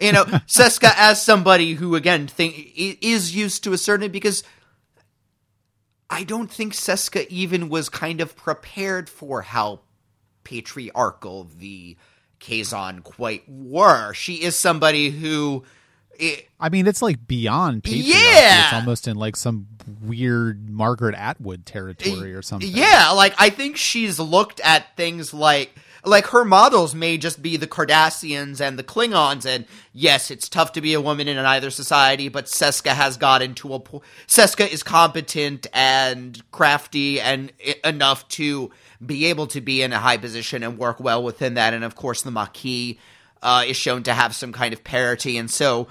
you 0.00 0.12
know, 0.12 0.24
Seska 0.46 0.92
as 0.96 1.20
somebody 1.20 1.74
who, 1.74 1.96
again, 1.96 2.28
think, 2.28 2.72
is 2.76 3.34
used 3.34 3.64
to 3.64 3.72
a 3.72 3.78
certain, 3.78 4.12
because 4.12 4.44
I 6.08 6.22
don't 6.22 6.50
think 6.50 6.74
Seska 6.74 7.26
even 7.26 7.68
was 7.68 7.88
kind 7.88 8.20
of 8.20 8.36
prepared 8.36 9.10
for 9.10 9.42
how 9.42 9.80
patriarchal 10.44 11.50
the 11.58 11.96
Kazon 12.38 13.02
quite 13.02 13.42
were. 13.48 14.14
She 14.14 14.42
is 14.42 14.56
somebody 14.56 15.10
who. 15.10 15.64
I 16.20 16.44
I 16.60 16.68
mean, 16.70 16.86
it's 16.88 17.00
like 17.02 17.26
beyond 17.28 17.84
patriarchy. 17.84 18.02
Yeah. 18.06 18.64
It's 18.64 18.74
almost 18.74 19.06
in 19.06 19.16
like 19.16 19.36
some 19.36 19.68
weird 20.02 20.68
Margaret 20.68 21.14
Atwood 21.14 21.64
territory 21.66 22.34
or 22.34 22.42
something. 22.42 22.68
Yeah, 22.72 23.10
like 23.10 23.34
I 23.38 23.50
think 23.50 23.76
she's 23.76 24.18
looked 24.18 24.60
at 24.60 24.96
things 24.96 25.32
like 25.32 25.72
like 26.04 26.26
her 26.28 26.44
models 26.44 26.94
may 26.94 27.18
just 27.18 27.42
be 27.42 27.56
the 27.56 27.66
Cardassians 27.66 28.60
and 28.60 28.78
the 28.78 28.82
Klingons 28.82 29.46
and 29.46 29.66
yes, 29.92 30.30
it's 30.32 30.48
tough 30.48 30.72
to 30.72 30.80
be 30.80 30.94
a 30.94 31.00
woman 31.00 31.28
in 31.28 31.38
either 31.38 31.70
society, 31.70 32.28
but 32.28 32.46
Seska 32.46 32.90
has 32.90 33.16
gotten 33.16 33.54
to 33.56 33.74
a 33.74 33.80
po- 33.80 34.02
Seska 34.26 34.68
is 34.68 34.82
competent 34.82 35.66
and 35.72 36.42
crafty 36.50 37.20
and 37.20 37.52
i- 37.64 37.76
enough 37.88 38.26
to 38.30 38.70
be 39.04 39.26
able 39.26 39.46
to 39.48 39.60
be 39.60 39.82
in 39.82 39.92
a 39.92 39.98
high 39.98 40.16
position 40.16 40.62
and 40.64 40.76
work 40.78 40.98
well 40.98 41.22
within 41.22 41.54
that 41.54 41.72
and 41.72 41.84
of 41.84 41.94
course 41.94 42.22
the 42.22 42.32
Maquis 42.32 42.96
uh, 43.42 43.62
is 43.66 43.76
shown 43.76 44.02
to 44.02 44.12
have 44.12 44.34
some 44.34 44.52
kind 44.52 44.72
of 44.74 44.82
parity 44.82 45.36
and 45.38 45.48
so 45.48 45.86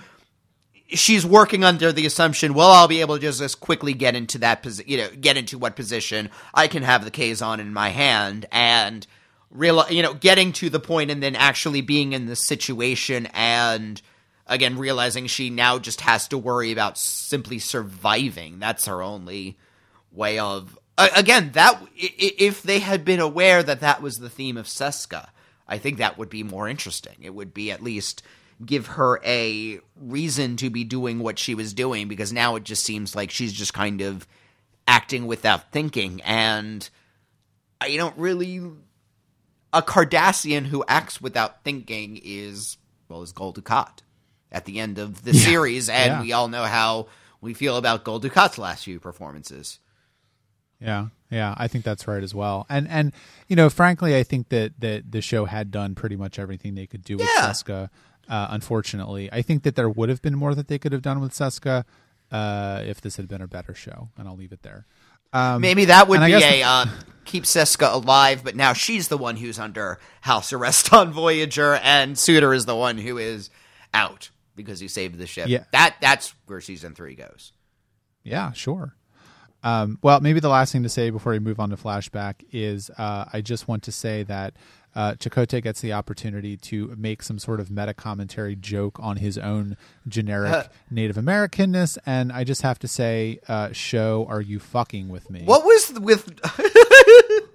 she's 0.89 1.25
working 1.25 1.63
under 1.63 1.91
the 1.91 2.05
assumption, 2.05 2.53
well, 2.53 2.71
I'll 2.71 2.87
be 2.87 3.01
able 3.01 3.15
to 3.15 3.21
just 3.21 3.41
as 3.41 3.55
quickly 3.55 3.93
get 3.93 4.15
into 4.15 4.37
that 4.39 4.63
position, 4.63 4.89
you 4.89 4.97
know, 4.97 5.09
get 5.09 5.37
into 5.37 5.57
what 5.57 5.75
position 5.75 6.29
I 6.53 6.67
can 6.67 6.83
have 6.83 7.03
the 7.03 7.11
Kazon 7.11 7.59
in 7.59 7.73
my 7.73 7.89
hand 7.89 8.45
and 8.51 9.05
real, 9.51 9.85
you 9.89 10.01
know, 10.01 10.13
getting 10.13 10.53
to 10.53 10.69
the 10.69 10.79
point 10.79 11.11
and 11.11 11.21
then 11.21 11.35
actually 11.35 11.81
being 11.81 12.13
in 12.13 12.25
the 12.25 12.35
situation 12.35 13.27
and 13.33 14.01
again 14.45 14.77
realizing 14.77 15.27
she 15.27 15.49
now 15.49 15.77
just 15.77 16.01
has 16.01 16.27
to 16.29 16.37
worry 16.37 16.71
about 16.71 16.97
simply 16.97 17.59
surviving. 17.59 18.59
That's 18.59 18.85
her 18.85 19.01
only 19.01 19.57
way 20.11 20.39
of 20.39 20.77
again 20.97 21.51
that 21.53 21.81
if 21.95 22.63
they 22.63 22.79
had 22.79 23.05
been 23.05 23.19
aware 23.19 23.61
that 23.61 23.81
that 23.81 24.01
was 24.01 24.15
the 24.15 24.29
theme 24.29 24.57
of 24.57 24.65
Seska, 24.65 25.29
I 25.67 25.77
think 25.77 25.97
that 25.97 26.17
would 26.17 26.29
be 26.29 26.43
more 26.43 26.67
interesting. 26.67 27.15
It 27.21 27.33
would 27.33 27.53
be 27.53 27.71
at 27.71 27.83
least 27.83 28.23
give 28.65 28.87
her 28.87 29.19
a 29.23 29.79
reason 29.99 30.55
to 30.57 30.69
be 30.69 30.83
doing 30.83 31.19
what 31.19 31.37
she 31.37 31.53
was 31.55 31.73
doing 31.73 32.07
because 32.07 32.33
now 32.33 32.55
it 32.55 32.63
just 32.63 32.83
seems 32.83 33.15
like 33.15 33.29
she's 33.31 33.53
just 33.53 33.73
kind 33.73 34.01
of 34.01 34.25
acting 34.87 35.27
without 35.27 35.71
thinking 35.71 36.21
and 36.23 36.89
I 37.79 37.95
don't 37.97 38.17
really 38.17 38.61
a 39.73 39.81
Cardassian 39.81 40.65
who 40.65 40.83
acts 40.87 41.21
without 41.21 41.63
thinking 41.63 42.19
is 42.23 42.77
well 43.09 43.21
is 43.21 43.31
Gul 43.31 43.53
Dukat 43.53 43.99
at 44.51 44.65
the 44.65 44.79
end 44.79 44.97
of 44.97 45.23
the 45.23 45.33
series 45.33 45.87
and 45.89 46.11
Yeah. 46.13 46.21
we 46.21 46.31
all 46.33 46.47
know 46.47 46.63
how 46.63 47.07
we 47.41 47.53
feel 47.53 47.77
about 47.77 48.03
Gul 48.03 48.19
Dukat's 48.19 48.57
last 48.57 48.85
few 48.85 48.99
performances. 48.99 49.77
Yeah, 50.79 51.07
yeah, 51.31 51.53
I 51.57 51.67
think 51.67 51.83
that's 51.83 52.07
right 52.07 52.21
as 52.23 52.33
well. 52.35 52.65
And 52.69 52.87
and 52.87 53.11
you 53.47 53.55
know, 53.55 53.69
frankly, 53.69 54.15
I 54.15 54.23
think 54.23 54.49
that 54.49 54.79
that 54.79 55.11
the 55.11 55.21
show 55.21 55.45
had 55.45 55.71
done 55.71 55.95
pretty 55.95 56.15
much 56.15 56.37
everything 56.39 56.75
they 56.75 56.85
could 56.87 57.03
do 57.03 57.17
with 57.17 57.27
Yeah. 57.35 57.49
Seska. 57.49 57.89
Uh, 58.29 58.47
unfortunately, 58.49 59.29
I 59.31 59.41
think 59.41 59.63
that 59.63 59.75
there 59.75 59.89
would 59.89 60.09
have 60.09 60.21
been 60.21 60.35
more 60.35 60.53
that 60.53 60.67
they 60.67 60.77
could 60.77 60.91
have 60.91 61.01
done 61.01 61.19
with 61.21 61.31
Seska 61.31 61.85
uh, 62.31 62.83
if 62.85 62.99
this 63.01 63.15
had 63.17 63.27
been 63.27 63.41
a 63.41 63.47
better 63.47 63.73
show. 63.73 64.09
And 64.17 64.27
I'll 64.27 64.35
leave 64.35 64.51
it 64.51 64.63
there. 64.63 64.85
Um, 65.33 65.61
Maybe 65.61 65.85
that 65.85 66.07
would 66.07 66.19
be 66.21 66.33
a 66.33 66.39
the- 66.39 66.63
uh, 66.63 66.85
keep 67.25 67.43
Seska 67.43 67.93
alive, 67.93 68.43
but 68.43 68.55
now 68.55 68.73
she's 68.73 69.07
the 69.09 69.17
one 69.17 69.35
who's 69.35 69.59
under 69.59 69.99
house 70.21 70.53
arrest 70.53 70.93
on 70.93 71.11
Voyager, 71.11 71.75
and 71.83 72.15
Suder 72.15 72.55
is 72.55 72.65
the 72.65 72.75
one 72.75 72.97
who 72.97 73.17
is 73.17 73.49
out 73.93 74.29
because 74.55 74.79
he 74.79 74.87
saved 74.87 75.17
the 75.17 75.27
ship. 75.27 75.47
Yeah. 75.47 75.65
That 75.71 75.95
that's 76.01 76.33
where 76.45 76.61
season 76.61 76.95
three 76.95 77.15
goes. 77.15 77.51
Yeah, 78.23 78.51
sure. 78.53 78.95
Um, 79.63 79.99
well, 80.01 80.19
maybe 80.21 80.39
the 80.39 80.49
last 80.49 80.71
thing 80.71 80.83
to 80.83 80.89
say 80.89 81.09
before 81.09 81.31
we 81.33 81.39
move 81.39 81.59
on 81.59 81.71
to 81.71 81.77
flashback 81.77 82.35
is 82.51 82.89
uh, 82.97 83.25
I 83.31 83.41
just 83.41 83.67
want 83.67 83.83
to 83.83 83.91
say 83.91 84.23
that 84.23 84.53
uh, 84.97 85.13
Chakotay 85.13 85.61
gets 85.61 85.79
the 85.79 85.93
opportunity 85.93 86.57
to 86.57 86.95
make 86.97 87.21
some 87.21 87.37
sort 87.37 87.59
of 87.59 87.69
meta 87.69 87.93
commentary 87.93 88.55
joke 88.55 88.99
on 88.99 89.17
his 89.17 89.37
own 89.37 89.77
generic 90.07 90.69
Native 90.89 91.17
Americanness, 91.17 91.99
and 92.03 92.31
I 92.31 92.43
just 92.43 92.63
have 92.63 92.79
to 92.79 92.87
say, 92.87 93.39
uh, 93.47 93.71
"Show, 93.73 94.25
are 94.27 94.41
you 94.41 94.59
fucking 94.59 95.07
with 95.09 95.29
me?" 95.29 95.43
What 95.43 95.63
was 95.63 95.93
with 95.99 96.39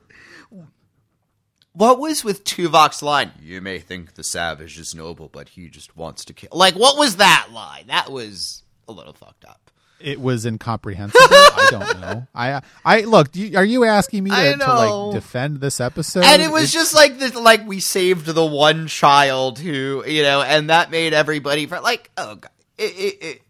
What 1.74 1.98
was 1.98 2.22
with 2.22 2.44
Tuvok's 2.44 3.02
line? 3.02 3.33
You 3.42 3.61
may 3.61 3.81
think 3.81 4.14
the 4.14 4.22
savage 4.22 4.78
is 4.78 4.94
noble, 4.94 5.28
but 5.28 5.48
he 5.48 5.68
just 5.68 5.96
wants 5.96 6.24
to 6.26 6.35
kill. 6.35 6.50
Like, 6.52 6.74
what 6.74 6.96
was 6.96 7.16
that 7.16 7.48
line? 7.50 7.87
That 7.88 8.12
was 8.12 8.62
a 8.87 8.92
little 8.92 9.14
fucked 9.14 9.46
up. 9.46 9.71
It 10.03 10.21
was 10.21 10.45
incomprehensible. 10.47 11.19
I 11.21 11.69
don't 11.71 12.01
know. 12.01 12.27
I 12.35 12.62
I 12.85 13.01
look. 13.03 13.31
do 13.33 13.41
you- 13.41 13.57
Are 13.57 13.65
you 13.65 13.85
asking 13.85 14.25
me 14.25 14.31
to, 14.31 14.57
to 14.59 14.75
like 14.75 15.15
defend 15.15 15.61
this 15.61 15.81
episode? 15.81 16.25
and 16.25 16.43
it 16.43 16.51
was 16.51 16.62
It's- 16.65 16.73
just 16.73 16.95
like 16.95 17.19
this, 17.19 17.35
like 17.35 17.67
we 17.67 17.81
saved 17.81 18.27
the 18.27 18.45
one 18.45 18.87
child 18.88 19.59
who, 19.59 20.05
you 20.07 20.23
know, 20.23 20.43
and 20.43 20.71
that 20.71 20.91
made 20.91 21.12
everybody 21.15 21.67
fr- 21.67 21.79
like, 21.79 22.11
oh 22.17 22.37
god, 22.37 22.51
it, 22.79 22.85
it, 22.93 23.23
it, 23.25 23.43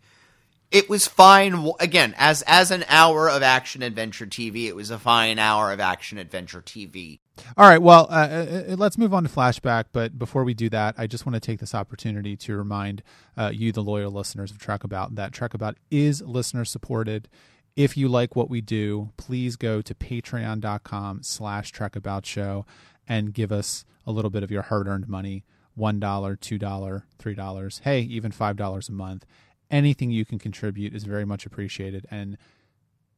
it 0.73 0.89
was 0.89 1.07
fine. 1.07 1.71
Again, 1.79 2.15
as 2.17 2.43
as 2.47 2.71
an 2.71 2.85
hour 2.89 3.29
of 3.29 3.43
action 3.43 3.83
adventure 3.83 4.27
TV, 4.27 4.67
it 4.67 4.75
was 4.75 4.91
a 4.91 4.99
fine 4.99 5.39
hour 5.39 5.71
of 5.71 5.81
action 5.81 6.19
adventure 6.19 6.63
TV. 6.63 7.21
All 7.57 7.69
right. 7.69 7.81
Well, 7.81 8.07
uh, 8.11 8.13
uh, 8.13 8.77
let's 8.77 8.99
move 8.99 9.15
on 9.15 9.23
to 9.23 9.29
flashback. 9.29 9.87
But 9.93 10.19
before 10.19 10.45
we 10.45 10.55
do 10.55 10.69
that, 10.71 10.95
I 10.99 11.07
just 11.07 11.27
want 11.27 11.35
to 11.35 11.41
take 11.41 11.61
this 11.61 11.75
opportunity 11.75 12.37
to 12.39 12.57
remind 12.57 13.03
uh, 13.37 13.51
you, 13.55 13.73
the 13.73 13.83
loyal 13.83 14.11
listeners 14.11 14.51
of 14.51 14.59
Trek 14.59 14.83
About, 14.83 15.15
that 15.15 15.33
Trek 15.33 15.55
About 15.55 15.77
is 15.91 16.23
listener 16.23 16.65
supported. 16.65 17.29
If 17.77 17.97
you 17.97 18.09
like 18.09 18.37
what 18.37 18.51
we 18.51 18.61
do, 18.61 19.11
please 19.17 19.57
go 19.57 19.81
to 19.81 19.95
patreon.com 19.95 21.23
slash 21.23 21.71
Trek 21.71 21.97
About 21.97 22.27
show 22.27 22.67
and 23.09 23.33
give 23.33 23.51
us 23.51 23.85
a 24.07 24.13
little 24.13 24.31
bit 24.31 24.43
of 24.43 24.51
your 24.51 24.63
hard 24.63 24.87
earned 24.89 25.09
money 25.09 25.45
$1, 25.79 26.01
$2, 26.01 27.03
$3, 27.19 27.81
hey, 27.81 28.01
even 28.01 28.31
$5 28.31 28.89
a 28.89 28.93
month. 28.93 29.25
Anything 29.73 30.13
you 30.13 30.25
can 30.25 30.39
contribute 30.39 30.95
is 30.95 31.03
very 31.03 31.25
much 31.25 31.45
appreciated. 31.47 32.07
And 32.11 32.39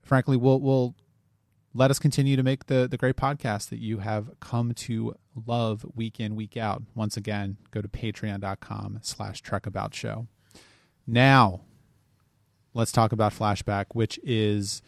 frankly, 0.03 0.39
we'll, 0.39 0.61
we'll 0.61 0.95
let 1.75 1.91
us 1.91 1.99
continue 1.99 2.37
to 2.37 2.43
make 2.43 2.67
the 2.67 2.89
the 2.89 2.97
great 2.97 3.17
podcast 3.17 3.69
that 3.69 3.81
you 3.81 3.99
have 3.99 4.31
come 4.41 4.73
to 4.73 5.17
love 5.47 5.85
week 5.95 6.21
in 6.21 6.37
week 6.37 6.57
out. 6.57 6.83
Once 6.95 7.17
again 7.17 7.59
go 7.73 7.83
to 7.83 7.89
patreon.com 7.89 9.01
slash 9.03 9.43
trekabout 9.43 9.93
show 9.93 10.29
now 11.07 11.61
let's 12.73 12.93
talk 12.93 13.13
about 13.13 13.33
flashback 13.33 13.87
which 13.93 14.19
is 14.23 14.83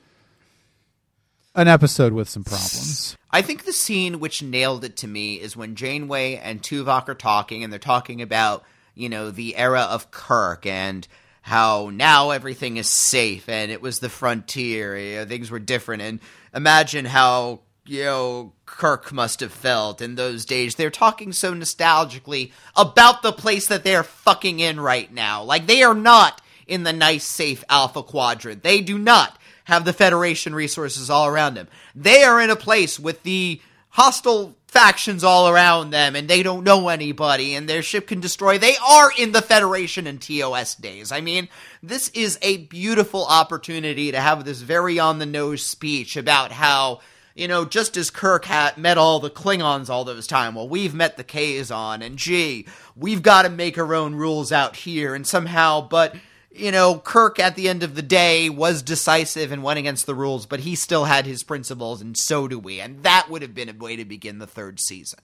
an 1.55 1.69
episode 1.69 2.13
with 2.13 2.29
some 2.29 2.45
problems. 2.45 3.17
I 3.31 3.41
think 3.41 3.65
the 3.65 3.73
scene 3.73 4.21
which 4.21 4.43
nailed 4.43 4.85
it 4.85 4.95
to 4.99 5.07
me 5.07 5.37
is 5.37 5.57
when 5.57 5.75
Janeway 5.75 6.37
and 6.37 6.63
Tuvok 6.63 7.09
are 7.09 7.15
talking, 7.15 7.65
and 7.65 7.73
they're 7.73 7.81
talking 7.81 8.21
about 8.21 8.63
you 8.95 9.09
know 9.09 9.31
the 9.31 9.57
era 9.57 9.81
of 9.81 10.11
Kirk 10.11 10.67
and 10.67 11.09
how 11.47 11.93
now 11.95 12.31
everything 12.31 12.77
is 12.77 12.89
safe, 12.89 13.49
and 13.49 13.71
it 13.71 13.81
was 13.81 14.01
the 14.01 14.09
frontier, 14.09 14.99
you 14.99 15.15
know, 15.15 15.25
things 15.27 15.49
were 15.49 15.61
different, 15.61 16.03
and 16.03 16.19
imagine 16.53 17.05
how 17.05 17.61
you 17.85 18.03
know 18.03 18.53
Kirk 18.65 19.13
must 19.13 19.39
have 19.39 19.53
felt 19.53 20.03
in 20.03 20.17
those 20.17 20.45
days. 20.45 20.75
They're 20.75 20.91
talking 20.91 21.33
so 21.33 21.55
nostalgically 21.55 22.51
about 22.75 23.23
the 23.23 23.33
place 23.33 23.69
that 23.69 23.85
they're 23.85 24.03
fucking 24.03 24.59
in 24.59 24.81
right 24.81 25.13
now, 25.13 25.45
like 25.45 25.69
they 25.69 25.85
are 25.85 25.95
not 25.95 26.43
in 26.67 26.83
the 26.83 26.93
nice, 26.93 27.23
safe 27.23 27.63
Alpha 27.69 28.03
Quadrant. 28.03 28.65
They 28.65 28.81
do 28.81 28.99
not 28.99 29.39
have 29.67 29.85
the 29.85 29.93
Federation 29.93 30.53
resources 30.53 31.11
all 31.11 31.29
around 31.29 31.55
them. 31.55 31.69
They 31.95 32.25
are 32.25 32.41
in 32.41 32.51
a 32.51 32.57
place 32.57 32.99
with 32.99 33.23
the 33.23 33.61
hostile 33.91 34.56
factions 34.77 35.25
all 35.25 35.49
around 35.49 35.91
them 35.91 36.15
and 36.15 36.29
they 36.29 36.43
don't 36.43 36.63
know 36.63 36.89
anybody 36.89 37.55
and 37.55 37.67
their 37.67 37.83
ship 37.83 38.07
can 38.09 38.21
destroy. 38.21 38.59
They 38.59 38.77
are 38.87 39.11
in 39.17 39.33
the 39.33 39.41
Federation 39.41 40.07
and 40.07 40.21
TOS 40.21 40.75
days. 40.75 41.11
I 41.11 41.23
mean, 41.23 41.49
this 41.83 42.11
is 42.11 42.39
a 42.43 42.59
beautiful 42.59 43.25
opportunity 43.25 44.13
to 44.13 44.21
have 44.21 44.45
this 44.45 44.61
very 44.61 44.99
on 44.99 45.19
the 45.19 45.25
nose 45.25 45.63
speech 45.63 46.17
about 46.17 46.53
how 46.53 47.01
you 47.35 47.49
know, 47.49 47.67
just 47.67 47.99
as 47.99 48.11
Kirk 48.11 48.47
had 48.47 48.79
met 48.79 48.97
all 48.97 49.21
the 49.21 49.29
Klingons 49.29 49.91
all 49.91 50.05
those 50.05 50.27
time, 50.27 50.55
well, 50.55 50.69
we've 50.69 50.95
met 50.95 51.19
the 51.19 51.25
Kazon, 51.25 52.01
and 52.01 52.17
gee, 52.17 52.67
we've 52.97 53.23
got 53.23 53.43
to 53.43 53.51
make 53.51 53.77
our 53.77 53.95
own 53.95 54.15
rules 54.15 54.53
out 54.53 54.75
here, 54.75 55.15
and 55.15 55.27
somehow, 55.27 55.87
but 55.87 56.17
you 56.59 56.73
know, 56.73 56.99
Kirk 56.99 57.39
at 57.39 57.55
the 57.57 57.69
end 57.69 57.83
of 57.83 57.95
the 57.95 58.03
day 58.03 58.49
was 58.51 58.83
decisive 58.83 59.53
and 59.53 59.63
went 59.63 59.79
against 59.79 60.07
the 60.07 60.15
rules, 60.15 60.47
but 60.47 60.61
he 60.61 60.75
still 60.75 61.05
had 61.05 61.27
his 61.27 61.43
principles, 61.43 62.01
and 62.03 62.17
so 62.17 62.49
do 62.49 62.59
we. 62.59 62.81
And 62.81 63.03
that 63.03 63.29
would 63.31 63.43
have 63.43 63.55
been 63.55 63.69
a 63.69 63.73
way 63.75 63.97
to 63.97 64.05
begin 64.05 64.39
the 64.39 64.47
third 64.47 64.81
season. 64.81 65.21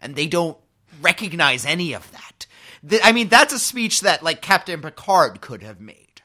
And 0.00 0.16
they 0.16 0.26
don't 0.26 0.58
recognize 1.00 1.64
any 1.64 1.92
of 1.94 2.10
that. 2.12 2.46
Th- 2.88 3.00
I 3.04 3.12
mean, 3.12 3.28
that's 3.28 3.52
a 3.54 3.58
speech 3.58 4.00
that, 4.00 4.22
like, 4.22 4.42
Captain 4.42 4.80
Picard 4.82 5.40
could 5.40 5.62
have 5.62 5.80
made. 5.80 6.22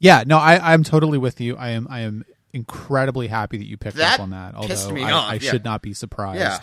yeah 0.00 0.24
no 0.26 0.36
i 0.38 0.72
i'm 0.72 0.82
totally 0.82 1.18
with 1.18 1.40
you 1.40 1.56
i 1.56 1.68
am 1.70 1.86
i 1.90 2.00
am 2.00 2.24
incredibly 2.52 3.28
happy 3.28 3.56
that 3.56 3.66
you 3.66 3.76
picked 3.76 3.96
That 3.96 4.14
up 4.14 4.20
on 4.20 4.30
that 4.30 4.54
although 4.54 4.96
I, 4.96 5.10
I 5.10 5.34
yeah. 5.34 5.50
should 5.50 5.64
not 5.64 5.80
be 5.82 5.94
surprised 5.94 6.40
Yeah. 6.40 6.58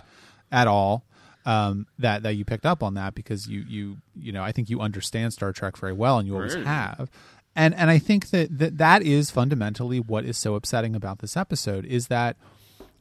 at 0.52 0.68
all 0.68 1.06
um, 1.50 1.88
that 1.98 2.24
that 2.24 2.36
you 2.36 2.46
picked 2.46 2.66
up 2.66 2.84
on 2.84 2.94
that 2.96 3.16
because 3.16 3.48
you 3.48 3.62
you 3.68 3.98
you 4.16 4.32
know 4.32 4.44
I 4.44 4.52
think 4.52 4.70
you 4.70 4.80
understand 4.82 5.34
Star 5.34 5.52
Trek 5.52 5.78
very 5.78 5.94
well 5.94 6.20
and 6.20 6.28
you 6.28 6.36
always 6.36 6.56
Right. 6.56 6.66
have, 6.68 7.10
and 7.56 7.74
and 7.76 7.90
I 7.90 7.98
think 8.00 8.30
that, 8.30 8.58
that 8.60 8.78
that 8.78 9.02
is 9.04 9.32
fundamentally 9.32 10.00
what 10.00 10.26
is 10.26 10.38
so 10.38 10.56
upsetting 10.56 10.96
about 10.96 11.20
this 11.20 11.36
episode 11.38 11.86
is 11.86 12.08
that 12.08 12.36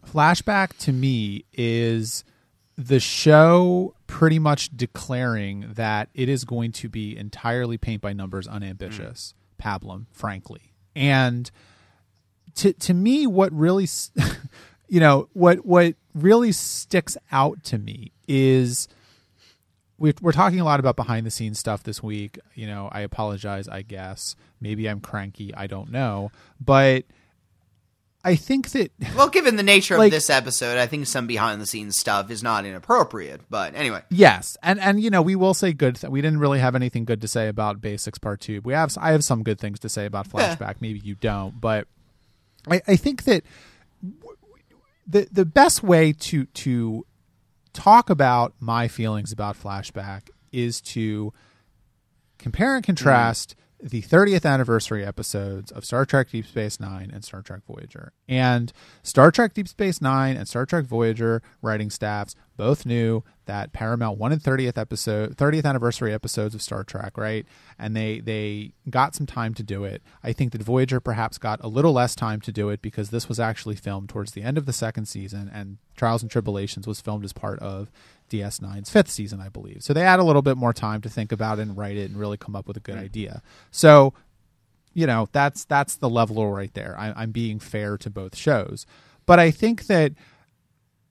flashback 0.06 0.76
to 0.78 0.92
me 0.92 1.44
is 1.52 2.24
the 2.76 3.00
show 3.00 3.94
pretty 4.06 4.38
much 4.38 4.74
declaring 4.76 5.66
that 5.74 6.08
it 6.14 6.28
is 6.28 6.44
going 6.44 6.70
to 6.72 6.88
be 6.88 7.16
entirely 7.16 7.76
paint 7.76 8.00
by 8.00 8.12
numbers 8.12 8.46
unambitious 8.46 9.34
pablum 9.60 10.06
frankly. 10.12 10.72
And 10.94 11.50
to 12.54 12.72
to 12.72 12.94
me 12.94 13.26
what 13.26 13.52
really 13.52 13.84
s- 13.84 14.10
you 14.88 15.00
know 15.00 15.28
what 15.32 15.66
what 15.66 15.94
really 16.14 16.52
sticks 16.52 17.16
out 17.32 17.62
to 17.64 17.78
me 17.78 18.12
is 18.28 18.86
we 19.98 20.14
we're 20.20 20.32
talking 20.32 20.60
a 20.60 20.64
lot 20.64 20.78
about 20.78 20.94
behind 20.94 21.26
the 21.26 21.30
scenes 21.30 21.58
stuff 21.58 21.82
this 21.82 22.02
week 22.02 22.38
you 22.54 22.66
know 22.66 22.88
i 22.92 23.00
apologize 23.00 23.66
i 23.68 23.82
guess 23.82 24.36
maybe 24.60 24.88
i'm 24.88 25.00
cranky 25.00 25.52
i 25.54 25.66
don't 25.66 25.90
know 25.90 26.30
but 26.60 27.04
i 28.24 28.36
think 28.36 28.70
that 28.70 28.92
Well, 29.16 29.28
given 29.28 29.56
the 29.56 29.62
nature 29.62 29.96
of 29.96 30.10
this 30.10 30.28
episode, 30.30 30.76
I 30.78 30.86
think 30.86 31.06
some 31.06 31.26
behind 31.26 31.60
the 31.60 31.66
scenes 31.66 31.98
stuff 31.98 32.30
is 32.30 32.42
not 32.42 32.64
inappropriate. 32.66 33.40
But 33.48 33.74
anyway, 33.74 34.02
Yes, 34.10 34.56
and 34.62 34.78
and 34.78 35.00
you 35.00 35.08
know 35.10 35.22
we 35.22 35.34
will 35.34 35.54
say 35.54 35.72
good. 35.72 35.96
Th- 35.96 36.10
we 36.10 36.20
didn't 36.20 36.40
really 36.40 36.58
have 36.58 36.74
anything 36.74 37.04
good 37.04 37.20
to 37.22 37.28
say 37.28 37.48
about 37.48 37.80
Basics 37.80 38.18
Part 38.18 38.40
Two. 38.40 38.60
We 38.64 38.74
have 38.74 38.96
I 39.00 39.12
have 39.12 39.24
some 39.24 39.42
good 39.42 39.58
things 39.58 39.78
to 39.80 39.88
say 39.88 40.04
about 40.04 40.26
eh. 40.26 40.30
Flashback. 40.30 40.76
Maybe 40.80 40.98
you 40.98 41.14
don't, 41.14 41.60
but 41.60 41.86
I, 42.68 42.82
I 42.86 42.96
think 42.96 43.24
that 43.24 43.44
w- 44.02 44.36
the 45.06 45.28
the 45.32 45.44
best 45.46 45.82
way 45.82 46.12
to 46.12 46.44
to 46.46 47.06
talk 47.78 48.10
about 48.10 48.54
my 48.58 48.88
feelings 48.88 49.30
about 49.30 49.56
Flashback 49.56 50.30
is 50.50 50.80
to 50.80 51.32
compare 52.36 52.74
and 52.74 52.84
contrast 52.84 53.54
the 53.80 54.02
30th 54.02 54.44
anniversary 54.44 55.04
episodes 55.04 55.70
of 55.70 55.84
Star 55.84 56.04
Trek 56.04 56.30
Deep 56.30 56.46
Space 56.46 56.80
Nine 56.80 57.10
and 57.12 57.24
Star 57.24 57.42
Trek 57.42 57.60
Voyager. 57.66 58.12
And 58.28 58.72
Star 59.02 59.30
Trek 59.30 59.54
Deep 59.54 59.68
Space 59.68 60.00
Nine 60.00 60.36
and 60.36 60.48
Star 60.48 60.66
Trek 60.66 60.84
Voyager 60.84 61.42
writing 61.62 61.90
staffs 61.90 62.34
both 62.56 62.84
knew 62.84 63.22
that 63.46 63.72
Paramount 63.72 64.18
wanted 64.18 64.42
30th 64.42 64.76
episode 64.76 65.36
30th 65.36 65.64
anniversary 65.64 66.12
episodes 66.12 66.54
of 66.54 66.62
Star 66.62 66.82
Trek, 66.82 67.16
right? 67.16 67.46
And 67.78 67.96
they 67.96 68.18
they 68.20 68.72
got 68.90 69.14
some 69.14 69.26
time 69.26 69.54
to 69.54 69.62
do 69.62 69.84
it. 69.84 70.02
I 70.22 70.32
think 70.32 70.52
that 70.52 70.62
Voyager 70.62 71.00
perhaps 71.00 71.38
got 71.38 71.62
a 71.62 71.68
little 71.68 71.92
less 71.92 72.14
time 72.14 72.40
to 72.42 72.52
do 72.52 72.68
it 72.70 72.82
because 72.82 73.10
this 73.10 73.28
was 73.28 73.38
actually 73.38 73.76
filmed 73.76 74.08
towards 74.08 74.32
the 74.32 74.42
end 74.42 74.58
of 74.58 74.66
the 74.66 74.72
second 74.72 75.06
season 75.06 75.50
and 75.52 75.78
Trials 75.96 76.22
and 76.22 76.30
Tribulations 76.30 76.86
was 76.86 77.00
filmed 77.00 77.24
as 77.24 77.32
part 77.32 77.58
of 77.60 77.90
DS9's 78.28 78.90
fifth 78.90 79.10
season, 79.10 79.40
I 79.40 79.48
believe. 79.48 79.82
So 79.82 79.92
they 79.92 80.02
had 80.02 80.20
a 80.20 80.24
little 80.24 80.42
bit 80.42 80.56
more 80.56 80.72
time 80.72 81.00
to 81.02 81.08
think 81.08 81.32
about 81.32 81.58
it 81.58 81.62
and 81.62 81.76
write 81.76 81.96
it 81.96 82.10
and 82.10 82.18
really 82.18 82.36
come 82.36 82.54
up 82.54 82.66
with 82.66 82.76
a 82.76 82.80
good 82.80 82.96
idea. 82.96 83.42
So, 83.70 84.14
you 84.94 85.06
know, 85.06 85.28
that's 85.32 85.64
that's 85.64 85.96
the 85.96 86.08
level 86.08 86.50
right 86.50 86.72
there. 86.74 86.96
I, 86.98 87.12
I'm 87.16 87.30
being 87.30 87.58
fair 87.58 87.96
to 87.98 88.10
both 88.10 88.36
shows, 88.36 88.86
but 89.26 89.38
I 89.38 89.50
think 89.50 89.86
that 89.86 90.12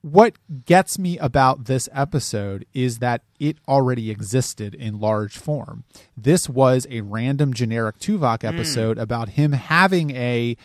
what 0.02 0.36
gets 0.64 0.98
me 0.98 1.18
about 1.18 1.64
this 1.64 1.88
episode 1.92 2.64
is 2.72 2.98
that 2.98 3.22
it 3.40 3.58
already 3.66 4.10
existed 4.10 4.74
in 4.74 5.00
large 5.00 5.36
form. 5.36 5.84
This 6.16 6.48
was 6.48 6.86
a 6.88 7.00
random 7.00 7.52
generic 7.52 7.98
Tuvok 7.98 8.42
hmm. 8.42 8.46
episode 8.46 8.98
about 8.98 9.30
him 9.30 9.52
having 9.52 10.10
a 10.12 10.56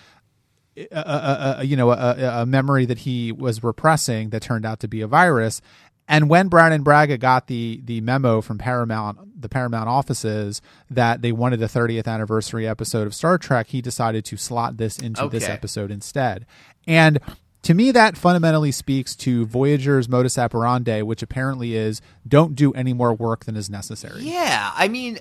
a, 0.75 0.85
a, 0.91 1.55
a 1.59 1.63
you 1.63 1.75
know 1.75 1.91
a, 1.91 2.41
a 2.41 2.45
memory 2.45 2.85
that 2.85 2.99
he 2.99 3.31
was 3.31 3.63
repressing 3.63 4.29
that 4.29 4.41
turned 4.41 4.65
out 4.65 4.79
to 4.81 4.87
be 4.87 5.01
a 5.01 5.07
virus. 5.07 5.61
And 6.07 6.29
when 6.29 6.47
Brannon 6.47 6.83
Braga 6.83 7.17
got 7.17 7.47
the 7.47 7.81
the 7.83 8.01
memo 8.01 8.41
from 8.41 8.57
Paramount, 8.57 9.41
the 9.41 9.49
Paramount 9.49 9.87
offices 9.89 10.61
that 10.89 11.21
they 11.21 11.31
wanted 11.31 11.59
the 11.59 11.67
30th 11.67 12.07
anniversary 12.07 12.67
episode 12.67 13.07
of 13.07 13.15
Star 13.15 13.37
Trek, 13.37 13.67
he 13.67 13.81
decided 13.81 14.25
to 14.25 14.37
slot 14.37 14.77
this 14.77 14.99
into 14.99 15.27
this 15.29 15.47
episode 15.47 15.91
instead. 15.91 16.45
And 16.85 17.19
to 17.63 17.73
me, 17.73 17.91
that 17.91 18.17
fundamentally 18.17 18.71
speaks 18.71 19.15
to 19.17 19.45
Voyager's 19.45 20.09
modus 20.09 20.37
operandi, 20.37 21.01
which 21.01 21.21
apparently 21.21 21.75
is 21.75 22.01
don't 22.27 22.55
do 22.55 22.73
any 22.73 22.93
more 22.93 23.13
work 23.13 23.45
than 23.45 23.55
is 23.55 23.69
necessary. 23.69 24.21
Yeah, 24.23 24.71
I 24.75 24.89
mean, 24.89 25.19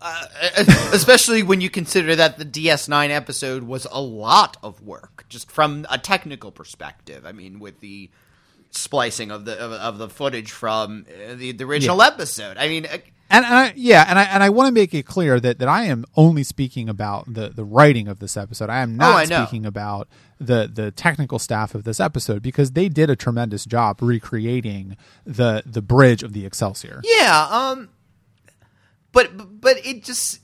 uh, 0.00 0.26
especially 0.92 1.42
when 1.42 1.60
you 1.60 1.68
consider 1.68 2.16
that 2.16 2.38
the 2.38 2.44
DS9 2.46 3.10
episode 3.10 3.64
was 3.64 3.86
a 3.90 4.00
lot 4.00 4.56
of 4.62 4.80
work, 4.80 5.26
just 5.28 5.50
from 5.50 5.86
a 5.90 5.98
technical 5.98 6.50
perspective. 6.50 7.26
I 7.26 7.32
mean, 7.32 7.60
with 7.60 7.80
the 7.80 8.10
splicing 8.76 9.30
of 9.30 9.44
the 9.44 9.58
of, 9.58 9.72
of 9.72 9.98
the 9.98 10.08
footage 10.08 10.50
from 10.52 11.06
uh, 11.08 11.34
the, 11.34 11.52
the 11.52 11.64
original 11.64 12.02
episode. 12.02 12.56
I 12.56 12.68
mean, 12.68 12.86
uh, 12.86 12.98
And, 13.30 13.44
and 13.44 13.54
I, 13.54 13.72
yeah, 13.76 14.04
and 14.08 14.18
I 14.18 14.24
and 14.24 14.42
I 14.42 14.50
want 14.50 14.68
to 14.68 14.72
make 14.72 14.92
it 14.94 15.04
clear 15.06 15.40
that, 15.40 15.58
that 15.58 15.68
I 15.68 15.84
am 15.84 16.04
only 16.16 16.42
speaking 16.44 16.88
about 16.88 17.32
the, 17.32 17.48
the 17.48 17.64
writing 17.64 18.06
of 18.08 18.18
this 18.18 18.36
episode. 18.36 18.68
I 18.70 18.80
am 18.80 18.92
Oh, 18.94 18.96
not 19.10 19.16
I 19.16 19.24
know. 19.24 19.44
speaking 19.44 19.64
about 19.66 20.08
the 20.40 20.68
the 20.72 20.90
technical 20.90 21.38
staff 21.38 21.74
of 21.74 21.84
this 21.84 22.00
episode 22.00 22.42
because 22.42 22.72
they 22.72 22.88
did 22.88 23.08
a 23.08 23.16
tremendous 23.16 23.64
job 23.64 24.02
recreating 24.02 24.96
the 25.24 25.62
the 25.64 25.80
bridge 25.82 26.22
of 26.22 26.32
the 26.32 26.44
Excelsior. 26.44 27.00
yeah, 27.04 27.46
um, 27.50 27.88
but 29.12 29.60
but 29.60 29.78
it 29.86 30.02
just 30.04 30.40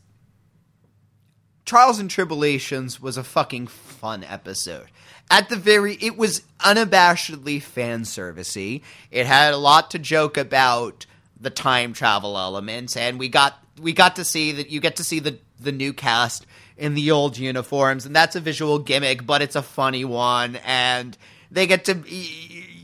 Trials 1.67 1.99
and 1.99 2.11
Tribulations 2.11 3.01
was 3.01 3.17
a 3.17 3.23
fucking 3.25 3.67
fun 3.69 4.25
episode. 4.25 4.87
At 5.31 5.49
the 5.49 5.57
very, 5.57 5.95
it 6.01 6.17
was 6.17 6.43
unabashedly 6.59 7.63
fan 7.63 8.03
servicey. 8.03 8.83
It 9.13 9.27
had 9.27 9.55
a 9.55 9.59
lot 9.59 9.93
to 9.93 9.99
joke 9.99 10.37
about 10.37 11.07
the 11.41 11.51
time 11.51 11.93
travel 11.93 12.37
elements, 12.37 12.97
and 12.97 13.19
we 13.19 13.29
got 13.29 13.57
we 13.81 13.93
got 13.93 14.17
to 14.17 14.25
see 14.25 14.53
that 14.53 14.71
you 14.71 14.81
get 14.81 14.97
to 14.97 15.05
see 15.05 15.21
the 15.21 15.39
the 15.61 15.73
new 15.73 15.93
cast 15.93 16.47
in 16.77 16.95
the 16.95 17.11
old 17.13 17.39
uniforms, 17.39 18.07
and 18.07 18.17
that's 18.17 18.35
a 18.35 18.41
visual 18.41 18.79
gimmick, 18.81 19.25
but 19.25 19.41
it's 19.41 19.57
a 19.57 19.63
funny 19.63 20.05
one, 20.05 20.57
and 20.67 21.17
they 21.51 21.67
get 21.67 21.85
to. 21.85 21.95
y- 21.95 22.03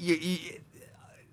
y- 0.00 0.20
y- 0.22 0.58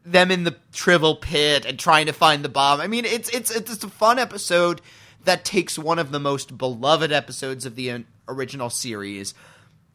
them 0.05 0.31
in 0.31 0.43
the 0.43 0.55
trivial 0.73 1.15
pit 1.15 1.65
and 1.65 1.79
trying 1.79 2.07
to 2.07 2.11
find 2.11 2.43
the 2.43 2.49
bomb. 2.49 2.81
I 2.81 2.87
mean, 2.87 3.05
it's 3.05 3.29
it's 3.29 3.49
it's 3.55 3.81
a 3.83 3.89
fun 3.89 4.19
episode 4.19 4.81
that 5.23 5.45
takes 5.45 5.79
one 5.79 5.97
of 5.97 6.11
the 6.11 6.19
most 6.19 6.57
beloved 6.57 7.11
episodes 7.13 7.65
of 7.65 7.75
the 7.75 7.89
uh, 7.89 7.99
original 8.27 8.69
series 8.69 9.33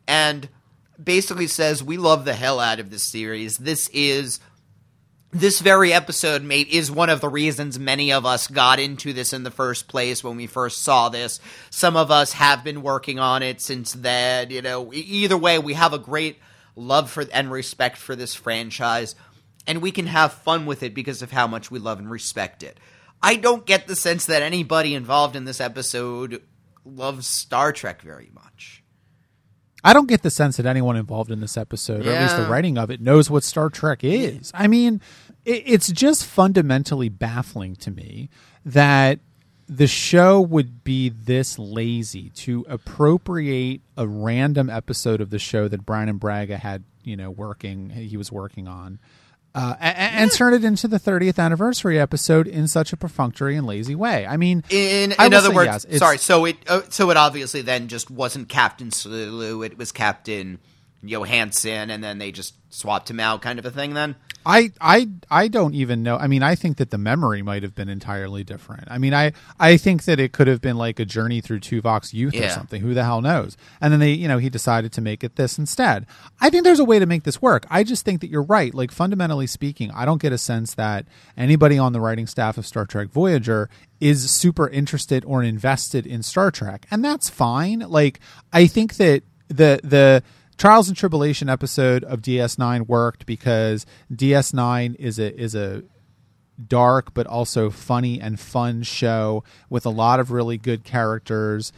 and 0.07 0.49
basically 1.03 1.47
says 1.47 1.83
we 1.83 1.97
love 1.97 2.25
the 2.25 2.35
hell 2.35 2.61
out 2.61 2.81
of 2.81 2.91
this 2.91 3.03
series. 3.03 3.59
This 3.59 3.89
is 3.93 4.41
this 5.31 5.61
very 5.61 5.93
episode 5.93 6.43
mate 6.43 6.69
is 6.69 6.91
one 6.91 7.11
of 7.11 7.21
the 7.21 7.29
reasons 7.29 7.79
many 7.79 8.13
of 8.13 8.25
us 8.25 8.47
got 8.47 8.81
into 8.81 9.13
this 9.13 9.35
in 9.35 9.43
the 9.43 9.51
first 9.51 9.87
place 9.87 10.25
when 10.25 10.37
we 10.37 10.47
first 10.47 10.83
saw 10.83 11.09
this. 11.09 11.39
Some 11.71 11.97
of 11.97 12.11
us 12.11 12.33
have 12.33 12.65
been 12.65 12.83
working 12.83 13.19
on 13.19 13.43
it 13.43 13.61
since 13.61 13.93
then 13.93 14.51
you 14.51 14.63
know. 14.63 14.93
Either 14.93 15.37
way 15.37 15.59
we 15.59 15.75
have 15.75 15.93
a 15.93 15.99
great 15.99 16.39
love 16.75 17.11
for 17.11 17.25
and 17.33 17.51
respect 17.51 17.97
for 17.97 18.17
this 18.17 18.35
franchise 18.35 19.15
and 19.67 19.83
we 19.83 19.93
can 19.93 20.07
have 20.07 20.33
fun 20.33 20.65
with 20.65 20.83
it 20.83 20.95
because 20.95 21.21
of 21.21 21.31
how 21.31 21.47
much 21.47 21.71
we 21.71 21.79
love 21.79 21.99
and 21.99 22.11
respect 22.11 22.63
it. 22.63 22.79
I 23.23 23.37
don't 23.37 23.67
get 23.67 23.87
the 23.87 23.97
sense 23.97 24.27
that 24.27 24.43
anybody 24.43 24.95
involved 24.95 25.37
in 25.37 25.45
this 25.45 25.61
episode 25.61 26.43
loves 26.85 27.27
star 27.27 27.73
trek 27.73 28.01
very 28.01 28.31
much 28.33 28.83
I 29.85 29.93
don't 29.93 30.09
get 30.09 30.23
the 30.23 30.31
sense 30.31 30.57
that 30.57 30.67
anyone 30.67 30.97
involved 30.97 31.31
in 31.31 31.41
this 31.41 31.57
episode, 31.57 32.07
or 32.07 32.11
at 32.11 32.23
least 32.23 32.37
the 32.37 32.47
writing 32.47 32.77
of 32.79 32.91
it, 32.91 33.01
knows 33.01 33.31
what 33.31 33.45
Star 33.45 33.71
Trek 33.71 34.03
is. 34.03 34.51
I 34.55 34.67
mean, 34.67 35.01
it, 35.45 35.63
it's 35.67 35.93
just 35.93 36.25
fundamentally 36.25 37.09
baffling 37.09 37.77
to 37.77 37.91
me 37.91 38.29
that 38.65 39.21
the 39.69 39.87
show 39.87 40.41
would 40.41 40.83
be 40.83 41.11
this 41.11 41.59
lazy 41.59 42.31
to 42.31 42.65
appropriate 42.69 43.83
a 43.97 44.07
random 44.07 44.71
episode 44.71 45.21
of 45.21 45.31
the 45.31 45.39
show 45.39 45.69
that 45.69 45.85
Brannon 45.85 46.17
Braga 46.17 46.57
had, 46.57 46.85
you 47.05 47.17
know, 47.17 47.31
working 47.31 47.91
he 47.91 48.17
was 48.17 48.33
working 48.33 48.67
on. 48.67 48.99
Uh, 49.55 49.75
a- 49.81 49.85
a- 49.85 49.89
and 49.89 50.31
turn 50.31 50.53
it 50.55 50.63
into 50.63 50.87
the 50.87 50.99
30th 51.01 51.39
anniversary 51.39 51.99
episode 51.99 52.47
in 52.47 52.69
such 52.69 52.93
a 52.93 52.97
perfunctory 52.97 53.57
and 53.57 53.67
lazy 53.67 53.95
way. 53.95 54.27
I 54.27 54.37
mean, 54.37 54.63
In, 54.71 55.15
I 55.19 55.27
in 55.27 55.35
other 55.35 55.53
words, 55.53 55.87
yes, 55.89 55.99
sorry. 55.99 56.19
So 56.19 56.45
it 56.45 56.57
uh, 56.69 56.83
so 56.91 57.11
it 57.11 57.17
obviously 57.17 57.63
then 57.63 57.89
just 57.89 58.11
wasn't 58.11 58.49
Captain 58.49 58.91
Sulu. 58.91 59.63
It 59.63 59.77
was 59.79 59.91
Captain 59.91 60.59
Johansson, 61.03 61.91
and 61.91 62.03
then 62.05 62.19
they 62.19 62.31
just 62.31 62.55
swapped 62.71 63.11
him 63.11 63.21
out, 63.21 63.43
kind 63.43 63.59
of 63.59 63.65
a 63.67 63.71
thing. 63.71 63.95
Then 63.95 64.17
I 64.49 64.71
I 64.81 65.09
I 65.31 65.49
don't 65.49 65.75
even 65.75 66.03
know. 66.03 66.17
I 66.17 66.27
mean, 66.27 66.43
I 66.43 66.55
think 66.55 66.79
that 66.79 66.91
the 66.91 66.97
memory 66.97 67.43
might 67.43 67.63
have 67.63 67.75
been 67.75 67.91
entirely 67.91 68.45
different. 68.45 68.85
I 68.91 68.97
mean, 68.97 69.13
I 69.13 69.33
I 69.61 69.77
think 69.77 70.05
that 70.05 70.19
it 70.19 70.33
could 70.33 70.47
have 70.47 70.63
been 70.63 70.79
like 70.79 70.99
a 70.99 71.05
journey 71.05 71.43
through 71.43 71.61
Tuvok's 71.61 72.15
youth 72.15 72.35
or 72.35 72.49
something. 72.49 72.81
Who 72.81 72.95
the 72.95 73.05
hell 73.05 73.21
knows? 73.21 73.59
And 73.79 73.93
then 73.93 74.01
they, 74.01 74.13
you 74.13 74.27
know, 74.27 74.39
he 74.39 74.49
decided 74.49 74.91
to 74.95 75.03
make 75.03 75.23
it 75.23 75.37
this 75.37 75.59
instead. 75.59 76.07
I 76.41 76.49
think 76.49 76.65
there's 76.65 76.81
a 76.81 76.85
way 76.85 76.99
to 76.99 77.05
make 77.05 77.25
this 77.25 77.43
work. 77.43 77.67
I 77.69 77.85
just 77.85 78.07
think 78.07 78.23
that 78.23 78.31
you're 78.31 78.43
right. 78.43 78.75
Like 78.75 78.91
fundamentally 78.91 79.47
speaking, 79.47 79.91
I 79.91 80.07
don't 80.07 80.23
get 80.23 80.33
a 80.33 80.39
sense 80.39 80.73
that 80.75 81.05
anybody 81.37 81.77
on 81.77 81.93
the 81.93 82.01
writing 82.01 82.27
staff 82.27 82.57
of 82.57 82.67
Star 82.67 82.87
Trek 82.87 83.11
Voyager 83.11 83.69
is 84.01 84.31
super 84.31 84.67
interested 84.71 85.27
or 85.27 85.43
invested 85.43 86.07
in 86.07 86.23
Star 86.23 86.51
Trek, 86.51 86.87
and 86.91 87.05
that's 87.05 87.29
fine. 87.29 87.81
Like 87.81 88.19
I 88.51 88.67
think 88.67 88.97
that 88.97 89.25
the 89.49 89.81
the 89.85 90.23
Trials 90.59 90.89
and 90.89 90.97
Tribulation 90.97 91.49
episode 91.49 92.03
of 92.03 92.21
DS9 92.21 92.89
worked 92.89 93.27
because 93.27 93.87
DS9 94.13 94.97
is 94.97 95.21
a 95.21 95.41
is 95.41 95.55
a 95.55 95.85
dark 96.67 97.15
but 97.15 97.29
also 97.29 97.71
funny 97.71 98.21
and 98.21 98.41
fun 98.41 98.83
show 98.83 99.45
with 99.71 99.87
a 99.87 99.91
lot 99.91 100.19
of 100.19 100.33
really 100.33 100.59
good 100.59 100.83
characters 100.83 101.73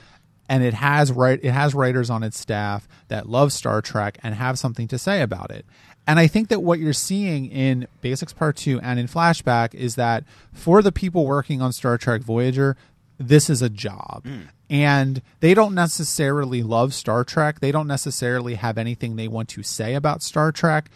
and 0.49 0.65
it 0.65 0.73
has 0.73 1.13
right 1.13 1.39
it 1.43 1.53
has 1.53 1.75
writers 1.75 2.09
on 2.09 2.23
its 2.23 2.41
staff 2.41 2.89
that 3.09 3.29
love 3.29 3.53
Star 3.53 3.83
Trek 3.83 4.19
and 4.23 4.35
have 4.35 4.59
something 4.59 4.89
to 4.89 4.99
say 4.99 5.21
about 5.21 5.51
it. 5.51 5.67
And 6.07 6.19
I 6.19 6.27
think 6.27 6.49
that 6.49 6.61
what 6.61 6.79
you're 6.81 6.95
seeing 6.95 7.47
in 7.51 7.87
Basics 8.01 8.33
Part 8.33 8.57
2 8.57 8.81
and 8.81 8.99
in 8.99 9.07
Flashback 9.07 9.75
is 9.75 9.97
that 9.97 10.25
for 10.55 10.81
the 10.81 10.91
people 10.91 11.27
working 11.27 11.61
on 11.61 11.75
Star 11.75 11.99
Trek 11.99 12.23
Voyager, 12.23 12.79
this 13.19 13.51
is 13.51 13.61
a 13.61 13.69
job. 13.69 14.25
Mm. 14.25 14.49
And 14.71 15.21
they 15.41 15.53
don't 15.53 15.75
necessarily 15.75 16.63
love 16.63 16.95
Star 16.95 17.25
Trek. 17.25 17.59
They 17.59 17.73
don't 17.73 17.89
necessarily 17.89 18.55
have 18.55 18.79
anything 18.79 19.17
they 19.17 19.27
want 19.27 19.49
to 19.51 19.65
say 19.65 19.95
about 19.95 20.23
Star 20.23 20.53
Trek. 20.53 20.91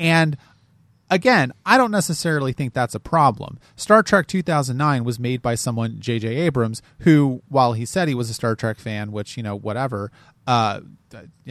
And 0.00 0.36
again, 1.08 1.52
I 1.64 1.78
don't 1.78 1.92
necessarily 1.92 2.52
think 2.52 2.72
that's 2.74 2.96
a 2.96 3.00
problem. 3.00 3.60
Star 3.76 4.02
Trek 4.02 4.26
2009 4.26 5.04
was 5.04 5.20
made 5.20 5.42
by 5.42 5.54
someone, 5.54 6.00
J.J. 6.00 6.26
Abrams, 6.28 6.82
who, 7.00 7.42
while 7.48 7.74
he 7.74 7.84
said 7.86 8.08
he 8.08 8.14
was 8.14 8.30
a 8.30 8.34
Star 8.34 8.56
Trek 8.56 8.80
fan, 8.80 9.12
which, 9.12 9.36
you 9.36 9.44
know, 9.44 9.54
whatever, 9.56 10.10
uh, 10.48 10.80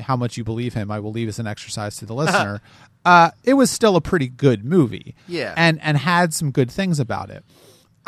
how 0.01 0.17
much 0.17 0.35
you 0.35 0.43
believe 0.43 0.73
him, 0.73 0.91
I 0.91 0.99
will 0.99 1.11
leave 1.11 1.29
as 1.29 1.39
an 1.39 1.47
exercise 1.47 1.95
to 1.97 2.05
the 2.05 2.13
listener. 2.15 2.61
uh, 3.05 3.31
it 3.45 3.53
was 3.53 3.71
still 3.71 3.95
a 3.95 4.01
pretty 4.01 4.27
good 4.27 4.65
movie. 4.65 5.15
Yeah. 5.29 5.53
And, 5.55 5.79
and 5.81 5.97
had 5.97 6.33
some 6.33 6.51
good 6.51 6.69
things 6.69 6.99
about 6.99 7.29
it. 7.29 7.45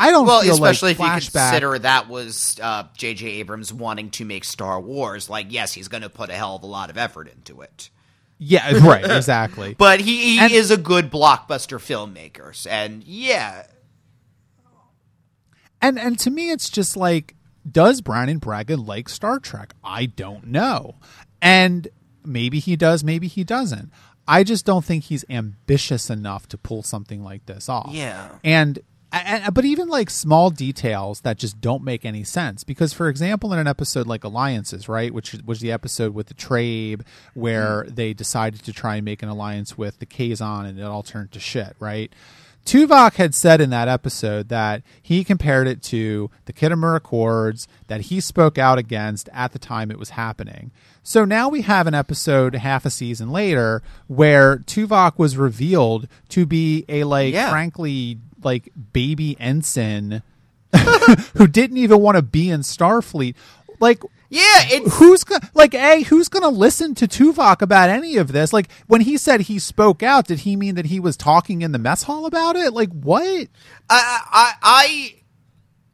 I 0.02 0.12
don't 0.12 0.26
well, 0.26 0.42
feel 0.42 0.54
especially 0.54 0.94
like 0.96 1.00
if 1.00 1.26
you 1.26 1.32
consider 1.32 1.80
that 1.80 2.08
was 2.10 2.60
uh, 2.62 2.84
J.J. 2.98 3.28
Abrams 3.28 3.72
wanting 3.74 4.10
to 4.12 4.26
make 4.26 4.44
Star 4.44 4.80
Wars. 4.82 5.30
Like, 5.30 5.48
yes, 5.50 5.74
he's 5.74 5.88
going 5.88 6.04
to 6.04 6.10
put 6.10 6.30
a 6.30 6.34
hell 6.34 6.56
of 6.56 6.64
a 6.64 6.68
lot 6.68 6.90
of 6.90 6.98
effort 6.98 7.28
into 7.28 7.62
it, 7.62 7.90
yeah, 8.38 8.72
right, 8.86 9.04
exactly. 9.10 9.74
but 9.78 10.00
he, 10.00 10.38
he 10.38 10.40
And- 10.40 10.52
is 10.52 10.72
a 10.72 10.78
good 10.78 11.12
blockbuster 11.12 11.78
filmmaker, 11.80 12.68
and 12.70 13.04
yeah, 13.04 13.64
And 15.82 15.98
and 16.00 16.18
to 16.20 16.30
me, 16.32 16.52
it's 16.52 16.70
just 16.70 16.96
like, 16.98 17.36
does 17.70 18.02
Brannon 18.02 18.38
Braga 18.40 18.78
like 18.78 19.10
Star 19.10 19.40
Trek? 19.40 19.74
I 19.84 20.06
don't 20.08 20.48
know. 20.48 20.96
And 21.42 21.88
maybe 22.26 22.60
he 22.60 22.76
does, 22.76 23.04
maybe 23.04 23.28
he 23.28 23.44
doesn't. 23.44 23.92
I 24.28 24.44
just 24.44 24.66
don't 24.66 24.86
think 24.86 25.06
he's 25.06 25.26
ambitious 25.30 26.10
enough 26.10 26.48
to 26.50 26.58
pull 26.58 26.84
something 26.84 27.24
like 27.24 27.46
this 27.48 27.68
off. 27.68 27.90
Yeah. 27.92 28.30
And, 28.44 28.80
and 29.12 29.54
but 29.54 29.66
even 29.66 29.88
like 29.88 30.10
small 30.10 30.50
details 30.50 31.22
that 31.22 31.38
just 31.38 31.60
don't 31.60 31.84
make 31.84 32.06
any 32.06 32.24
sense 32.24 32.64
because 32.64 32.94
for 32.94 33.10
example 33.10 33.52
in 33.52 33.60
an 33.60 33.68
episode 33.68 34.08
like 34.08 34.24
alliances 34.24 34.88
right 34.88 35.14
which 35.14 35.36
was 35.46 35.60
the 35.60 35.72
episode 35.72 36.14
with 36.14 36.28
the 36.28 36.34
trabe 36.34 37.02
where 37.34 37.84
mm-hmm. 37.84 37.96
they 37.96 38.14
decided 38.14 38.64
to 38.64 38.72
try 38.72 38.96
and 38.96 39.06
make 39.06 39.22
an 39.22 39.30
alliance 39.30 39.78
with 39.78 40.00
the 40.00 40.06
kazon 40.06 40.66
and 40.66 40.80
it 40.80 40.84
all 40.84 41.04
turned 41.04 41.32
to 41.32 41.40
shit 41.40 41.76
right 41.80 42.14
Tuvok 42.66 43.16
had 43.16 43.34
said 43.34 43.60
in 43.60 43.70
that 43.72 43.88
episode 43.88 44.50
that 44.50 44.84
he 45.02 45.24
compared 45.24 45.68
it 45.68 45.82
to 45.84 46.30
the 46.46 46.54
Khitomer 46.54 46.96
Accords 46.96 47.68
that 47.88 48.02
he 48.02 48.20
spoke 48.20 48.58
out 48.58 48.78
against 48.78 49.30
at 49.34 49.52
the 49.52 49.60
time 49.60 49.90
it 49.90 49.98
was 49.98 50.12
happening. 50.12 50.72
So 51.04 51.26
now 51.26 51.50
we 51.50 51.64
have 51.64 51.88
an 51.88 51.96
episode 51.96 52.54
half 52.54 52.86
a 52.86 52.92
season 52.92 53.32
later 53.32 53.82
where 54.08 54.58
Tuvok 54.58 55.18
was 55.18 55.38
revealed 55.38 56.08
to 56.30 56.46
be 56.46 56.86
a 56.88 57.04
like 57.06 57.34
Yeah. 57.34 57.50
frankly 57.50 58.20
like 58.44 58.70
baby 58.94 59.36
ensign 59.40 60.24
who 61.36 61.48
didn't 61.48 61.78
even 61.78 62.00
want 62.00 62.16
to 62.18 62.22
be 62.22 62.50
in 62.50 62.62
Starfleet. 62.62 63.36
Like 63.80 64.02
Yeah, 64.30 64.42
it's 64.46 64.98
who's 64.98 65.24
gonna 65.24 65.50
like 65.54 65.74
a 65.74 66.04
who's 66.04 66.30
gonna 66.30 66.50
listen 66.50 66.96
to 66.96 67.08
Tuvok 67.08 67.62
about 67.62 67.90
any 67.90 68.18
of 68.18 68.32
this? 68.32 68.54
Like 68.54 68.70
when 68.88 69.02
he 69.02 69.18
said 69.18 69.42
he 69.42 69.60
spoke 69.60 70.02
out, 70.04 70.28
did 70.28 70.40
he 70.40 70.56
mean 70.56 70.76
that 70.76 70.86
he 70.86 71.00
was 71.00 71.18
talking 71.18 71.62
in 71.62 71.72
the 71.72 71.80
mess 71.80 72.04
hall 72.04 72.26
about 72.26 72.56
it? 72.56 72.74
Like 72.74 72.92
what? 72.92 73.48
I 73.90 74.22
I 74.32 74.54
I 74.62 75.16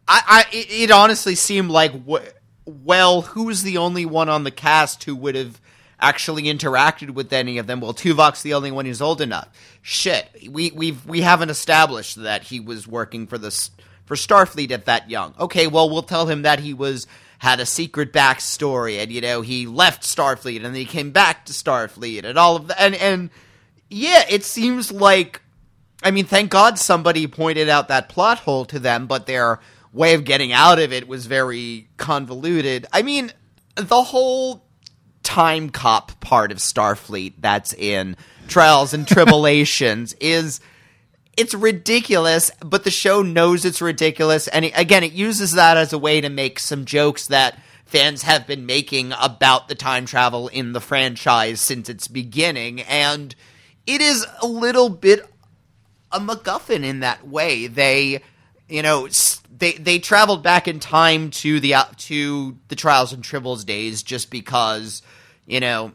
I, 0.08 0.22
I 0.28 0.46
it, 0.56 0.68
it 0.72 0.92
honestly 0.92 1.36
seemed 1.36 1.72
like 1.72 1.94
w- 1.94 2.26
well, 2.66 3.22
who's 3.22 3.64
the 3.64 3.78
only 3.78 4.06
one 4.06 4.30
on 4.30 4.44
the 4.44 4.52
cast 4.52 5.04
who 5.06 5.16
would 5.16 5.36
have 5.36 5.60
actually 6.00 6.44
interacted 6.44 7.12
with 7.12 7.34
any 7.34 7.58
of 7.58 7.68
them? 7.68 7.82
Well, 7.82 7.94
Tuvok's 7.94 8.42
the 8.42 8.54
only 8.54 8.72
one 8.72 8.86
who's 8.86 9.02
old 9.02 9.22
enough. 9.22 9.50
Shit, 9.82 10.30
we 10.50 10.72
we've 10.72 11.06
we 11.06 11.22
haven't 11.22 11.50
established 11.50 12.22
that 12.22 12.44
he 12.44 12.60
was 12.60 12.88
working 12.88 13.28
for 13.28 13.38
this 13.38 13.72
for 14.06 14.16
Starfleet 14.16 14.72
at 14.72 14.86
that 14.86 15.10
young. 15.10 15.34
Okay, 15.40 15.68
well 15.68 15.90
we'll 15.90 16.04
tell 16.04 16.28
him 16.28 16.44
that 16.44 16.60
he 16.60 16.74
was 16.74 17.08
had 17.40 17.60
a 17.60 17.66
secret 17.66 18.12
backstory 18.12 18.98
and 18.98 19.12
you 19.12 19.22
know 19.22 19.42
he 19.42 19.68
left 19.68 20.04
Starfleet 20.04 20.58
and 20.58 20.66
then 20.66 20.76
he 20.76 20.86
came 20.86 21.12
back 21.12 21.46
to 21.46 21.54
Starfleet 21.54 22.24
and 22.24 22.38
all 22.38 22.56
of 22.56 22.68
that 22.68 22.82
and 22.82 22.96
and 22.96 23.30
yeah, 23.90 24.24
it 24.30 24.44
seems 24.44 24.92
like 24.92 25.42
I 26.04 26.12
mean, 26.12 26.26
thank 26.26 26.52
God 26.52 26.78
somebody 26.78 27.26
pointed 27.28 27.70
out 27.70 27.88
that 27.88 28.10
plot 28.10 28.40
hole 28.40 28.66
to 28.66 28.80
them, 28.80 29.08
but 29.08 29.26
their 29.26 29.60
way 29.92 30.14
of 30.14 30.26
getting 30.26 30.54
out 30.54 30.80
of 30.80 30.94
it 30.94 31.08
was 31.08 31.26
very 31.26 31.88
convoluted. 31.98 32.86
I 32.94 33.02
mean, 33.02 33.32
the 33.76 34.04
whole 34.04 34.64
time 35.28 35.70
cop 35.70 36.18
part 36.22 36.54
of 36.54 36.60
Starfleet 36.60 37.34
that's 37.40 37.74
in 37.74 38.16
Trials 38.48 38.94
and 38.94 39.06
Tribulations 39.06 40.14
is 40.22 40.62
it's 41.36 41.54
ridiculous, 41.54 42.50
but 42.66 42.86
the 42.86 42.92
show 42.92 43.22
knows 43.22 43.66
it's 43.66 43.82
ridiculous. 43.82 44.48
And 44.48 44.64
it, 44.66 44.74
again, 44.74 45.04
it 45.04 45.12
uses 45.12 45.52
that 45.52 45.76
as 45.76 45.92
a 45.92 45.98
way 45.98 46.22
to 46.22 46.30
make 46.30 46.60
some 46.60 46.86
jokes 46.86 47.28
that 47.28 47.60
fans 47.86 48.24
have 48.24 48.48
been 48.48 48.66
making 48.66 49.14
about 49.22 49.68
the 49.68 49.76
time 49.76 50.06
travel 50.06 50.48
in 50.48 50.72
the 50.72 50.80
franchise 50.80 51.60
since 51.60 51.90
its 51.90 52.08
beginning. 52.08 52.82
And 52.82 53.36
it 53.86 54.00
is 54.00 54.26
a 54.42 54.48
little 54.48 54.88
bit 54.88 55.30
a 56.10 56.22
MacGuffin 56.22 56.86
in 56.86 57.02
that 57.02 57.28
way. 57.28 57.68
They, 57.68 58.22
you 58.70 58.82
know, 58.82 59.10
they 59.56 59.74
they 59.74 60.00
traveled 60.00 60.42
back 60.42 60.70
in 60.70 60.80
time 60.80 61.32
to 61.32 61.60
the 61.60 61.76
uh, 61.76 61.86
to 61.98 62.58
the 62.70 62.76
Trials 62.76 63.12
and 63.12 63.24
Tribbles 63.24 63.66
days 63.66 64.04
just 64.04 64.32
because, 64.32 65.02
you 65.48 65.60
know, 65.60 65.94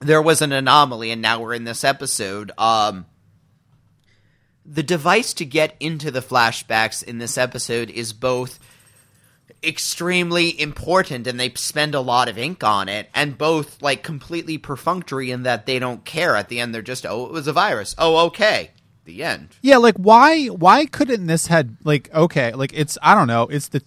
there 0.00 0.20
was 0.20 0.42
an 0.42 0.52
anomaly, 0.52 1.10
and 1.10 1.22
now 1.22 1.40
we're 1.40 1.54
in 1.54 1.64
this 1.64 1.84
episode. 1.84 2.52
Um, 2.58 3.06
the 4.66 4.82
device 4.82 5.32
to 5.34 5.46
get 5.46 5.74
into 5.80 6.10
the 6.10 6.20
flashbacks 6.20 7.02
in 7.02 7.18
this 7.18 7.38
episode 7.38 7.88
is 7.88 8.12
both 8.12 8.58
extremely 9.62 10.60
important 10.60 11.26
and 11.26 11.40
they 11.40 11.50
spend 11.54 11.94
a 11.94 12.00
lot 12.00 12.28
of 12.28 12.36
ink 12.36 12.62
on 12.62 12.86
it 12.86 13.08
and 13.14 13.38
both 13.38 13.80
like 13.80 14.02
completely 14.02 14.58
perfunctory 14.58 15.30
in 15.30 15.44
that 15.44 15.64
they 15.64 15.78
don't 15.78 16.04
care 16.04 16.36
at 16.36 16.50
the 16.50 16.60
end 16.60 16.74
they're 16.74 16.82
just 16.82 17.06
oh 17.06 17.24
it 17.24 17.32
was 17.32 17.46
a 17.46 17.52
virus 17.52 17.94
oh 17.96 18.26
okay 18.26 18.70
the 19.04 19.22
end 19.22 19.48
Yeah, 19.62 19.76
like 19.78 19.96
why 19.96 20.46
why 20.46 20.86
couldn't 20.86 21.26
this 21.26 21.46
had 21.46 21.76
like 21.84 22.12
okay, 22.14 22.52
like 22.52 22.72
it's 22.74 22.98
I 23.02 23.14
don't 23.14 23.26
know, 23.26 23.42
it's 23.44 23.68
the 23.68 23.82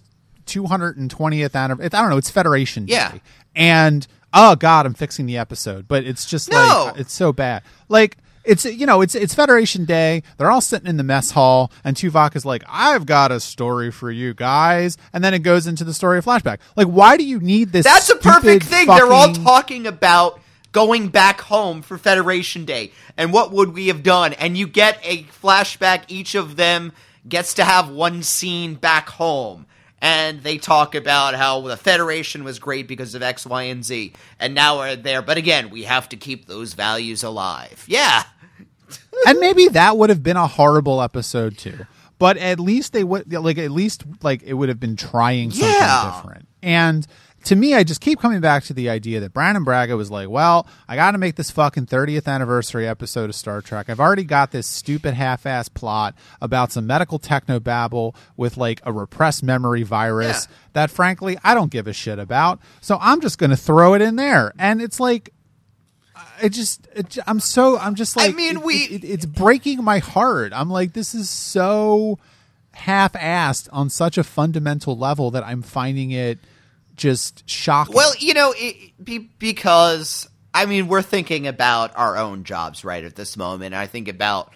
220th 0.45 1.55
anniversary. 1.55 1.89
I 1.93 2.01
don't 2.01 2.09
know, 2.09 2.17
it's 2.17 2.29
Federation 2.29 2.85
Day. 2.85 2.93
Yeah. 2.93 3.17
And 3.55 4.07
oh 4.33 4.55
god, 4.55 4.85
I'm 4.85 4.93
fixing 4.93 5.25
the 5.25 5.37
episode, 5.37 5.87
but 5.87 6.03
it's 6.03 6.25
just 6.25 6.49
No. 6.51 6.85
like 6.91 6.99
it's 7.01 7.13
so 7.13 7.31
bad. 7.33 7.63
Like 7.89 8.17
it's 8.43 8.63
you 8.65 8.85
know 8.85 9.01
it's 9.01 9.13
it's 9.15 9.33
Federation 9.35 9.85
Day. 9.85 10.23
They're 10.37 10.49
all 10.51 10.61
sitting 10.61 10.87
in 10.87 10.97
the 10.97 11.03
mess 11.03 11.31
hall, 11.31 11.71
and 11.83 11.95
Tuvok 11.95 12.35
is 12.35 12.45
like, 12.45 12.63
"I've 12.67 13.05
got 13.05 13.31
a 13.31 13.39
story 13.39 13.91
for 13.91 14.09
you 14.09 14.33
guys," 14.33 14.97
and 15.13 15.23
then 15.23 15.33
it 15.33 15.39
goes 15.39 15.67
into 15.67 15.83
the 15.83 15.93
story 15.93 16.17
of 16.17 16.25
flashback. 16.25 16.59
Like, 16.75 16.87
why 16.87 17.17
do 17.17 17.25
you 17.25 17.39
need 17.39 17.71
this? 17.73 17.85
That's 17.85 18.09
a 18.09 18.15
perfect 18.15 18.63
thing. 18.65 18.87
They're 18.87 19.11
all 19.11 19.33
talking 19.33 19.85
about 19.85 20.39
going 20.71 21.07
back 21.09 21.41
home 21.41 21.81
for 21.81 21.97
Federation 21.97 22.63
Day 22.63 22.91
and 23.17 23.33
what 23.33 23.51
would 23.51 23.73
we 23.73 23.87
have 23.87 24.03
done. 24.03 24.33
And 24.33 24.55
you 24.57 24.67
get 24.67 24.99
a 25.03 25.23
flashback. 25.23 26.03
Each 26.07 26.35
of 26.35 26.55
them 26.55 26.91
gets 27.27 27.55
to 27.55 27.63
have 27.65 27.89
one 27.89 28.21
scene 28.23 28.75
back 28.75 29.09
home. 29.09 29.65
And 30.01 30.43
they 30.43 30.57
talk 30.59 30.93
about 30.93 31.33
how 31.33 31.61
the 31.61 31.75
Federation 31.77 32.43
was 32.43 32.59
great 32.59 32.87
because 32.87 33.15
of 33.15 33.23
X, 33.23 33.45
Y, 33.47 33.63
and 33.63 33.83
Z. 33.83 34.13
And 34.39 34.53
now 34.53 34.77
we're 34.77 34.95
there. 34.95 35.21
But 35.23 35.37
again, 35.37 35.71
we 35.71 35.83
have 35.83 36.07
to 36.09 36.17
keep 36.17 36.45
those 36.45 36.73
values 36.73 37.23
alive. 37.23 37.83
Yeah. 37.87 38.23
and 39.25 39.39
maybe 39.39 39.67
that 39.69 39.97
would 39.97 40.09
have 40.09 40.21
been 40.23 40.37
a 40.37 40.47
horrible 40.47 41.01
episode 41.01 41.57
too. 41.57 41.85
But 42.19 42.37
at 42.37 42.59
least 42.59 42.93
they 42.93 43.03
would 43.03 43.31
like 43.31 43.57
at 43.57 43.71
least 43.71 44.03
like 44.23 44.43
it 44.43 44.53
would 44.53 44.69
have 44.69 44.79
been 44.79 44.95
trying 44.95 45.51
something 45.51 45.69
Yeah. 45.69 46.13
different. 46.15 46.47
And 46.63 47.05
to 47.45 47.55
me, 47.55 47.73
I 47.75 47.83
just 47.83 48.01
keep 48.01 48.19
coming 48.19 48.41
back 48.41 48.63
to 48.65 48.73
the 48.73 48.89
idea 48.89 49.19
that 49.21 49.31
Brannon 49.33 49.63
Braga 49.63 49.95
was 49.95 50.11
like, 50.11 50.27
"Well, 50.29 50.67
I 50.87 50.95
got 50.95 51.11
to 51.11 51.17
make 51.17 51.35
this 51.35 51.49
fucking 51.51 51.85
30th 51.85 52.27
anniversary 52.27 52.85
episode 52.87 53.29
of 53.29 53.35
Star 53.35 53.61
Trek. 53.61 53.89
I've 53.89 53.99
already 54.01 54.25
got 54.25 54.51
this 54.51 54.67
stupid 54.67 55.13
half-ass 55.13 55.69
plot 55.69 56.15
about 56.41 56.71
some 56.73 56.85
medical 56.87 57.19
techno 57.19 57.59
babble 57.59 58.15
with 58.35 58.57
like 58.57 58.81
a 58.83 58.91
repressed 58.91 59.43
memory 59.43 59.83
virus 59.83 60.47
Yeah. 60.49 60.55
that, 60.73 60.91
frankly, 60.91 61.37
I 61.43 61.53
don't 61.53 61.71
give 61.71 61.87
a 61.87 61.93
shit 61.93 62.19
about. 62.19 62.59
So 62.81 62.97
I'm 62.99 63.21
just 63.21 63.37
going 63.37 63.51
to 63.51 63.57
throw 63.57 63.93
it 63.93 64.01
in 64.01 64.17
there." 64.17 64.51
And 64.59 64.81
it's 64.81 64.99
like, 64.99 65.31
I 66.41 66.49
just, 66.49 66.87
it, 66.95 67.17
I'm 67.27 67.39
so, 67.39 67.77
I'm 67.77 67.95
just 67.95 68.17
like, 68.17 68.31
i 68.33 68.33
mean, 68.35 68.57
it- 68.57 68.63
we- 68.63 68.75
it- 68.75 69.03
it's 69.05 69.25
breaking 69.25 69.83
my 69.83 69.99
heart. 69.99 70.51
I'm 70.53 70.69
like, 70.69 70.93
this 70.93 71.13
is 71.15 71.29
so 71.29 72.19
half-assed 72.71 73.67
on 73.71 73.89
such 73.89 74.17
a 74.17 74.23
fundamental 74.23 74.97
level 74.97 75.31
that 75.31 75.43
I'm 75.45 75.61
finding 75.61 76.11
it 76.11 76.39
just 76.97 77.49
shocking. 77.49 77.95
Well, 77.95 78.13
you 78.19 78.33
know, 78.33 78.53
it, 78.57 79.01
be, 79.03 79.19
because 79.19 80.27
I 80.53 80.65
mean, 80.65 80.87
we're 80.87 81.01
thinking 81.01 81.47
about 81.47 81.95
our 81.95 82.17
own 82.17 82.43
jobs 82.43 82.83
right 82.83 83.03
at 83.03 83.15
this 83.15 83.37
moment. 83.37 83.73
I 83.73 83.87
think 83.87 84.07
about 84.07 84.53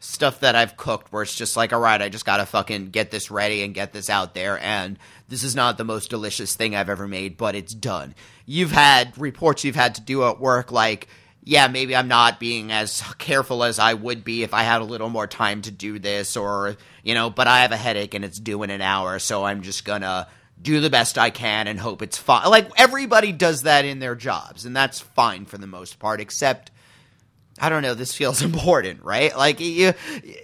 stuff 0.00 0.40
that 0.40 0.56
I've 0.56 0.76
cooked 0.76 1.12
where 1.12 1.22
it's 1.22 1.36
just 1.36 1.56
like, 1.56 1.72
all 1.72 1.80
right, 1.80 2.02
I 2.02 2.08
just 2.08 2.24
gotta 2.24 2.46
fucking 2.46 2.90
get 2.90 3.12
this 3.12 3.30
ready 3.30 3.62
and 3.62 3.72
get 3.72 3.92
this 3.92 4.10
out 4.10 4.34
there, 4.34 4.58
and 4.58 4.98
this 5.28 5.44
is 5.44 5.54
not 5.54 5.78
the 5.78 5.84
most 5.84 6.10
delicious 6.10 6.56
thing 6.56 6.74
I've 6.74 6.90
ever 6.90 7.06
made, 7.06 7.36
but 7.36 7.54
it's 7.54 7.74
done. 7.74 8.14
You've 8.46 8.72
had 8.72 9.16
reports 9.16 9.62
you've 9.62 9.76
had 9.76 9.94
to 9.94 10.00
do 10.00 10.24
at 10.24 10.40
work, 10.40 10.72
like. 10.72 11.06
Yeah, 11.44 11.66
maybe 11.66 11.96
I'm 11.96 12.06
not 12.06 12.38
being 12.38 12.70
as 12.70 13.02
careful 13.18 13.64
as 13.64 13.80
I 13.80 13.94
would 13.94 14.22
be 14.22 14.44
if 14.44 14.54
I 14.54 14.62
had 14.62 14.80
a 14.80 14.84
little 14.84 15.08
more 15.08 15.26
time 15.26 15.60
to 15.62 15.72
do 15.72 15.98
this, 15.98 16.36
or, 16.36 16.76
you 17.02 17.14
know, 17.14 17.30
but 17.30 17.48
I 17.48 17.62
have 17.62 17.72
a 17.72 17.76
headache 17.76 18.14
and 18.14 18.24
it's 18.24 18.38
due 18.38 18.62
in 18.62 18.70
an 18.70 18.80
hour, 18.80 19.18
so 19.18 19.44
I'm 19.44 19.62
just 19.62 19.84
gonna 19.84 20.28
do 20.62 20.80
the 20.80 20.88
best 20.90 21.18
I 21.18 21.30
can 21.30 21.66
and 21.66 21.78
hope 21.78 22.00
it's 22.02 22.16
fine. 22.16 22.48
Like 22.48 22.70
everybody 22.78 23.32
does 23.32 23.62
that 23.62 23.84
in 23.84 23.98
their 23.98 24.14
jobs, 24.14 24.64
and 24.64 24.74
that's 24.76 25.00
fine 25.00 25.44
for 25.44 25.58
the 25.58 25.66
most 25.66 25.98
part. 25.98 26.20
Except, 26.20 26.70
I 27.60 27.68
don't 27.68 27.82
know. 27.82 27.94
This 27.94 28.14
feels 28.14 28.40
important, 28.50 29.02
right? 29.02 29.36
Like 29.36 29.60
you, 29.60 29.92
this 30.22 30.34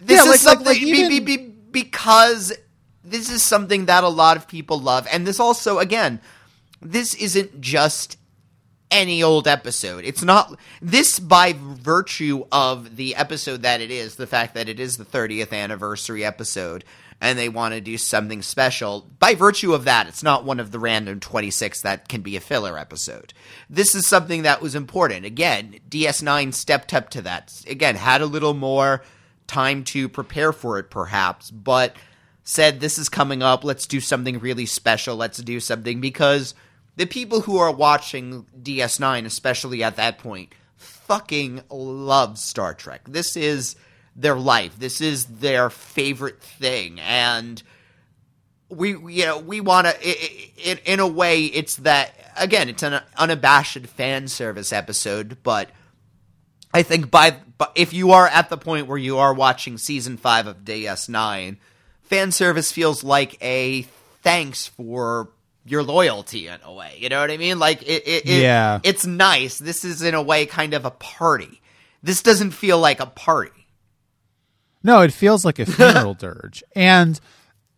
Yeah, 0.00 0.16
is 0.18 0.26
like- 0.26 0.26
like- 0.26 0.38
something 0.40 0.66
like 0.66 0.80
be- 0.80 0.88
even- 0.88 1.24
be- 1.24 1.36
be- 1.36 1.52
because 1.70 2.52
this 3.04 3.30
is 3.30 3.42
something 3.42 3.86
that 3.86 4.02
a 4.04 4.08
lot 4.08 4.36
of 4.36 4.48
people 4.48 4.78
love, 4.80 5.06
and 5.12 5.26
this 5.26 5.38
also, 5.40 5.78
again, 5.78 6.20
this 6.82 7.14
isn't 7.14 7.60
just 7.60 8.18
any 8.90 9.22
old 9.22 9.46
episode. 9.48 10.04
It's 10.04 10.22
not 10.22 10.58
this 10.80 11.18
by 11.18 11.54
virtue 11.58 12.44
of 12.52 12.96
the 12.96 13.14
episode 13.16 13.62
that 13.62 13.80
it 13.80 13.90
is, 13.90 14.16
the 14.16 14.26
fact 14.26 14.54
that 14.54 14.68
it 14.68 14.78
is 14.80 14.96
the 14.96 15.04
30th 15.04 15.52
anniversary 15.52 16.24
episode 16.24 16.84
and 17.20 17.38
they 17.38 17.48
want 17.48 17.74
to 17.74 17.80
do 17.80 17.96
something 17.96 18.42
special. 18.42 19.08
By 19.18 19.34
virtue 19.34 19.72
of 19.72 19.84
that, 19.84 20.06
it's 20.06 20.22
not 20.22 20.44
one 20.44 20.60
of 20.60 20.70
the 20.70 20.78
random 20.78 21.20
26 21.20 21.82
that 21.82 22.08
can 22.08 22.20
be 22.20 22.36
a 22.36 22.40
filler 22.40 22.78
episode. 22.78 23.32
This 23.70 23.94
is 23.94 24.06
something 24.06 24.42
that 24.42 24.60
was 24.60 24.74
important. 24.74 25.24
Again, 25.24 25.78
DS9 25.88 26.52
stepped 26.52 26.92
up 26.92 27.10
to 27.10 27.22
that. 27.22 27.52
Again, 27.66 27.96
had 27.96 28.20
a 28.20 28.26
little 28.26 28.54
more 28.54 29.02
time 29.46 29.84
to 29.84 30.08
prepare 30.08 30.52
for 30.52 30.78
it 30.78 30.90
perhaps, 30.90 31.50
but 31.50 31.96
said 32.42 32.80
this 32.80 32.98
is 32.98 33.08
coming 33.08 33.42
up, 33.42 33.64
let's 33.64 33.86
do 33.86 34.00
something 34.00 34.38
really 34.38 34.66
special. 34.66 35.16
Let's 35.16 35.38
do 35.38 35.58
something 35.58 36.00
because 36.00 36.54
the 36.96 37.06
people 37.06 37.40
who 37.42 37.58
are 37.58 37.72
watching 37.72 38.46
DS9, 38.62 39.24
especially 39.26 39.82
at 39.82 39.96
that 39.96 40.18
point, 40.18 40.54
fucking 40.76 41.62
love 41.70 42.38
Star 42.38 42.74
Trek. 42.74 43.02
This 43.08 43.36
is 43.36 43.76
their 44.16 44.36
life. 44.36 44.78
This 44.78 45.00
is 45.00 45.26
their 45.26 45.70
favorite 45.70 46.40
thing, 46.42 46.98
and 47.00 47.62
we, 48.68 48.90
you 48.90 49.26
know, 49.26 49.38
we 49.38 49.60
want 49.60 49.86
to. 49.86 50.70
In, 50.70 50.78
in 50.84 51.00
a 51.00 51.06
way, 51.06 51.44
it's 51.44 51.76
that 51.76 52.14
again. 52.36 52.68
It's 52.68 52.82
an 52.82 53.00
unabashed 53.16 53.86
fan 53.86 54.28
service 54.28 54.72
episode, 54.72 55.38
but 55.42 55.70
I 56.72 56.82
think 56.82 57.10
by, 57.10 57.36
if 57.74 57.92
you 57.92 58.12
are 58.12 58.26
at 58.26 58.48
the 58.50 58.56
point 58.56 58.86
where 58.86 58.98
you 58.98 59.18
are 59.18 59.32
watching 59.34 59.78
season 59.78 60.16
five 60.16 60.46
of 60.46 60.64
DS9, 60.64 61.56
fan 62.02 62.32
service 62.32 62.72
feels 62.72 63.04
like 63.04 63.42
a 63.42 63.82
thanks 64.22 64.66
for 64.66 65.30
your 65.64 65.82
loyalty 65.82 66.46
in 66.48 66.58
a 66.64 66.72
way. 66.72 66.96
You 66.98 67.08
know 67.08 67.20
what 67.20 67.30
I 67.30 67.36
mean? 67.36 67.58
Like 67.58 67.82
it, 67.82 68.06
it, 68.06 68.26
it 68.28 68.42
Yeah. 68.42 68.80
it's 68.82 69.04
nice. 69.06 69.58
This 69.58 69.84
is 69.84 70.02
in 70.02 70.14
a 70.14 70.22
way 70.22 70.46
kind 70.46 70.74
of 70.74 70.84
a 70.84 70.90
party. 70.90 71.60
This 72.02 72.22
doesn't 72.22 72.52
feel 72.52 72.78
like 72.78 73.00
a 73.00 73.06
party. 73.06 73.65
No, 74.82 75.00
it 75.00 75.12
feels 75.12 75.44
like 75.44 75.58
a 75.58 75.66
funeral 75.66 76.14
dirge. 76.14 76.62
And 76.74 77.18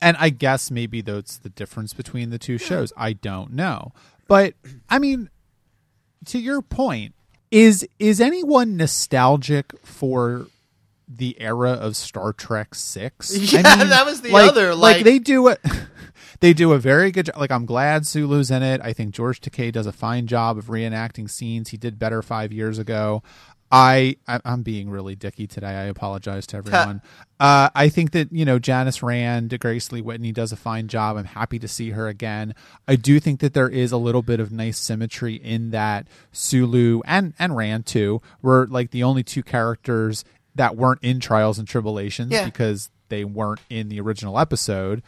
and 0.01 0.17
I 0.19 0.31
guess 0.31 0.71
maybe 0.71 1.01
that's 1.01 1.39
the 1.39 1.49
difference 1.49 1.93
between 1.93 2.31
the 2.31 2.39
two 2.39 2.59
shows. 2.59 2.93
I 2.97 3.13
don't 3.15 3.53
know. 3.53 3.93
But 4.29 4.55
I 4.89 4.99
mean, 4.99 5.31
to 6.27 6.39
your 6.39 6.63
point, 6.63 7.15
is 7.51 7.87
is 7.99 8.21
anyone 8.21 8.77
nostalgic 8.77 9.73
for 9.85 10.47
the 11.09 11.41
era 11.41 11.71
of 11.73 11.97
Star 11.97 12.33
Trek 12.33 12.75
Six? 12.75 13.35
Yeah, 13.53 13.63
that 13.63 14.05
was 14.05 14.21
the 14.21 14.35
other, 14.35 14.75
like- 14.75 15.05
they 15.05 15.19
do 15.19 15.49
it. 15.49 15.61
They 16.41 16.53
do 16.53 16.73
a 16.73 16.79
very 16.79 17.11
good 17.11 17.27
job. 17.27 17.37
Like 17.37 17.51
I'm 17.51 17.67
glad 17.67 18.07
Sulu's 18.07 18.49
in 18.53 18.63
it. 18.63 18.81
I 18.81 18.93
think 18.93 19.13
George 19.13 19.41
Takei 19.41 19.73
does 19.73 19.87
a 19.89 19.93
fine 19.93 20.29
job 20.29 20.57
of 20.57 20.67
reenacting 20.67 21.29
scenes 21.29 21.71
he 21.71 21.77
did 21.77 21.99
better 21.99 22.23
five 22.23 22.53
years 22.53 22.79
ago. 22.79 23.25
I 23.71 24.17
I- 24.27 24.41
I'm 24.45 24.63
being 24.63 24.89
really 24.89 25.15
dicky 25.15 25.47
today. 25.47 25.67
I 25.69 25.83
apologize 25.85 26.47
to 26.49 26.57
everyone. 26.57 27.03
uh, 27.39 27.69
I 27.75 27.89
think 27.89 28.13
that 28.13 28.33
you 28.33 28.45
know 28.45 28.59
Janice 28.59 29.03
Rand, 29.03 29.59
Grace 29.61 29.93
Lee 29.93 30.01
Whitney 30.01 30.33
does 30.33 30.53
a 30.53 30.57
fine 30.57 30.89
job. 30.89 31.17
I'm 31.17 31.25
happy 31.27 31.59
to 31.59 31.69
see 31.69 31.91
her 31.91 32.09
again. 32.09 32.55
I 32.87 32.97
do 32.97 33.21
think 33.21 33.41
that 33.41 33.53
there 33.55 33.69
is 33.69 33.93
a 33.93 33.97
little 33.99 34.23
bit 34.23 34.41
of 34.41 34.51
nice 34.51 34.79
symmetry 34.79 35.35
in 35.35 35.71
that 35.71 36.07
Sulu 36.33 37.03
and 37.05 37.35
and 37.39 37.57
Rand 37.57 37.87
too 37.87 38.23
were 38.43 38.67
like 38.71 38.91
the 38.91 39.03
only 39.03 39.23
two 39.23 39.43
characters 39.43 40.25
that 40.55 40.77
weren't 40.77 41.03
in 41.03 41.21
Trials 41.21 41.59
and 41.59 41.69
Tribulations 41.69 42.33
Yeah. 42.33 42.45
because 42.45 42.91
they 43.11 43.25
weren't 43.25 43.61
in 43.71 43.89
the 43.89 44.01
original 44.01 44.39
episode. 44.39 45.03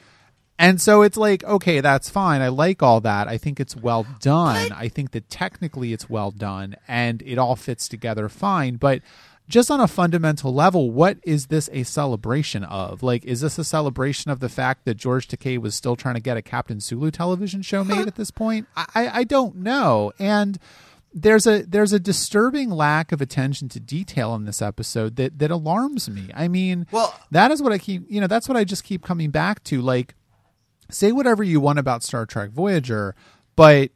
And 0.60 0.80
so 0.80 1.00
it's 1.00 1.16
like, 1.16 1.42
okay, 1.42 1.80
that's 1.80 2.10
fine. 2.10 2.42
I 2.42 2.48
like 2.48 2.82
all 2.82 3.00
that. 3.00 3.26
I 3.28 3.38
think 3.38 3.58
it's 3.58 3.74
well 3.74 4.06
done. 4.20 4.70
I 4.72 4.88
think 4.88 5.12
that 5.12 5.30
technically 5.30 5.92
it's 5.94 6.10
well 6.10 6.30
done 6.30 6.76
and 6.86 7.22
it 7.24 7.38
all 7.38 7.56
fits 7.56 7.88
together 7.88 8.28
fine. 8.28 8.76
But 8.76 9.00
just 9.48 9.70
on 9.70 9.80
a 9.80 9.88
fundamental 9.88 10.52
level, 10.54 10.90
what 10.90 11.16
is 11.24 11.46
this 11.46 11.70
a 11.72 11.82
celebration 11.82 12.62
of? 12.62 13.02
Like, 13.02 13.24
is 13.24 13.40
this 13.40 13.58
a 13.58 13.64
celebration 13.64 14.30
of 14.30 14.40
the 14.40 14.50
fact 14.50 14.84
that 14.84 14.94
George 14.98 15.26
Takei 15.28 15.56
was 15.58 15.74
still 15.74 15.96
trying 15.96 16.14
to 16.16 16.20
get 16.20 16.36
a 16.36 16.42
Captain 16.42 16.78
Sulu 16.78 17.10
television 17.10 17.62
show 17.62 17.82
made 17.82 18.06
at 18.06 18.16
this 18.16 18.30
point? 18.30 18.68
I, 18.76 18.86
I 18.94 19.08
I 19.20 19.24
don't 19.24 19.56
know. 19.56 20.12
And 20.18 20.58
there's 21.12 21.46
a 21.46 21.62
there's 21.62 21.92
a 21.92 21.98
disturbing 21.98 22.70
lack 22.70 23.10
of 23.12 23.20
attention 23.20 23.68
to 23.70 23.80
detail 23.80 24.34
in 24.36 24.44
this 24.44 24.62
episode 24.62 25.16
that 25.16 25.38
that 25.40 25.50
alarms 25.50 26.08
me. 26.08 26.28
I 26.34 26.46
mean, 26.46 26.86
Well- 26.92 27.18
that 27.32 27.50
is 27.50 27.60
what 27.62 27.72
I 27.72 27.78
keep 27.78 28.04
you 28.08 28.20
know 28.20 28.28
that's 28.28 28.46
what 28.46 28.56
I 28.56 28.64
just 28.64 28.84
keep 28.84 29.02
coming 29.02 29.30
back 29.30 29.64
to. 29.64 29.80
Like, 29.82 30.14
say 30.90 31.12
whatever 31.12 31.42
you 31.42 31.60
want 31.60 31.78
about 31.78 32.02
Star 32.02 32.26
Trek 32.26 32.50
Voyager, 32.50 33.14
but 33.56 33.90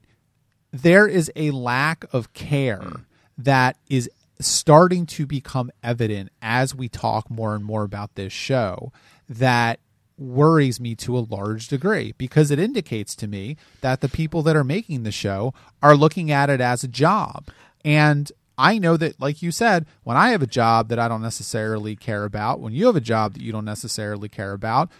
there 0.72 1.06
is 1.06 1.30
a 1.36 1.50
lack 1.52 2.04
of 2.12 2.32
care 2.32 2.80
hmm. 2.80 3.02
that 3.38 3.76
is 3.88 4.10
starting 4.40 5.06
to 5.06 5.26
become 5.26 5.70
evident 5.82 6.30
as 6.42 6.74
we 6.74 6.88
talk 6.88 7.30
more 7.30 7.54
and 7.54 7.64
more 7.64 7.84
about 7.84 8.14
this 8.16 8.32
show 8.32 8.92
that 9.28 9.78
worries 10.18 10.80
me 10.80 10.94
to 10.94 11.16
a 11.16 11.26
large 11.30 11.68
degree 11.68 12.14
because 12.18 12.50
it 12.50 12.58
indicates 12.58 13.16
to 13.16 13.26
me 13.26 13.56
that 13.80 14.00
the 14.00 14.08
people 14.08 14.42
that 14.42 14.56
are 14.56 14.64
making 14.64 15.02
the 15.02 15.12
show 15.12 15.52
are 15.82 15.96
looking 15.96 16.30
at 16.30 16.50
it 16.50 16.60
as 16.60 16.84
a 16.84 16.88
job. 16.88 17.48
And 17.84 18.30
I 18.56 18.78
know 18.78 18.96
that, 18.96 19.20
like 19.20 19.42
you 19.42 19.50
said, 19.50 19.86
when 20.04 20.16
I 20.16 20.30
have 20.30 20.42
a 20.42 20.46
job 20.46 20.88
that 20.88 20.98
I 20.98 21.08
don't 21.08 21.22
necessarily 21.22 21.96
care 21.96 22.24
about, 22.24 22.60
when 22.60 22.72
you 22.72 22.86
have 22.86 22.96
a 22.96 23.00
job 23.00 23.34
that 23.34 23.42
you 23.42 23.52
don't 23.52 23.64
necessarily 23.64 24.28
care 24.28 24.52
about, 24.52 24.90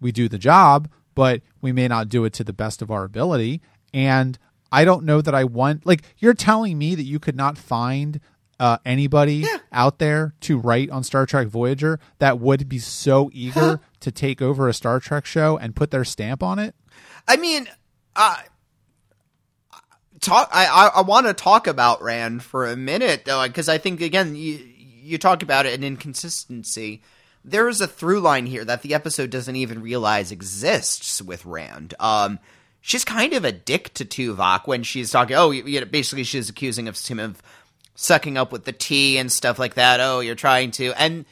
we 0.00 0.12
do 0.12 0.28
the 0.28 0.38
job, 0.38 0.90
but 1.14 1.42
we 1.60 1.72
may 1.72 1.88
not 1.88 2.08
do 2.08 2.24
it 2.24 2.32
to 2.34 2.44
the 2.44 2.52
best 2.52 2.82
of 2.82 2.90
our 2.90 3.04
ability. 3.04 3.60
And 3.92 4.38
I 4.70 4.84
don't 4.84 5.04
know 5.04 5.20
that 5.20 5.34
I 5.34 5.44
want, 5.44 5.84
like, 5.84 6.02
you're 6.18 6.34
telling 6.34 6.78
me 6.78 6.94
that 6.94 7.04
you 7.04 7.18
could 7.18 7.36
not 7.36 7.58
find 7.58 8.20
uh, 8.58 8.78
anybody 8.84 9.44
out 9.72 9.98
there 9.98 10.34
to 10.40 10.58
write 10.58 10.88
on 10.90 11.02
Star 11.02 11.26
Trek 11.26 11.48
Voyager 11.48 11.98
that 12.18 12.38
would 12.38 12.68
be 12.68 12.78
so 12.78 13.28
eager 13.32 13.80
to 14.00 14.12
take 14.12 14.40
over 14.40 14.68
a 14.68 14.74
Star 14.74 15.00
Trek 15.00 15.26
show 15.26 15.58
and 15.58 15.74
put 15.74 15.90
their 15.90 16.04
stamp 16.04 16.42
on 16.42 16.58
it? 16.58 16.74
I 17.26 17.36
mean, 17.36 17.68
uh, 18.14 18.36
talk. 20.20 20.48
I 20.52 20.66
I, 20.66 20.86
I 20.98 21.00
want 21.02 21.26
to 21.26 21.34
talk 21.34 21.66
about 21.66 22.02
Rand 22.02 22.42
for 22.42 22.66
a 22.66 22.76
minute 22.76 23.24
though, 23.24 23.46
because 23.46 23.68
I 23.68 23.78
think 23.78 24.00
again 24.00 24.34
you 24.34 24.64
you 25.02 25.18
talk 25.18 25.42
about 25.42 25.66
it 25.66 25.74
an 25.74 25.84
inconsistency. 25.84 27.02
There 27.44 27.68
is 27.68 27.80
a 27.80 27.86
through 27.86 28.20
line 28.20 28.46
here 28.46 28.64
that 28.64 28.82
the 28.82 28.94
episode 28.94 29.30
doesn't 29.30 29.56
even 29.56 29.82
realize 29.82 30.30
exists 30.30 31.20
with 31.20 31.44
Rand. 31.44 31.94
Um, 31.98 32.38
she's 32.80 33.04
kind 33.04 33.32
of 33.32 33.44
a 33.44 33.52
dick 33.52 33.92
to 33.94 34.04
Tuvok 34.04 34.66
when 34.66 34.82
she's 34.82 35.10
talking. 35.10 35.36
Oh, 35.36 35.50
you, 35.50 35.64
you 35.64 35.80
know, 35.80 35.86
basically 35.86 36.24
she's 36.24 36.48
accusing 36.48 36.88
of 36.88 36.98
him 36.98 37.18
of 37.18 37.42
sucking 37.94 38.36
up 38.36 38.52
with 38.52 38.64
the 38.64 38.72
tea 38.72 39.18
and 39.18 39.30
stuff 39.30 39.58
like 39.58 39.74
that. 39.74 40.00
Oh, 40.00 40.20
you're 40.20 40.34
trying 40.34 40.70
to 40.72 40.92
and 40.92 41.24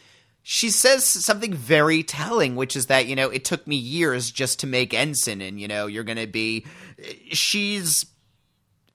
she 0.43 0.71
says 0.71 1.05
something 1.05 1.53
very 1.53 2.03
telling, 2.03 2.57
which 2.57 2.75
is 2.75 2.87
that, 2.87 3.07
you 3.07 3.15
know, 3.15 3.29
it 3.29 3.45
took 3.45 3.67
me 3.67 3.77
years 3.77 4.31
just 4.31 4.61
to 4.61 4.67
make 4.67 4.95
ensign 4.95 5.41
and, 5.41 5.61
you 5.61 5.69
know, 5.69 5.87
you're 5.87 6.05
going 6.05 6.19
to 6.19 6.27
be. 6.27 6.65
She's 7.31 8.05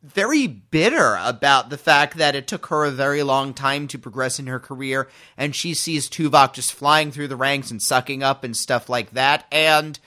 very 0.05 0.45
bitter 0.47 1.17
about 1.21 1.69
the 1.69 1.77
fact 1.77 2.17
that 2.17 2.35
it 2.35 2.47
took 2.47 2.67
her 2.67 2.85
a 2.85 2.91
very 2.91 3.23
long 3.23 3.53
time 3.53 3.87
to 3.87 3.97
progress 3.97 4.39
in 4.39 4.47
her 4.47 4.59
career 4.59 5.07
and 5.35 5.55
she 5.55 5.73
sees 5.73 6.09
Tuvok 6.09 6.53
just 6.53 6.73
flying 6.73 7.11
through 7.11 7.27
the 7.27 7.35
ranks 7.35 7.71
and 7.71 7.81
sucking 7.81 8.21
up 8.21 8.43
and 8.43 8.55
stuff 8.55 8.87
like 8.87 9.11
that. 9.11 9.45
And 9.51 9.99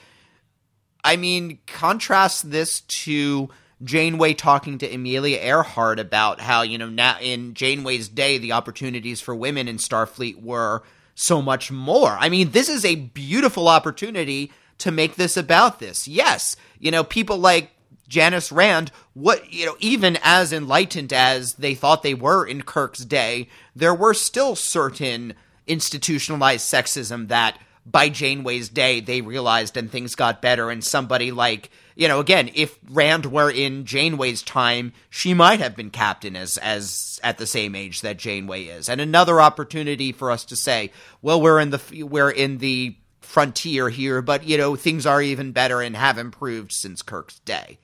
I 1.03 1.17
mean, 1.17 1.59
contrast 1.67 2.49
this 2.49 2.81
to 2.81 3.49
Janeway 3.83 4.33
talking 4.33 4.77
to 4.79 4.93
Amelia 4.93 5.37
Earhart 5.37 5.99
about 5.99 6.41
how, 6.41 6.61
you 6.61 6.77
know, 6.77 6.89
now 6.89 7.17
in 7.21 7.53
Janeway's 7.53 8.09
day, 8.09 8.37
the 8.37 8.53
opportunities 8.53 9.21
for 9.21 9.35
women 9.35 9.67
in 9.67 9.77
Starfleet 9.77 10.41
were 10.41 10.83
so 11.15 11.41
much 11.41 11.71
more. 11.71 12.11
I 12.11 12.29
mean, 12.29 12.51
this 12.51 12.69
is 12.69 12.85
a 12.85 12.95
beautiful 12.95 13.67
opportunity 13.67 14.51
to 14.79 14.91
make 14.91 15.15
this 15.15 15.37
about 15.37 15.79
this. 15.79 16.07
Yes, 16.07 16.55
you 16.79 16.91
know, 16.91 17.03
people 17.03 17.37
like 17.37 17.71
Janice 18.09 18.51
Rand, 18.51 18.91
what, 19.13 19.53
you 19.53 19.67
know, 19.67 19.77
even 19.79 20.17
as 20.23 20.51
enlightened 20.51 21.13
as 21.13 21.53
they 21.53 21.75
thought 21.75 22.03
they 22.03 22.15
were 22.15 22.45
in 22.45 22.63
Kirk's 22.63 23.05
day, 23.05 23.47
there 23.75 23.93
were 23.93 24.15
still 24.15 24.55
certain 24.55 25.35
institutionalized 25.67 26.65
sexism 26.65 27.27
that 27.27 27.57
by 27.85 28.09
Janeway's 28.09 28.67
day 28.67 28.99
they 28.99 29.21
realized 29.21 29.77
and 29.77 29.89
things 29.91 30.15
got 30.15 30.41
better. 30.41 30.69
And 30.69 30.83
somebody 30.83 31.31
like 31.31 31.69
you 31.95 32.07
know 32.07 32.19
again 32.19 32.49
if 32.55 32.77
Rand 32.89 33.27
were 33.27 33.49
in 33.49 33.85
Janeway's 33.85 34.41
time 34.41 34.93
she 35.09 35.33
might 35.33 35.59
have 35.59 35.75
been 35.75 35.89
captain 35.89 36.35
as 36.35 36.57
as 36.57 37.19
at 37.23 37.37
the 37.37 37.47
same 37.47 37.75
age 37.75 38.01
that 38.01 38.17
Janeway 38.17 38.65
is. 38.65 38.89
And 38.89 38.99
another 38.99 39.39
opportunity 39.39 40.11
for 40.11 40.31
us 40.31 40.45
to 40.45 40.55
say 40.55 40.91
well 41.21 41.41
we're 41.41 41.59
in 41.59 41.69
the 41.69 42.03
we're 42.03 42.31
in 42.31 42.57
the 42.57 42.95
frontier 43.21 43.89
here 43.89 44.21
but 44.21 44.43
you 44.43 44.57
know 44.57 44.75
things 44.75 45.05
are 45.05 45.21
even 45.21 45.51
better 45.51 45.81
and 45.81 45.95
have 45.95 46.17
improved 46.17 46.71
since 46.71 47.01
Kirk's 47.01 47.39
day 47.39 47.77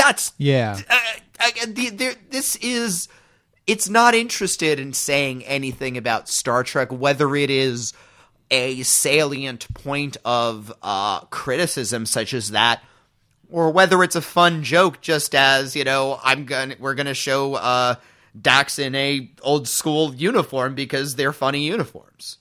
that's 0.00 0.32
Yeah. 0.38 0.78
uh, 0.88 0.98
uh, 1.40 1.66
the, 1.66 1.90
the, 1.90 2.16
this 2.30 2.56
is 2.56 3.08
it's 3.66 3.88
not 3.88 4.14
interested 4.14 4.80
in 4.80 4.92
saying 4.92 5.44
anything 5.44 5.96
about 5.96 6.28
Star 6.28 6.64
Trek, 6.64 6.90
whether 6.90 7.36
it 7.36 7.50
is 7.50 7.92
a 8.50 8.82
salient 8.82 9.72
point 9.74 10.16
of 10.24 10.72
uh, 10.82 11.20
criticism 11.26 12.04
such 12.04 12.34
as 12.34 12.50
that, 12.50 12.82
or 13.48 13.70
whether 13.70 14.02
it's 14.02 14.16
a 14.16 14.22
fun 14.22 14.64
joke, 14.64 15.00
just 15.00 15.34
as 15.34 15.76
you 15.76 15.84
know, 15.84 16.18
I'm 16.22 16.46
gonna 16.46 16.74
we're 16.80 16.94
gonna 16.96 17.14
show 17.14 17.54
uh, 17.54 17.94
Dax 18.40 18.78
in 18.78 18.94
a 18.94 19.30
old 19.42 19.68
school 19.68 20.14
uniform 20.14 20.74
because 20.74 21.14
they're 21.14 21.32
funny 21.32 21.64
uniforms. 21.66 22.38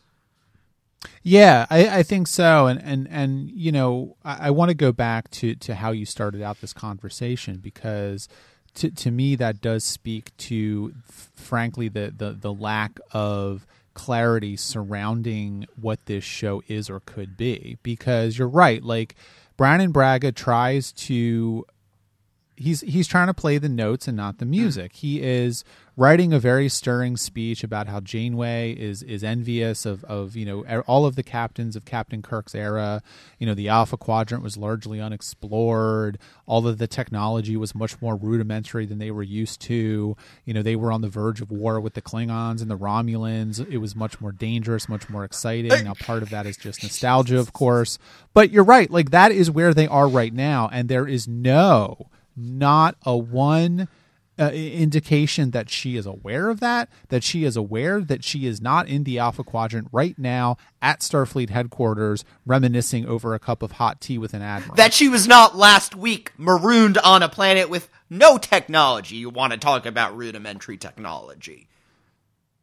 Yeah, 1.24 1.66
I, 1.70 2.00
I 2.00 2.04
think 2.04 2.28
so, 2.28 2.68
and 2.68 2.82
and 2.82 3.08
and 3.10 3.50
you 3.52 3.72
know, 3.72 4.18
I, 4.24 4.48
I 4.48 4.50
want 4.52 4.70
to 4.70 4.76
go 4.76 4.92
back 4.92 5.30
to 5.32 5.56
to 5.56 5.76
how 5.76 5.92
you 5.92 6.06
started 6.06 6.42
out 6.42 6.62
this 6.62 6.74
conversation 6.74 7.58
because 7.58 8.28
to 8.76 8.90
to 8.92 9.12
me 9.12 9.36
that 9.36 9.62
does 9.62 9.84
speak 9.84 10.36
to, 10.38 10.94
frankly, 11.36 11.90
the 11.90 12.14
the 12.16 12.32
the 12.32 12.54
lack 12.54 13.00
of 13.12 13.66
clarity 13.94 14.56
surrounding 14.56 15.66
what 15.80 16.06
this 16.06 16.24
show 16.24 16.62
is 16.68 16.90
or 16.90 17.02
could 17.02 17.36
be. 17.38 17.78
Because 17.84 18.38
you're 18.38 18.48
right, 18.48 18.84
like 18.84 19.16
Brannon 19.58 19.92
Braga 19.92 20.32
tries 20.32 20.92
to 20.94 21.66
he's 22.60 22.82
he's 22.82 23.08
trying 23.08 23.28
to 23.28 23.34
play 23.34 23.58
the 23.58 23.70
notes 23.70 24.08
and 24.08 24.18
not 24.18 24.38
the 24.38 24.46
music. 24.46 24.98
He 24.98 25.22
is 25.22 25.64
writing 25.96 26.32
a 26.32 26.40
very 26.40 26.70
stirring 26.70 27.18
speech 27.18 27.64
about 27.64 27.88
how 27.88 28.00
Janeway 28.00 28.74
is 28.74 29.02
is 29.04 29.24
envious 29.24 29.86
of 29.86 30.04
of 30.04 30.36
you 30.36 30.46
know 30.46 30.82
all 30.82 31.06
of 31.06 31.16
the 31.16 31.24
captains 31.24 31.76
of 31.76 31.86
Captain 31.86 32.22
Kirk's 32.22 32.54
era. 32.54 33.02
You 33.40 33.48
know, 33.48 33.54
the 33.54 33.70
Alpha 33.70 33.98
Quadrant 33.98 34.44
was 34.44 34.58
largely 34.58 35.00
unexplored. 35.00 36.20
All 36.46 36.68
of 36.68 36.78
the 36.78 36.88
technology 36.88 37.56
was 37.56 37.74
much 37.74 38.02
more 38.02 38.16
rudimentary 38.16 38.86
than 38.86 39.00
they 39.00 39.12
were 39.12 39.24
used 39.24 39.62
to. 39.62 40.16
You 40.46 40.54
know, 40.54 40.62
they 40.62 40.76
were 40.76 40.92
on 40.92 41.02
the 41.02 41.10
verge 41.10 41.42
of 41.42 41.52
war 41.52 41.80
with 41.80 41.94
the 41.94 42.02
Klingons 42.02 42.62
and 42.62 42.70
the 42.70 42.78
Romulans. 42.78 43.66
It 43.70 43.78
was 43.78 43.96
much 43.96 44.20
more 44.20 44.34
dangerous, 44.34 44.90
much 44.90 45.10
more 45.10 45.24
exciting. 45.24 45.86
Now, 45.86 45.94
part 45.94 46.24
of 46.24 46.30
that 46.32 46.46
is 46.46 46.58
just 46.58 46.84
nostalgia, 46.84 47.40
of 47.40 47.54
course. 47.54 47.98
But 48.34 48.52
you're 48.52 48.64
right. 48.64 48.92
Like 48.92 49.12
that 49.12 49.32
is 49.32 49.50
where 49.50 49.74
they 49.74 49.88
are 49.88 50.08
right 50.08 50.34
now, 50.34 50.70
and 50.72 50.90
there 50.90 51.08
is 51.08 51.28
no 51.28 52.10
not 52.40 52.96
a 53.06 53.16
one 53.18 53.88
uh, 54.40 54.52
indication 54.54 55.52
that 55.52 55.70
she 55.70 55.98
is 55.98 56.06
aware 56.06 56.50
of 56.50 56.62
that, 56.62 56.88
that 57.10 57.24
she 57.24 57.44
is 57.44 57.58
aware 57.58 58.00
that 58.00 58.24
she 58.24 58.48
is 58.48 58.62
not 58.62 58.88
in 58.88 59.04
the 59.04 59.20
Alpha 59.20 59.44
Quadrant 59.44 59.90
right 59.92 60.18
now 60.18 60.56
at 60.82 61.02
Starfleet 61.02 61.50
headquarters, 61.50 62.24
reminiscing 62.46 63.06
over 63.06 63.34
a 63.34 63.40
cup 63.40 63.62
of 63.62 63.74
hot 63.74 64.00
tea 64.00 64.18
with 64.18 64.34
an 64.34 64.42
admiral. 64.42 64.76
That 64.76 64.94
she 64.94 65.10
was 65.10 65.28
not 65.28 65.58
last 65.58 65.94
week 65.94 66.32
marooned 66.38 66.98
on 67.00 67.22
a 67.22 67.28
planet 67.28 67.70
with 67.70 67.90
no 68.10 68.38
technology. 68.38 69.18
You 69.18 69.30
want 69.30 69.52
to 69.52 69.60
talk 69.60 69.86
about 69.86 70.16
rudimentary 70.16 70.78
technology. 70.78 71.68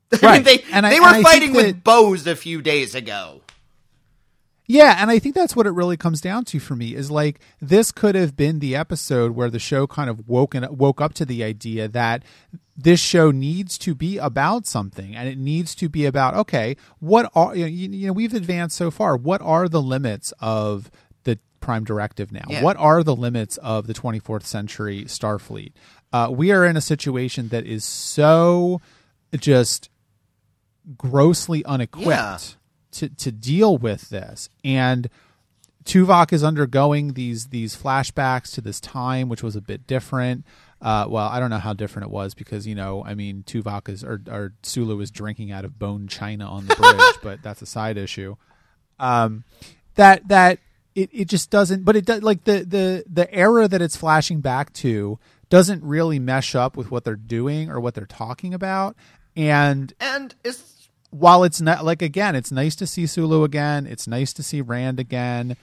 I 0.12 0.16
mean, 0.16 0.22
Right. 0.22 0.44
they 0.44 0.64
And 0.72 0.86
I- 0.86 0.90
they 0.90 1.00
were 1.00 1.22
fighting 1.22 1.52
with 1.52 1.66
that- 1.66 1.84
bows 1.84 2.26
a 2.26 2.36
few 2.36 2.62
days 2.62 2.94
ago. 2.94 3.42
Yeah, 4.66 4.96
and 5.00 5.10
I 5.10 5.18
think 5.18 5.34
that's 5.34 5.54
what 5.54 5.66
it 5.66 5.70
really 5.70 5.96
comes 5.96 6.20
down 6.20 6.44
to 6.46 6.58
for 6.58 6.74
me 6.74 6.94
is 6.94 7.10
like 7.10 7.40
this 7.60 7.92
could 7.92 8.14
have 8.14 8.36
been 8.36 8.58
the 8.58 8.74
episode 8.74 9.32
where 9.32 9.50
the 9.50 9.58
show 9.58 9.86
kind 9.86 10.10
of 10.10 10.28
woken 10.28 10.66
woke 10.76 11.00
up 11.00 11.14
to 11.14 11.24
the 11.24 11.44
idea 11.44 11.86
that 11.88 12.24
this 12.76 13.00
show 13.00 13.30
needs 13.30 13.78
to 13.78 13.94
be 13.94 14.18
about 14.18 14.66
something 14.66 15.14
and 15.16 15.28
it 15.28 15.38
needs 15.38 15.74
to 15.76 15.88
be 15.88 16.04
about 16.04 16.34
okay, 16.34 16.76
what 16.98 17.30
are 17.34 17.54
you 17.54 17.64
know, 17.64 17.96
you, 17.96 18.06
know 18.08 18.12
we've 18.12 18.34
advanced 18.34 18.76
so 18.76 18.90
far. 18.90 19.16
What 19.16 19.40
are 19.40 19.68
the 19.68 19.82
limits 19.82 20.32
of 20.40 20.90
the 21.24 21.38
prime 21.60 21.84
directive 21.84 22.32
now? 22.32 22.44
Yeah. 22.48 22.62
What 22.62 22.76
are 22.76 23.02
the 23.02 23.16
limits 23.16 23.56
of 23.58 23.86
the 23.86 23.94
24th 23.94 24.44
century 24.44 25.04
Starfleet? 25.04 25.72
Uh, 26.12 26.28
we 26.30 26.50
are 26.50 26.64
in 26.64 26.76
a 26.76 26.80
situation 26.80 27.48
that 27.48 27.66
is 27.66 27.84
so 27.84 28.80
just 29.36 29.90
grossly 30.96 31.64
unequipped 31.64 32.06
Yeah. 32.06 32.38
To 32.98 33.08
to 33.08 33.32
deal 33.32 33.78
with 33.78 34.08
this. 34.10 34.48
And 34.64 35.08
Tuvok 35.84 36.32
is 36.32 36.42
undergoing 36.42 37.12
these 37.12 37.48
these 37.48 37.76
flashbacks 37.76 38.52
to 38.54 38.60
this 38.60 38.80
time 38.80 39.28
which 39.28 39.42
was 39.42 39.56
a 39.56 39.60
bit 39.60 39.86
different. 39.86 40.44
Uh, 40.80 41.06
well 41.08 41.28
I 41.28 41.40
don't 41.40 41.50
know 41.50 41.58
how 41.58 41.72
different 41.72 42.08
it 42.08 42.12
was 42.12 42.34
because 42.34 42.66
you 42.66 42.74
know 42.74 43.04
I 43.04 43.14
mean 43.14 43.44
Tuvok 43.46 43.88
is 43.88 44.04
or, 44.04 44.20
or 44.30 44.52
Sulu 44.62 45.00
is 45.00 45.10
drinking 45.10 45.50
out 45.52 45.64
of 45.64 45.78
bone 45.78 46.08
china 46.08 46.46
on 46.46 46.66
the 46.66 46.74
bridge 46.74 47.14
but 47.22 47.42
that's 47.42 47.62
a 47.62 47.66
side 47.66 47.96
issue. 47.96 48.36
Um 48.98 49.44
that 49.94 50.26
that 50.28 50.58
it, 50.94 51.10
it 51.12 51.28
just 51.28 51.50
doesn't 51.50 51.84
but 51.84 51.96
it 51.96 52.04
does 52.04 52.22
like 52.22 52.44
the 52.44 52.64
the 52.64 53.04
the 53.10 53.32
era 53.32 53.68
that 53.68 53.80
it's 53.82 53.96
flashing 53.96 54.40
back 54.40 54.72
to 54.74 55.18
doesn't 55.48 55.82
really 55.84 56.18
mesh 56.18 56.54
up 56.54 56.76
with 56.76 56.90
what 56.90 57.04
they're 57.04 57.14
doing 57.14 57.70
or 57.70 57.80
what 57.80 57.94
they're 57.94 58.06
talking 58.06 58.54
about. 58.54 58.96
And 59.36 59.92
And 60.00 60.34
it's 60.44 60.75
while 61.10 61.44
it's 61.44 61.60
not 61.60 61.84
like 61.84 62.02
again, 62.02 62.34
it's 62.34 62.52
nice 62.52 62.74
to 62.76 62.86
see 62.86 63.06
Sulu 63.06 63.44
again. 63.44 63.86
It's 63.86 64.06
nice 64.06 64.32
to 64.34 64.42
see 64.42 64.60
Rand 64.60 64.98
again. 65.00 65.56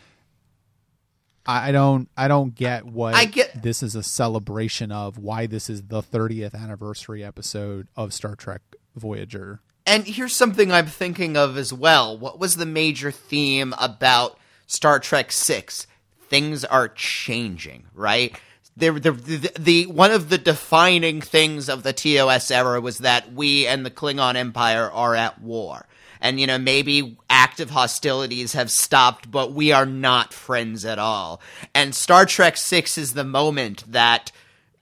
I 1.46 1.74
don't 1.74 2.10
I 2.16 2.28
don't 2.30 2.56
get 2.56 2.86
what 2.86 3.16
I 3.16 3.26
get- 3.26 3.62
this 3.62 3.84
is 3.84 3.96
a 3.96 4.04
celebration 4.04 4.92
of 4.92 5.18
why 5.18 5.46
this 5.46 5.70
is 5.70 5.84
the 5.84 6.02
30th 6.02 6.56
anniversary 6.56 7.24
episode 7.24 7.88
of 7.98 8.14
Star 8.14 8.36
Trek 8.36 8.62
Voyager. 8.96 9.60
And 9.86 10.06
here's 10.06 10.34
something 10.34 10.72
I'm 10.72 10.86
thinking 10.88 11.36
of 11.36 11.58
as 11.58 11.74
well. 11.74 12.18
What 12.18 12.40
was 12.40 12.56
the 12.56 12.66
major 12.66 13.12
theme 13.12 13.74
about 13.78 14.40
Star 14.68 14.98
Trek 15.00 15.34
6? 15.34 15.86
Things 16.30 16.64
are 16.64 16.88
changing, 16.88 17.88
right? 17.94 18.34
The, 18.76 18.92
the, 18.92 19.12
the, 19.12 19.52
the 19.60 19.86
one 19.86 20.12
of 20.12 20.30
the 20.30 20.38
defining 20.38 21.22
things 21.22 21.70
of 21.70 21.84
the 21.84 21.94
TOS 21.94 22.50
era 22.50 22.82
was 22.82 23.00
that 23.00 23.34
we 23.34 23.68
and 23.68 23.86
the 23.86 23.92
Klingon 23.92 24.36
Empire 24.36 24.90
are 24.92 25.16
at 25.16 25.42
war. 25.42 25.86
And 26.20 26.40
you 26.40 26.48
know, 26.48 26.58
maybe 26.58 27.18
active 27.30 27.70
hostilities 27.70 28.54
have 28.54 28.72
stopped, 28.72 29.30
but 29.30 29.54
we 29.54 29.72
are 29.72 29.86
not 29.86 30.34
friends 30.34 30.86
at 30.86 30.98
all. 30.98 31.42
And 31.76 31.94
Star 31.94 32.26
Trek 32.26 32.58
6 32.58 32.98
is 32.98 33.14
the 33.14 33.26
moment 33.26 33.84
that 33.92 34.32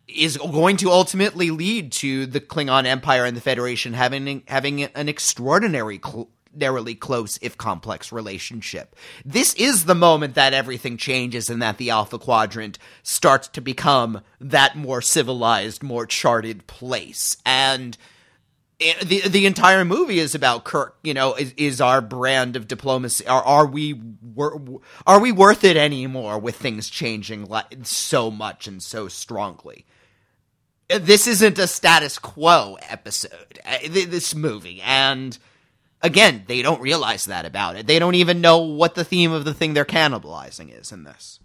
is 0.07 0.37
going 0.37 0.77
to 0.77 0.91
ultimately 0.91 1.51
lead 1.51 1.91
to 1.93 2.25
the 2.25 2.39
Klingon 2.39 2.85
Empire 2.85 3.25
and 3.25 3.35
the 3.35 3.41
Federation 3.41 3.93
having 3.93 4.43
having 4.47 4.83
an 4.83 5.09
extraordinary 5.09 5.99
cl- 6.03 6.29
narrowly 6.53 6.95
close 6.95 7.37
if 7.41 7.57
complex 7.57 8.11
relationship. 8.11 8.95
This 9.25 9.53
is 9.55 9.85
the 9.85 9.95
moment 9.95 10.35
that 10.35 10.53
everything 10.53 10.97
changes 10.97 11.49
and 11.49 11.61
that 11.61 11.77
the 11.77 11.89
Alpha 11.89 12.19
Quadrant 12.19 12.77
starts 13.03 13.47
to 13.49 13.61
become 13.61 14.21
that 14.39 14.75
more 14.75 15.01
civilized, 15.01 15.83
more 15.83 16.05
charted 16.05 16.67
place. 16.67 17.37
And 17.45 17.97
the 19.03 19.21
the 19.27 19.45
entire 19.45 19.85
movie 19.85 20.19
is 20.19 20.33
about 20.33 20.63
Kirk. 20.63 20.97
You 21.03 21.13
know, 21.13 21.35
is, 21.35 21.53
is 21.55 21.81
our 21.81 22.01
brand 22.01 22.55
of 22.55 22.67
diplomacy? 22.67 23.27
Are 23.27 23.43
are 23.43 23.67
we 23.67 24.01
are 25.05 25.19
we 25.19 25.31
worth 25.31 25.63
it 25.63 25.77
anymore 25.77 26.39
with 26.39 26.55
things 26.55 26.89
changing 26.89 27.47
so 27.83 28.31
much 28.31 28.67
and 28.67 28.81
so 28.81 29.07
strongly? 29.07 29.85
This 30.89 31.27
isn't 31.27 31.59
a 31.59 31.67
status 31.67 32.19
quo 32.19 32.77
episode. 32.89 33.59
uh, 33.65 33.77
This 33.87 34.35
movie, 34.35 34.81
and 34.81 35.37
again, 36.01 36.43
they 36.47 36.61
don't 36.61 36.81
realize 36.81 37.25
that 37.25 37.45
about 37.45 37.75
it. 37.75 37.87
They 37.87 37.99
don't 37.99 38.15
even 38.15 38.41
know 38.41 38.59
what 38.59 38.95
the 38.95 39.03
theme 39.03 39.31
of 39.31 39.45
the 39.45 39.53
thing 39.53 39.73
they're 39.73 39.85
cannibalizing 39.85 40.77
is 40.77 40.91
in 40.91 41.03
this. 41.03 41.39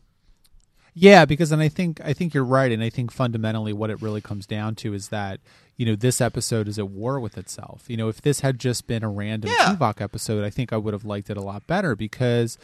Yeah, 0.98 1.26
because 1.26 1.52
and 1.52 1.61
I 1.61 1.68
think 1.68 2.00
I 2.02 2.14
think 2.14 2.32
you're 2.32 2.44
right, 2.44 2.72
and 2.72 2.82
I 2.82 2.88
think 2.88 3.12
fundamentally 3.12 3.74
what 3.74 3.90
it 3.90 4.00
really 4.00 4.22
comes 4.22 4.46
down 4.46 4.74
to 4.76 4.94
is 4.94 5.09
that 5.09 5.40
you 5.76 5.84
know 5.84 5.94
this 5.94 6.22
episode 6.22 6.68
is 6.68 6.78
at 6.78 6.88
war 6.88 7.20
with 7.20 7.36
itself. 7.36 7.84
You 7.86 7.98
know, 7.98 8.09
if 8.09 8.22
this 8.22 8.40
had 8.40 8.59
just 8.59 8.86
been 8.86 9.04
a 9.04 9.11
random 9.11 9.50
Yeah. 9.50 9.74
Tuvok 9.76 10.00
episode, 10.00 10.42
I 10.42 10.48
think 10.48 10.72
I 10.72 10.78
would 10.78 10.94
have 10.94 11.04
liked 11.04 11.28
it 11.28 11.36
a 11.36 11.42
lot 11.42 11.66
better 11.66 11.94
because 11.94 12.57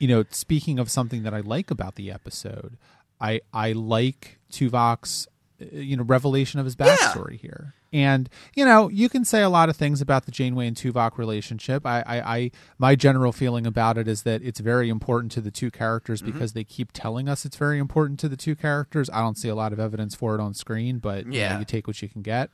you 0.00 0.08
know, 0.08 0.24
speaking 0.30 0.78
of 0.80 0.90
something 0.90 1.22
that 1.22 1.34
I 1.34 1.40
like 1.40 1.70
about 1.70 1.94
the 1.94 2.10
episode, 2.10 2.76
I 3.20 3.42
I 3.52 3.72
like 3.72 4.38
Tuvok's 4.50 5.28
uh, 5.62 5.66
you 5.72 5.96
know 5.96 6.02
revelation 6.02 6.58
of 6.58 6.66
his 6.66 6.74
backstory 6.74 7.38
here. 7.38 7.74
And 7.92 8.28
you 8.54 8.64
know, 8.64 8.88
you 8.88 9.08
can 9.08 9.24
say 9.24 9.42
a 9.42 9.48
lot 9.48 9.68
of 9.68 9.76
things 9.76 10.00
about 10.00 10.26
the 10.26 10.32
Janeway 10.32 10.66
and 10.66 10.76
Tuvok 10.76 11.16
relationship. 11.16 11.86
I, 11.86 12.02
I, 12.06 12.36
I 12.36 12.50
my 12.78 12.94
general 12.94 13.32
feeling 13.32 13.66
about 13.66 13.96
it 13.96 14.06
is 14.06 14.22
that 14.24 14.42
it's 14.42 14.60
very 14.60 14.88
important 14.88 15.32
to 15.32 15.40
the 15.40 15.50
two 15.50 15.70
characters 15.70 16.20
mm-hmm. 16.20 16.32
because 16.32 16.52
they 16.52 16.64
keep 16.64 16.92
telling 16.92 17.28
us 17.28 17.44
it's 17.44 17.56
very 17.56 17.78
important 17.78 18.20
to 18.20 18.28
the 18.28 18.36
two 18.36 18.54
characters. 18.54 19.08
I 19.10 19.20
don't 19.20 19.38
see 19.38 19.48
a 19.48 19.54
lot 19.54 19.72
of 19.72 19.80
evidence 19.80 20.14
for 20.14 20.34
it 20.34 20.40
on 20.40 20.54
screen, 20.54 20.98
but 20.98 21.24
you, 21.26 21.32
know, 21.32 21.36
Yeah. 21.38 21.58
you 21.58 21.64
take 21.64 21.86
what 21.86 22.00
you 22.02 22.08
can 22.08 22.22
get. 22.22 22.50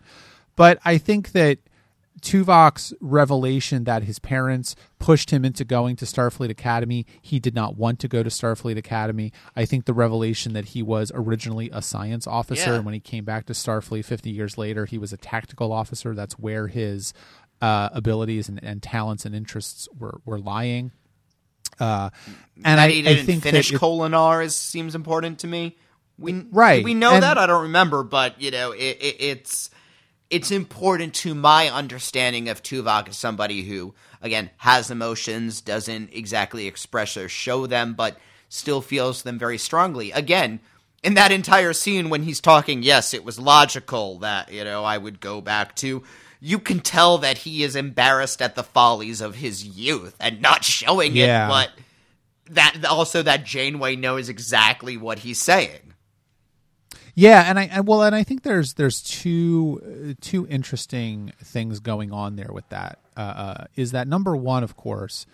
But 0.57 0.79
I 0.85 0.99
think 0.99 1.33
that 1.33 1.59
Tuvok's 2.25 2.95
revelation 3.01 3.85
that 3.85 4.05
his 4.05 4.19
parents 4.19 4.75
pushed 4.99 5.31
him 5.31 5.45
into 5.45 5.65
going 5.65 5.95
to 5.97 6.07
Starfleet 6.07 6.49
Academy. 6.49 7.05
He 7.21 7.39
did 7.39 7.55
not 7.55 7.77
want 7.77 7.99
to 8.01 8.09
go 8.09 8.23
to 8.23 8.31
Starfleet 8.31 8.79
Academy. 8.79 9.31
I 9.55 9.67
think 9.67 9.85
the 9.85 9.93
revelation 9.93 10.55
that 10.55 10.67
he 10.67 10.83
was 10.83 11.13
originally 11.15 11.69
a 11.73 11.83
science 11.83 12.27
officer, 12.27 12.71
Yeah. 12.71 12.77
and 12.77 12.85
when 12.87 12.95
he 12.95 13.01
came 13.01 13.25
back 13.25 13.45
to 13.47 13.53
Starfleet 13.53 14.07
50 14.07 14.31
years 14.31 14.57
later, 14.57 14.87
he 14.87 14.97
was 14.97 15.13
a 15.13 15.19
tactical 15.19 15.71
officer. 15.71 16.15
That's 16.15 16.39
where 16.39 16.69
his 16.69 17.13
uh, 17.61 17.91
abilities 17.93 18.49
and, 18.49 18.59
and 18.65 18.83
talents 18.83 19.27
and 19.27 19.35
interests 19.35 19.87
were, 19.99 20.21
were 20.25 20.39
lying. 20.39 20.93
Uh, 21.79 22.09
and 22.65 22.81
I, 22.81 22.87
I 22.87 23.17
think 23.23 23.43
finish 23.43 23.71
that 23.71 23.81
Kolinahr 23.81 24.45
is 24.45 24.57
seems 24.57 24.95
important 24.95 25.41
to 25.41 25.47
me. 25.47 25.77
We 26.19 26.33
Right, 26.53 26.83
We 26.85 26.95
know 26.95 27.13
and- 27.15 27.23
that. 27.23 27.37
I 27.37 27.47
don't 27.47 27.65
remember, 27.65 28.03
but 28.03 28.41
you 28.41 28.51
know, 28.51 28.73
it, 28.73 28.79
it, 29.01 29.17
it's 29.19 29.71
it's 30.35 30.51
important 30.51 31.15
to 31.15 31.35
my 31.35 31.69
understanding 31.69 32.49
of 32.49 32.63
Tuvok 32.63 33.09
as 33.09 33.17
somebody 33.17 33.63
who, 33.63 33.95
again, 34.21 34.51
has 34.59 34.91
emotions, 34.91 35.61
doesn't 35.61 36.11
exactly 36.13 36.67
express 36.67 37.17
or 37.17 37.29
show 37.29 37.67
them, 37.67 37.95
but 37.95 38.19
still 38.49 38.81
feels 38.81 39.23
them 39.23 39.39
very 39.39 39.59
strongly. 39.59 40.13
Again. 40.13 40.61
In 41.03 41.15
that 41.15 41.33
entire 41.33 41.75
scene 41.75 42.09
when 42.09 42.23
he's 42.23 42.41
talking, 42.41 42.83
yes, 42.83 43.13
it 43.13 43.27
was 43.27 43.39
logical 43.39 44.21
that, 44.21 44.51
you 44.51 44.65
know, 44.65 44.85
I 44.85 44.97
would 44.97 45.21
go 45.21 45.43
back 45.43 45.77
to 45.77 46.03
you 46.41 46.59
can 46.59 46.81
tell 46.81 47.19
that 47.19 47.39
he 47.39 47.63
is 47.63 47.77
embarrassed 47.77 48.41
at 48.43 48.55
the 48.55 48.63
follies 48.63 49.21
of 49.21 49.35
his 49.35 49.65
youth 49.65 50.17
and 50.19 50.41
not 50.41 50.65
showing 50.65 51.15
Yeah. 51.15 51.47
it, 51.47 51.49
but 51.51 51.71
that 52.55 52.85
also 52.87 53.23
that 53.23 53.45
Janeway 53.45 53.97
knows 53.97 54.29
exactly 54.31 54.97
what 54.97 55.19
he's 55.21 55.41
saying. 55.43 55.94
Yeah, 57.17 57.45
and 57.49 57.59
I 57.59 57.65
and 57.65 57.87
well, 57.87 58.03
and 58.03 58.15
I 58.15 58.25
think 58.25 58.43
there's 58.43 58.75
there's 58.75 59.01
two 59.01 59.81
uh, 59.85 60.15
two 60.21 60.47
interesting 60.49 61.33
things 61.43 61.79
going 61.81 62.13
on 62.13 62.37
there 62.37 62.51
with 62.53 62.69
that. 62.71 62.99
Uh, 63.17 63.21
uh, 63.21 63.65
is 63.77 63.93
that 63.93 64.09
number 64.09 64.35
one, 64.37 64.65
of 64.65 64.77
course, 64.77 65.25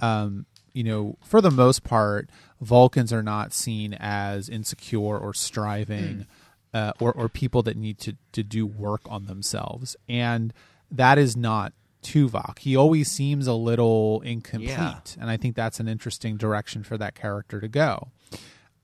um, 0.00 0.46
you 0.72 0.82
know, 0.82 1.16
for 1.22 1.40
the 1.42 1.50
most 1.50 1.84
part, 1.84 2.30
Vulcans 2.62 3.12
are 3.12 3.22
not 3.22 3.52
seen 3.52 3.94
as 4.00 4.48
insecure 4.48 5.18
or 5.18 5.34
striving, 5.34 6.26
uh, 6.72 6.92
or 7.00 7.12
or 7.12 7.28
people 7.28 7.62
that 7.64 7.76
need 7.76 7.98
to 7.98 8.16
to 8.32 8.42
do 8.42 8.66
work 8.66 9.02
on 9.06 9.26
themselves, 9.26 9.94
and 10.08 10.54
that 10.90 11.18
is 11.18 11.36
not 11.36 11.74
Tuvok. 12.02 12.60
He 12.60 12.74
always 12.76 13.10
seems 13.10 13.46
a 13.46 13.52
little 13.52 14.22
incomplete, 14.22 14.70
Yeah. 14.70 14.98
and 15.20 15.28
I 15.28 15.36
think 15.36 15.54
that's 15.54 15.80
an 15.80 15.88
interesting 15.88 16.38
direction 16.38 16.82
for 16.82 16.96
that 16.96 17.14
character 17.14 17.60
to 17.60 17.68
go. 17.68 18.08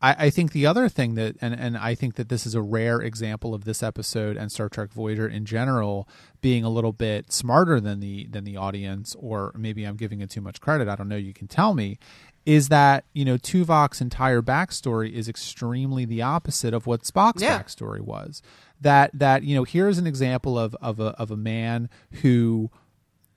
I, 0.02 0.26
I 0.26 0.30
think 0.30 0.52
the 0.52 0.66
other 0.66 0.88
thing 0.88 1.14
that, 1.14 1.36
and, 1.40 1.54
and 1.54 1.76
I 1.78 1.94
think 1.94 2.16
that 2.16 2.28
this 2.28 2.44
is 2.46 2.54
a 2.54 2.60
rare 2.62 3.00
example 3.00 3.54
of 3.54 3.64
this 3.64 3.82
episode 3.82 4.36
and 4.36 4.50
Star 4.50 4.68
Trek 4.68 4.92
Voyager 4.92 5.28
in 5.28 5.44
general 5.44 6.08
being 6.40 6.64
a 6.64 6.68
little 6.70 6.92
bit 6.92 7.32
smarter 7.32 7.78
than 7.80 8.00
the 8.00 8.26
than 8.28 8.44
the 8.44 8.56
audience, 8.56 9.14
or 9.18 9.52
maybe 9.56 9.84
I'm 9.84 9.96
giving 9.96 10.20
it 10.20 10.28
too 10.30 10.40
much 10.40 10.60
credit. 10.60 10.88
I 10.88 10.96
don't 10.96 11.08
know. 11.08 11.16
You 11.16 11.32
can 11.32 11.46
tell 11.48 11.72
me. 11.74 11.98
is 12.44 12.68
that 12.70 13.04
you 13.12 13.24
know 13.24 13.38
Tuvok's 13.38 14.00
entire 14.00 14.42
backstory 14.42 15.12
is 15.12 15.28
extremely 15.28 16.04
the 16.04 16.22
opposite 16.22 16.74
of 16.74 16.86
what 16.88 17.02
Spock's 17.02 17.40
Yeah. 17.40 17.56
backstory 17.62 18.00
was. 18.00 18.42
That 18.80 19.10
that 19.14 19.44
you 19.44 19.54
know 19.54 19.62
here's 19.64 19.98
an 19.98 20.08
example 20.08 20.58
of 20.58 20.74
of 20.82 20.98
a 20.98 21.10
of 21.20 21.30
a 21.30 21.36
man 21.36 21.88
who 22.22 22.70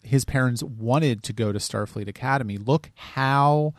his 0.02 0.26
parents 0.26 0.64
wanted 0.64 1.22
to 1.24 1.34
go 1.34 1.52
to 1.52 1.60
Starfleet 1.60 2.08
Academy. 2.08 2.58
Look 2.58 2.90
how 2.96 3.76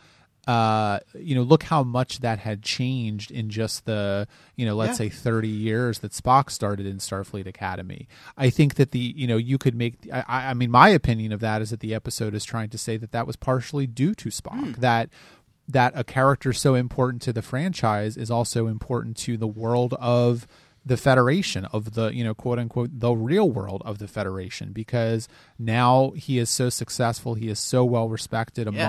uh 0.47 1.01
you 1.19 1.35
know 1.35 1.43
look 1.43 1.65
how 1.65 1.83
much 1.83 2.21
that 2.21 2.39
had 2.39 2.63
changed 2.63 3.31
in 3.33 3.51
just 3.51 3.85
the 3.85 4.29
you 4.55 4.65
know 4.65 4.77
let's 4.77 5.01
Yeah. 5.01 5.09
say 5.09 5.09
30 5.09 5.49
years 5.49 5.99
that 6.01 6.13
Spock 6.13 6.51
started 6.51 6.87
in 6.87 6.99
Starfleet 6.99 7.47
Academy. 7.47 8.07
I 8.37 8.51
think 8.51 8.77
that 8.77 8.93
the 8.93 8.99
you 9.17 9.27
know 9.27 9.37
you 9.37 9.59
could 9.59 9.75
make 9.75 9.95
I, 10.13 10.51
I 10.51 10.55
mean 10.55 10.71
my 10.71 10.89
opinion 10.91 11.33
of 11.33 11.41
that 11.41 11.63
is 11.63 11.71
that 11.71 11.81
the 11.81 11.95
episode 11.95 12.35
is 12.35 12.45
trying 12.45 12.69
to 12.71 12.79
say 12.79 12.97
that 12.97 13.11
that 13.13 13.27
was 13.27 13.37
partially 13.37 13.87
due 13.87 14.15
to 14.15 14.29
Spock 14.29 14.77
that 14.77 15.09
that 15.69 15.93
a 15.97 16.05
character 16.05 16.53
so 16.53 16.75
important 16.77 17.23
to 17.23 17.33
the 17.33 17.43
franchise 17.43 18.17
is 18.17 18.31
also 18.31 18.69
important 18.69 19.17
to 19.17 19.37
the 19.37 19.49
world 19.49 19.95
of 19.95 20.47
the 20.85 20.97
federation 20.97 21.65
of 21.73 21.95
the 21.95 22.15
you 22.15 22.23
know 22.23 22.33
quote 22.35 22.61
unquote 22.61 22.91
the 23.01 23.11
real 23.13 23.51
world 23.51 23.83
of 23.85 23.99
the 23.99 24.07
federation 24.07 24.71
because 24.73 25.27
now 25.59 26.13
he 26.15 26.39
is 26.39 26.49
so 26.49 26.69
successful 26.69 27.35
he 27.35 27.49
is 27.49 27.59
so 27.59 27.85
well 27.85 28.09
respected 28.09 28.73
Yeah. 28.73 28.89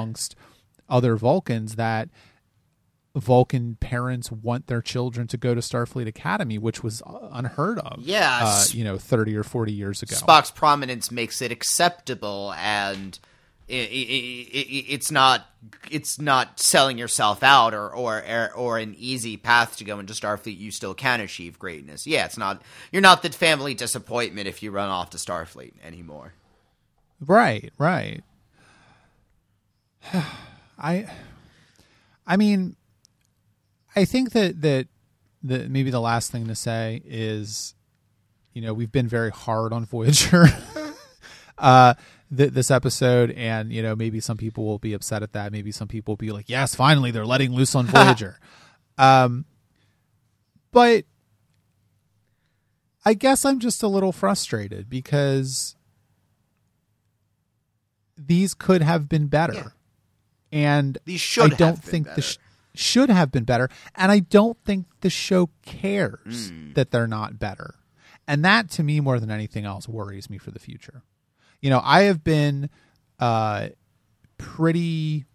Other 0.89 1.15
vulcans 1.15 1.75
that 1.75 2.09
vulcan 3.19 3.75
parents 3.79 4.31
want 4.31 4.67
their 4.67 4.81
children 4.81 5.27
to 5.27 5.37
go 5.37 5.55
to 5.55 5.61
starfleet 5.61 6.07
academy 6.07 6.57
which 6.57 6.83
was 6.83 7.01
uh, 7.05 7.29
unheard 7.31 7.79
of 7.79 7.99
Yeah, 7.99 8.39
uh, 8.43 8.65
you 8.71 8.83
know 8.83 8.97
30 8.97 9.35
or 9.35 9.43
40 9.43 9.71
years 9.71 10.01
ago 10.01 10.15
Spock's 10.15 10.51
prominence 10.51 11.11
makes 11.11 11.41
it 11.41 11.51
acceptable, 11.51 12.53
and 12.57 13.19
i 13.69 13.73
i 13.73 13.77
i 13.77 13.79
i 13.79 14.85
it's 14.89 15.11
not 15.11 15.47
it's 15.91 16.19
not 16.19 16.59
selling 16.59 16.97
yourself 16.97 17.43
out 17.43 17.73
or, 17.73 17.93
or 17.93 18.51
or 18.53 18.77
an 18.77 18.95
easy 18.97 19.35
path 19.35 19.77
to 19.77 19.83
go 19.83 19.99
into 19.99 20.13
Starfleet. 20.13 20.57
You 20.57 20.71
still 20.71 20.93
can 20.93 21.19
achieve 21.19 21.59
greatness. 21.59 22.07
Yeah, 22.07 22.25
it's 22.25 22.37
not 22.37 22.61
you're 22.91 23.01
not 23.01 23.23
the 23.23 23.29
family 23.29 23.73
disappointment 23.73 24.47
if 24.47 24.63
you 24.63 24.71
run 24.71 24.89
off 24.89 25.09
to 25.11 25.17
Starfleet 25.17 25.73
anymore. 25.83 26.33
Right, 27.19 27.73
right. 27.77 28.23
I 30.77 31.07
I 32.25 32.37
mean 32.37 32.75
I 33.95 34.05
think 34.05 34.31
that 34.31 34.61
that 34.61 34.87
the 35.43 35.67
maybe 35.69 35.89
the 35.89 36.01
last 36.01 36.31
thing 36.31 36.47
to 36.47 36.55
say 36.55 37.01
is 37.05 37.73
you 38.53 38.61
know, 38.63 38.73
we've 38.73 38.91
been 38.91 39.07
very 39.07 39.29
hard 39.29 39.71
on 39.71 39.85
Voyager. 39.91 40.45
uh 41.59 41.93
th- 42.35 42.51
this 42.51 42.69
episode 42.69 43.31
and 43.31 43.71
you 43.71 43.81
know 43.81 43.95
maybe 43.95 44.19
some 44.19 44.37
people 44.37 44.65
will 44.65 44.77
be 44.77 44.93
upset 44.93 45.23
at 45.23 45.33
that 45.33 45.51
maybe 45.51 45.71
some 45.71 45.87
people 45.87 46.11
will 46.11 46.17
be 46.17 46.31
like 46.31 46.47
yes 46.49 46.75
finally 46.75 47.09
they're 47.09 47.25
letting 47.25 47.51
loose 47.51 47.73
on 47.73 47.85
voyager 47.87 48.39
um 48.99 49.43
but 50.71 51.03
i 53.05 53.15
guess 53.15 53.43
i'm 53.43 53.57
just 53.59 53.81
a 53.81 53.87
little 53.87 54.11
frustrated 54.11 54.87
because 54.87 55.75
these 58.15 58.53
could 58.53 58.83
have 58.83 59.09
been 59.09 59.25
better 59.27 59.53
Yeah. 59.53 59.67
And 60.51 60.97
These 61.05 61.21
should 61.21 61.53
i 61.53 61.55
don't 61.55 61.83
think 61.83 62.13
the 62.15 62.21
sh- 62.21 62.37
should 62.75 63.09
have 63.09 63.31
been 63.31 63.43
better. 63.43 63.69
And 63.95 64.11
i 64.11 64.19
don't 64.19 64.57
think 64.63 64.85
the 65.01 65.09
show 65.09 65.49
cares 65.65 66.49
Hmm. 66.49 66.73
that 66.73 66.91
they're 66.91 67.07
not 67.07 67.39
better. 67.39 67.75
And 68.27 68.43
that 68.45 68.69
to 68.71 68.83
me 68.83 68.99
more 68.99 69.19
than 69.19 69.31
anything 69.31 69.65
else 69.65 69.87
worries 69.87 70.29
me 70.29 70.37
for 70.37 70.51
the 70.51 70.59
future. 70.59 71.01
You 71.61 71.69
know 71.69 71.81
i 71.83 72.03
have 72.03 72.23
been 72.23 72.69
uh 73.19 73.69
pretty 74.37 75.25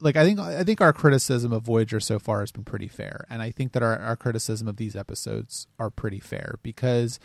like 0.00 0.16
i 0.16 0.24
think 0.24 0.38
i 0.38 0.62
think 0.64 0.80
our 0.80 0.92
criticism 0.92 1.52
of 1.52 1.62
voyager 1.62 2.00
so 2.00 2.18
far 2.18 2.40
has 2.40 2.52
been 2.52 2.64
pretty 2.64 2.88
fair. 2.88 3.24
And 3.30 3.40
i 3.42 3.50
think 3.50 3.72
that 3.72 3.82
our, 3.82 3.98
our 3.98 4.16
criticism 4.16 4.68
of 4.68 4.76
these 4.76 4.94
episodes 4.96 5.66
are 5.78 5.90
pretty 5.90 6.20
fair 6.20 6.58
because 6.62 7.18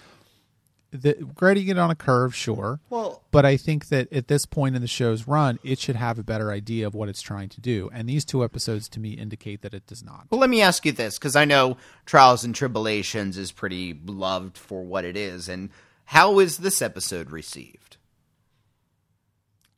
the 0.95 1.13
grading 1.35 1.67
it 1.67 1.77
on 1.77 1.91
a 1.91 1.95
curve 1.95 2.35
sure 2.35 2.79
Well, 2.89 3.21
but 3.31 3.45
I 3.45 3.57
think 3.57 3.87
that 3.89 4.11
at 4.11 4.27
this 4.27 4.45
point 4.45 4.75
in 4.75 4.81
the 4.81 4.87
show's 4.87 5.27
run, 5.27 5.59
it 5.63 5.79
should 5.79 5.95
have 5.95 6.17
a 6.19 6.23
better 6.23 6.51
idea 6.51 6.87
of 6.87 6.95
what 6.95 7.09
it's 7.09 7.21
trying 7.21 7.49
to 7.49 7.61
do. 7.61 7.89
And 7.93 8.07
these 8.09 8.25
two 8.25 8.43
episodes 8.43 8.87
to 8.89 8.99
me 8.99 9.11
indicate 9.11 9.61
that 9.61 9.73
it 9.73 9.85
does 9.87 10.03
not. 10.03 10.27
Well, 10.29 10.39
let 10.39 10.49
me 10.49 10.61
ask 10.61 10.85
you 10.85 10.91
this, 10.91 11.17
because 11.17 11.35
I 11.35 11.45
know 11.45 11.77
Trials 12.05 12.43
and 12.43 12.55
Tribulations 12.55 13.37
is 13.37 13.51
pretty 13.51 13.93
beloved 13.93 14.57
for 14.57 14.83
what 14.83 15.05
it 15.05 15.15
is, 15.17 15.47
and 15.49 15.69
how 16.05 16.39
is 16.39 16.57
this 16.57 16.81
episode 16.81 17.31
received? 17.31 17.97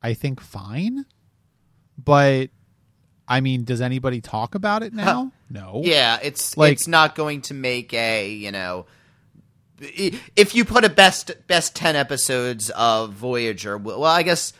I 0.02 0.14
think 0.14 0.40
fine, 0.40 1.06
but 1.96 2.50
I 3.26 3.40
mean, 3.40 3.64
does 3.64 3.80
anybody 3.80 4.20
talk 4.20 4.54
about 4.54 4.82
it 4.82 4.92
now? 4.94 5.32
No. 5.50 5.80
Yeah, 5.84 6.18
it's 6.22 6.56
Like- 6.56 6.72
it's 6.72 6.86
not 6.86 7.14
going 7.14 7.42
to 7.42 7.54
make 7.54 7.92
a 7.94 8.30
you 8.30 8.52
know. 8.52 8.86
If 9.80 10.54
you 10.54 10.64
put 10.64 10.84
a 10.84 10.88
best 10.88 11.30
best 11.46 11.74
ten 11.76 11.94
episodes 11.96 12.70
of 12.70 13.12
Voyager, 13.12 13.78
well, 13.78 14.04
I 14.04 14.22
guess 14.22 14.52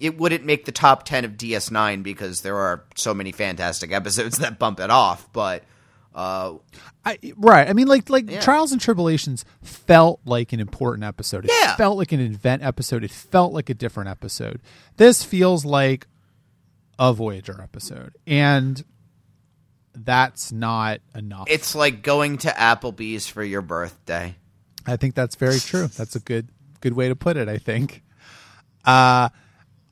it 0.00 0.16
wouldn't 0.18 0.44
make 0.44 0.64
the 0.64 0.72
top 0.72 1.04
ten 1.04 1.24
of 1.24 1.32
DS9 1.32 2.02
because 2.02 2.42
there 2.42 2.56
are 2.56 2.84
so 2.94 3.12
many 3.12 3.32
fantastic 3.32 3.92
episodes 3.92 4.38
that 4.38 4.58
bump 4.58 4.80
it 4.80 4.90
off. 4.90 5.30
But 5.32 5.64
uh, 6.14 6.54
I, 7.04 7.18
right. 7.36 7.68
I 7.68 7.72
mean, 7.72 7.86
like 7.88 8.08
like 8.10 8.30
Yeah. 8.30 8.40
Trials 8.40 8.72
and 8.72 8.80
Tribulations 8.80 9.44
felt 9.62 10.20
like 10.24 10.52
an 10.52 10.60
important 10.60 11.04
episode. 11.04 11.44
It 11.44 11.50
Yeah. 11.52 11.76
felt 11.76 11.98
like 11.98 12.12
an 12.12 12.20
event 12.20 12.62
episode. 12.62 13.02
It 13.04 13.10
felt 13.10 13.52
like 13.52 13.70
a 13.70 13.74
different 13.74 14.08
episode. 14.10 14.60
This 14.96 15.22
feels 15.24 15.64
like 15.64 16.06
a 16.98 17.12
Voyager 17.12 17.60
episode, 17.62 18.14
and 18.26 18.84
that's 19.94 20.52
not 20.52 21.00
enough. 21.14 21.46
it's 21.50 21.74
like 21.74 22.02
going 22.02 22.38
to 22.38 22.48
Applebee's 22.48 23.26
for 23.26 23.42
your 23.42 23.62
birthday. 23.62 24.36
I 24.86 24.96
think 24.96 25.14
that's 25.14 25.36
very 25.36 25.58
true. 25.58 25.86
That's 25.88 26.16
a 26.16 26.20
good 26.20 26.48
good 26.80 26.94
way 26.94 27.08
to 27.08 27.16
put 27.16 27.36
it. 27.36 27.48
I 27.48 27.58
think. 27.58 28.02
Uh, 28.84 29.28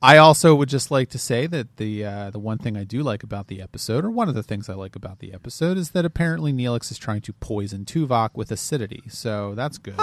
I 0.01 0.17
also 0.17 0.55
would 0.55 0.69
just 0.69 0.91
like 0.91 1.09
to 1.09 1.19
say 1.19 1.45
that 1.47 1.77
the 1.77 2.05
uh, 2.05 2.29
the 2.29 2.39
one 2.39 2.57
thing 2.57 2.77
I 2.77 2.85
do 2.85 3.03
like 3.03 3.23
about 3.23 3.47
the 3.47 3.61
episode, 3.61 4.05
or 4.05 4.09
one 4.09 4.29
of 4.29 4.35
the 4.35 4.43
things 4.43 4.69
I 4.69 4.73
like 4.73 4.95
about 4.95 5.19
the 5.19 5.33
episode, 5.33 5.77
is 5.77 5.91
that 5.91 6.05
apparently 6.05 6.53
Neelix 6.53 6.89
is 6.89 6.97
trying 6.97 7.21
to 7.21 7.33
poison 7.33 7.83
Tuvok 7.83 8.31
with 8.33 8.51
acidity. 8.51 9.03
So 9.09 9.55
that's 9.55 9.77
good. 9.77 9.99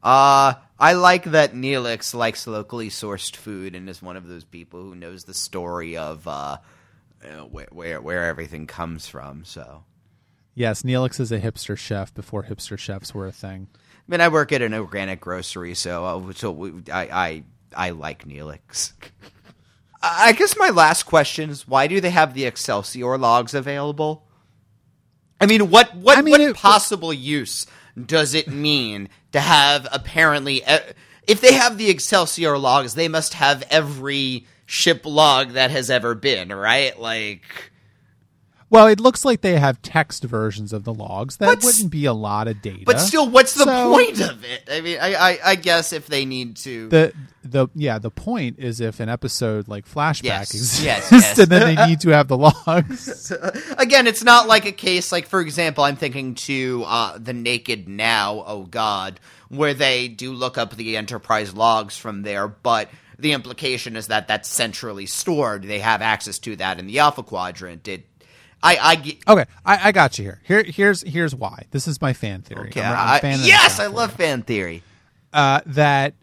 Uh, 0.00 0.54
I 0.78 0.92
like 0.92 1.24
that 1.24 1.54
Neelix 1.54 2.14
likes 2.14 2.46
locally 2.46 2.88
sourced 2.88 3.34
food 3.34 3.74
and 3.74 3.90
is 3.90 4.00
one 4.00 4.16
of 4.16 4.28
those 4.28 4.44
people 4.44 4.80
who 4.80 4.94
knows 4.94 5.24
the 5.24 5.34
story 5.34 5.96
of 5.96 6.26
uh, 6.26 6.58
where, 7.50 7.66
where 7.70 8.00
where 8.00 8.24
everything 8.24 8.66
comes 8.66 9.06
from. 9.06 9.44
So, 9.44 9.84
Yes, 10.58 10.82
Neelix 10.82 11.20
is 11.20 11.30
a 11.30 11.38
hipster 11.38 11.78
chef 11.78 12.12
before 12.12 12.42
hipster 12.42 12.76
chefs 12.76 13.14
were 13.14 13.28
a 13.28 13.32
thing. 13.32 13.68
I 13.76 13.78
mean, 14.08 14.20
I 14.20 14.26
work 14.26 14.50
at 14.50 14.60
an 14.60 14.74
organic 14.74 15.20
grocery, 15.20 15.76
so 15.76 16.04
uh, 16.04 16.32
so 16.32 16.50
we, 16.50 16.72
I 16.92 17.02
I 17.02 17.44
I 17.76 17.90
like 17.90 18.26
Neelix. 18.26 18.92
I 20.02 20.32
guess 20.32 20.56
my 20.56 20.70
last 20.70 21.04
question 21.04 21.50
is 21.50 21.68
why 21.68 21.86
do 21.86 22.00
they 22.00 22.10
have 22.10 22.34
the 22.34 22.44
Excelsior 22.44 23.16
logs 23.16 23.54
available? 23.54 24.26
I 25.40 25.46
mean, 25.46 25.70
what 25.70 25.94
what 25.94 26.18
I 26.18 26.22
mean, 26.22 26.32
what 26.32 26.40
it- 26.40 26.56
possible 26.56 27.12
use 27.12 27.64
does 27.96 28.34
it 28.34 28.48
mean 28.48 29.10
to 29.30 29.38
have 29.38 29.86
apparently 29.92 30.64
if 31.28 31.40
they 31.40 31.52
have 31.52 31.78
the 31.78 31.88
Excelsior 31.88 32.58
logs, 32.58 32.94
they 32.94 33.06
must 33.06 33.34
have 33.34 33.62
every 33.70 34.44
ship 34.66 35.02
log 35.06 35.50
that 35.52 35.70
has 35.70 35.88
ever 35.88 36.16
been, 36.16 36.48
right? 36.48 36.98
Like 36.98 37.70
Well, 38.70 38.86
it 38.86 39.00
looks 39.00 39.24
like 39.24 39.40
they 39.40 39.58
have 39.58 39.80
text 39.80 40.24
versions 40.24 40.72
of 40.74 40.84
the 40.84 40.92
logs. 40.92 41.38
That 41.38 41.46
But 41.46 41.58
s- 41.58 41.64
wouldn't 41.64 41.90
be 41.90 42.04
a 42.04 42.12
lot 42.12 42.48
of 42.48 42.60
data. 42.60 42.82
but 42.84 43.00
still 43.00 43.28
what's 43.28 43.54
the 43.54 43.64
So- 43.64 43.90
point 43.92 44.20
of 44.20 44.44
it? 44.44 44.68
I 44.70 44.80
mean, 44.82 44.98
I, 45.00 45.14
I 45.14 45.38
I 45.44 45.54
guess 45.54 45.92
if 45.92 46.06
they 46.06 46.24
need 46.26 46.56
to 46.58 46.88
the 46.90 47.12
the 47.42 47.68
yeah 47.74 47.98
the 47.98 48.10
point 48.10 48.58
is 48.58 48.80
if 48.80 49.00
an 49.00 49.08
episode 49.08 49.68
like 49.68 49.88
flashback 49.88 50.24
Yes, 50.24 50.50
exists 50.54 50.82
yes, 50.82 51.08
yes. 51.10 51.38
and 51.38 51.48
then 51.48 51.74
they 51.74 51.86
need 51.86 52.00
to 52.00 52.10
have 52.10 52.28
the 52.28 52.36
logs 52.36 53.32
again, 53.78 54.06
it's 54.06 54.22
not 54.24 54.46
like 54.48 54.66
a 54.66 54.72
case 54.72 55.12
like, 55.12 55.26
for 55.26 55.40
example, 55.40 55.84
I'm 55.84 55.96
thinking 55.96 56.34
to 56.34 56.84
uh, 56.86 57.16
the 57.18 57.32
Naked 57.32 57.88
Now. 57.88 58.44
Oh 58.46 58.64
God, 58.64 59.18
where 59.48 59.72
they 59.72 60.08
do 60.08 60.32
look 60.34 60.58
up 60.58 60.76
the 60.76 60.96
Enterprise 60.98 61.54
logs 61.54 61.96
from 61.96 62.20
there, 62.22 62.48
but 62.48 62.90
the 63.18 63.32
implication 63.32 63.96
is 63.96 64.08
that 64.08 64.28
that's 64.28 64.48
centrally 64.48 65.06
stored. 65.06 65.62
They 65.64 65.78
have 65.80 66.02
access 66.02 66.38
to 66.40 66.54
that 66.56 66.78
in 66.78 66.86
the 66.86 66.98
Alpha 66.98 67.22
Quadrant. 67.22 67.88
It, 67.88 68.04
I, 68.62 68.76
I 68.76 68.94
get. 68.96 69.16
okay 69.28 69.44
I, 69.64 69.88
I 69.88 69.92
got 69.92 70.18
you 70.18 70.24
here 70.24 70.40
here 70.44 70.62
here's 70.64 71.02
here's 71.02 71.34
why 71.34 71.64
this 71.70 71.86
is 71.86 72.00
my 72.00 72.12
fan 72.12 72.42
theory 72.42 72.68
Okay, 72.70 72.82
I'm, 72.82 72.92
I'm 72.92 73.08
I- 73.14 73.18
fan 73.20 73.38
yes, 73.42 73.78
I 73.80 73.86
love 73.86 74.12
fan 74.12 74.42
theory. 74.42 74.82
uh, 75.32 75.60
that 75.66 76.14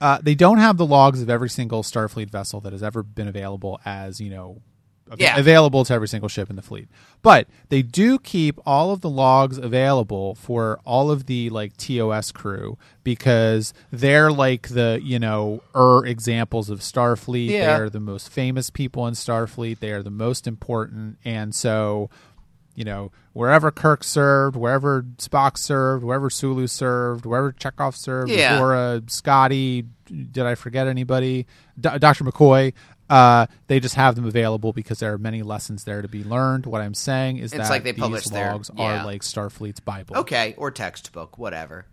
uh, 0.00 0.18
they 0.22 0.34
don't 0.34 0.58
have 0.58 0.78
the 0.78 0.86
logs 0.86 1.22
of 1.22 1.30
every 1.30 1.48
single 1.50 1.82
Starfleet 1.82 2.28
vessel 2.30 2.60
that 2.62 2.72
has 2.72 2.82
ever 2.82 3.02
been 3.02 3.28
available 3.28 3.80
as 3.84 4.20
you 4.20 4.30
know 4.30 4.60
av- 5.12 5.20
Yeah. 5.20 5.36
available 5.36 5.84
to 5.84 5.92
every 5.94 6.08
single 6.08 6.28
ship 6.28 6.50
in 6.50 6.56
the 6.56 6.62
fleet. 6.62 6.88
But 7.22 7.46
they 7.68 7.82
do 7.82 8.18
keep 8.18 8.58
all 8.66 8.90
of 8.90 9.00
the 9.00 9.08
logs 9.10 9.58
available 9.58 10.34
for 10.34 10.80
all 10.84 11.10
of 11.10 11.26
the 11.26 11.50
like 11.50 11.76
TOS 11.76 12.32
crew 12.32 12.76
because 13.04 13.72
they're 13.92 14.32
like 14.32 14.68
the 14.68 15.00
you 15.02 15.18
know 15.18 15.62
er 15.76 16.04
examples 16.06 16.70
of 16.70 16.80
Starfleet. 16.80 17.50
Yeah. 17.50 17.76
They 17.76 17.82
are 17.84 17.90
the 17.90 18.00
most 18.00 18.28
famous 18.30 18.70
people 18.70 19.06
in 19.06 19.14
Starfleet. 19.14 19.78
They 19.78 19.92
are 19.92 20.02
the 20.02 20.10
most 20.10 20.46
important, 20.46 21.18
and 21.24 21.54
so 21.54 22.10
you 22.74 22.84
know, 22.84 23.12
wherever 23.34 23.70
Kirk 23.70 24.02
served, 24.02 24.56
wherever 24.56 25.02
Spock 25.18 25.58
served, 25.58 26.02
wherever 26.02 26.30
Sulu 26.30 26.66
served, 26.66 27.26
wherever 27.26 27.52
Chekov 27.52 27.94
served, 27.94 28.30
Yeah. 28.30 28.58
Uhura, 28.58 29.10
Scotty, 29.10 29.84
did 30.06 30.46
I 30.46 30.54
forget 30.54 30.86
anybody? 30.86 31.46
Dr. 31.78 32.24
McCoy. 32.24 32.72
Uh, 33.12 33.46
they 33.66 33.78
just 33.78 33.94
have 33.94 34.14
them 34.14 34.24
available 34.24 34.72
because 34.72 34.98
there 35.00 35.12
are 35.12 35.18
many 35.18 35.42
lessons 35.42 35.84
there 35.84 36.00
to 36.00 36.08
be 36.08 36.24
learned. 36.24 36.64
What 36.64 36.80
I'm 36.80 36.94
saying 36.94 37.38
is 37.38 37.52
It's 37.52 37.62
that 37.62 37.70
like 37.70 37.84
they 37.84 37.92
these 37.92 38.24
their- 38.24 38.52
logs 38.52 38.70
yeah. 38.74 39.02
are 39.02 39.04
like 39.04 39.20
Starfleet's 39.20 39.80
Bible. 39.80 40.16
Okay, 40.18 40.54
or 40.56 40.70
textbook, 40.70 41.36
whatever. 41.36 41.84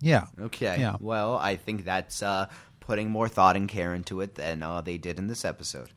Yeah. 0.00 0.26
Okay. 0.40 0.78
Yeah. 0.80 0.96
Well, 1.00 1.36
I 1.38 1.56
think 1.56 1.84
that's 1.84 2.22
uh, 2.22 2.48
putting 2.80 3.10
more 3.10 3.28
thought 3.28 3.56
and 3.56 3.68
care 3.68 3.94
into 3.94 4.20
it 4.22 4.34
than 4.34 4.62
uh, 4.62 4.80
they 4.80 4.98
did 4.98 5.18
in 5.18 5.28
this 5.28 5.44
episode. 5.44 5.90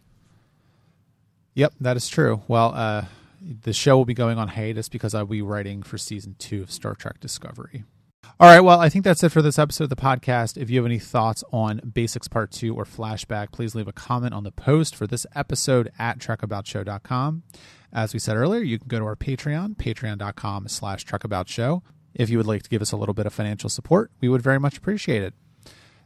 Yep, 1.56 1.74
that 1.82 1.98
is 1.98 2.08
true. 2.08 2.44
Well, 2.48 2.74
uh, 2.76 3.06
the 3.42 3.74
show 3.74 3.98
will 3.98 4.06
be 4.06 4.14
going 4.14 4.38
on 4.38 4.50
hiatus 4.50 4.88
because 4.88 5.16
I'll 5.16 5.26
be 5.26 5.42
writing 5.42 5.82
for 5.82 5.98
season 5.98 6.36
two 6.38 6.62
of 6.62 6.72
Star 6.72 6.94
Trek 6.94 7.20
Discovery. 7.20 7.84
All 8.40 8.48
right, 8.48 8.60
well, 8.60 8.80
I 8.80 8.90
think 8.90 9.04
that's 9.04 9.24
it 9.24 9.30
for 9.30 9.42
this 9.42 9.58
episode 9.58 9.86
of 9.86 9.90
the 9.90 9.96
podcast. 9.96 10.58
If 10.58 10.70
you 10.70 10.78
have 10.78 10.86
any 10.86 11.00
thoughts 11.00 11.44
on 11.52 11.82
Basics 11.94 12.28
Part 12.28 12.52
2 12.52 12.76
or 12.76 12.86
Flashback, 12.86 13.52
please 13.52 13.74
leave 13.74 13.88
a 13.88 13.94
comment 13.94 14.34
on 14.34 14.44
the 14.44 14.52
post 14.52 14.96
for 14.96 15.08
this 15.08 15.26
episode 15.34 15.92
at 15.98 16.20
trekaboutshow.com. 16.20 17.44
As 17.92 18.14
we 18.14 18.20
said 18.20 18.38
earlier, 18.38 18.62
you 18.62 18.78
can 18.78 18.88
go 18.88 19.00
to 19.00 19.06
our 19.06 19.16
Patreon, 19.16 19.76
patreon.com 19.78 20.68
slash 20.68 21.06
trekaboutshow. 21.06 21.82
If 22.14 22.30
you 22.30 22.38
would 22.38 22.46
like 22.46 22.62
to 22.64 22.70
give 22.70 22.82
us 22.82 22.92
a 22.92 22.98
little 22.98 23.16
bit 23.16 23.26
of 23.26 23.34
financial 23.34 23.70
support, 23.70 24.12
we 24.22 24.30
would 24.30 24.42
very 24.42 24.60
much 24.60 24.78
appreciate 24.78 25.24
it. 25.24 25.34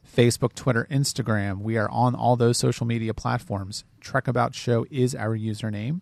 Facebook, 0.07 0.53
Twitter, 0.53 0.87
Instagram. 0.89 1.59
We 1.59 1.77
are 1.77 1.89
on 1.89 2.15
all 2.15 2.35
those 2.35 2.57
social 2.57 2.85
media 2.85 3.13
platforms. 3.13 3.83
Trek 3.99 4.27
About 4.27 4.55
Show 4.55 4.85
is 4.89 5.15
our 5.15 5.37
username. 5.37 6.01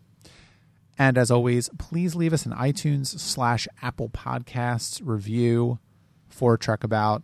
And 0.98 1.18
as 1.18 1.32
always, 1.32 1.70
please 1.78 2.16
leave 2.16 2.34
us 2.34 2.46
an 2.46 2.52
iTunes 2.52 3.20
slash 3.20 3.68
Apple 3.82 4.10
Podcasts 4.10 5.02
review 5.04 5.80
for 6.40 6.58
Trek 6.58 6.86
About. 6.86 7.22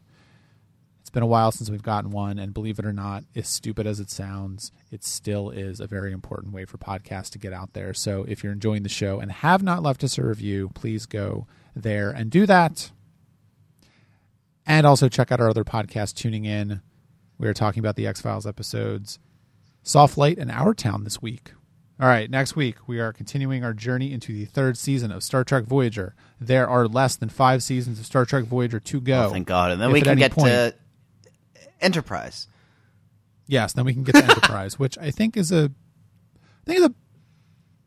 It's 0.99 1.09
been 1.09 1.23
a 1.23 1.27
while 1.27 1.49
since 1.53 1.69
we've 1.69 1.81
gotten 1.81 2.11
one, 2.11 2.37
and 2.37 2.53
believe 2.53 2.79
it 2.79 2.85
or 2.85 2.91
not, 2.91 3.23
as 3.33 3.47
stupid 3.47 3.87
as 3.87 4.01
it 4.01 4.09
sounds, 4.09 4.73
it 4.91 5.05
still 5.05 5.51
is 5.51 5.79
a 5.79 5.87
very 5.87 6.11
important 6.11 6.53
way 6.53 6.65
for 6.65 6.77
podcasts 6.77 7.29
to 7.29 7.39
get 7.39 7.53
out 7.53 7.71
there. 7.71 7.93
So 7.93 8.25
if 8.27 8.43
you're 8.43 8.51
enjoying 8.51 8.83
the 8.83 8.89
show 8.89 9.21
and 9.21 9.31
have 9.31 9.63
not 9.63 9.81
left 9.81 10.03
us 10.03 10.17
a 10.17 10.23
review, 10.23 10.69
please 10.75 11.05
go 11.05 11.47
there 11.73 12.11
and 12.11 12.29
do 12.29 12.45
that. 12.45 12.91
And 14.65 14.85
also 14.85 15.07
check 15.07 15.31
out 15.31 15.39
our 15.39 15.49
other 15.49 15.63
podcast, 15.63 16.15
Tuning 16.15 16.43
In. 16.43 16.81
We 17.37 17.47
are 17.47 17.53
talking 17.53 17.79
about 17.79 17.95
the 17.95 18.07
X 18.07 18.19
Files 18.19 18.45
episodes 18.45 19.17
Soft 19.81 20.17
Light 20.17 20.37
and 20.37 20.51
Our 20.51 20.73
Town 20.73 21.05
this 21.05 21.21
week. 21.21 21.53
All 21.97 22.07
right, 22.07 22.29
next 22.29 22.57
week 22.57 22.75
we 22.87 22.99
are 22.99 23.13
continuing 23.13 23.63
our 23.63 23.73
journey 23.73 24.11
into 24.11 24.33
the 24.33 24.45
third 24.45 24.77
season 24.77 25.11
of 25.11 25.23
Star 25.23 25.45
Trek 25.45 25.63
Voyager. 25.63 26.13
There 26.41 26.67
are 26.67 26.87
less 26.87 27.15
than 27.15 27.29
five 27.29 27.63
seasons 27.63 27.99
of 27.99 28.05
Star 28.05 28.25
Trek 28.25 28.43
Voyager 28.43 28.81
to 28.81 28.99
go. 28.99 29.27
Oh, 29.27 29.29
thank 29.29 29.47
God. 29.47 29.71
And 29.71 29.79
then 29.81 29.89
If 29.89 29.93
we 29.93 30.01
can 30.01 30.17
get 30.17 30.31
point- 30.31 30.49
to 30.49 30.75
Enterprise. 31.79 32.47
Yes, 33.47 33.73
then 33.73 33.85
we 33.85 33.93
can 33.93 34.03
get 34.03 34.15
to 34.15 34.23
Enterprise, 34.23 34.77
which 34.79 34.97
I 34.97 35.11
think 35.11 35.37
is 35.37 35.51
a, 35.53 35.71
I 36.35 36.65
think 36.65 36.79
is 36.79 36.85
a, 36.85 36.93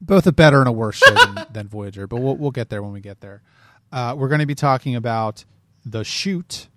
both 0.01 0.27
a 0.27 0.33
better 0.33 0.61
and 0.61 0.69
a 0.69 0.73
worse 0.73 0.97
show 0.97 1.13
than, 1.13 1.47
than 1.53 1.69
Voyager. 1.69 2.07
But 2.07 2.21
we'll 2.21 2.37
we'll 2.37 2.51
get 2.53 2.71
there 2.71 2.83
when 2.83 2.93
we 2.93 3.01
get 3.01 3.21
there. 3.21 3.43
Uh, 3.91 4.15
we're 4.17 4.29
going 4.29 4.41
to 4.41 4.47
be 4.47 4.55
talking 4.55 4.95
about 4.95 5.45
the 5.85 6.05
Chute 6.05 6.69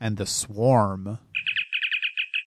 and 0.00 0.16
the 0.18 0.26
swarm 0.26 1.18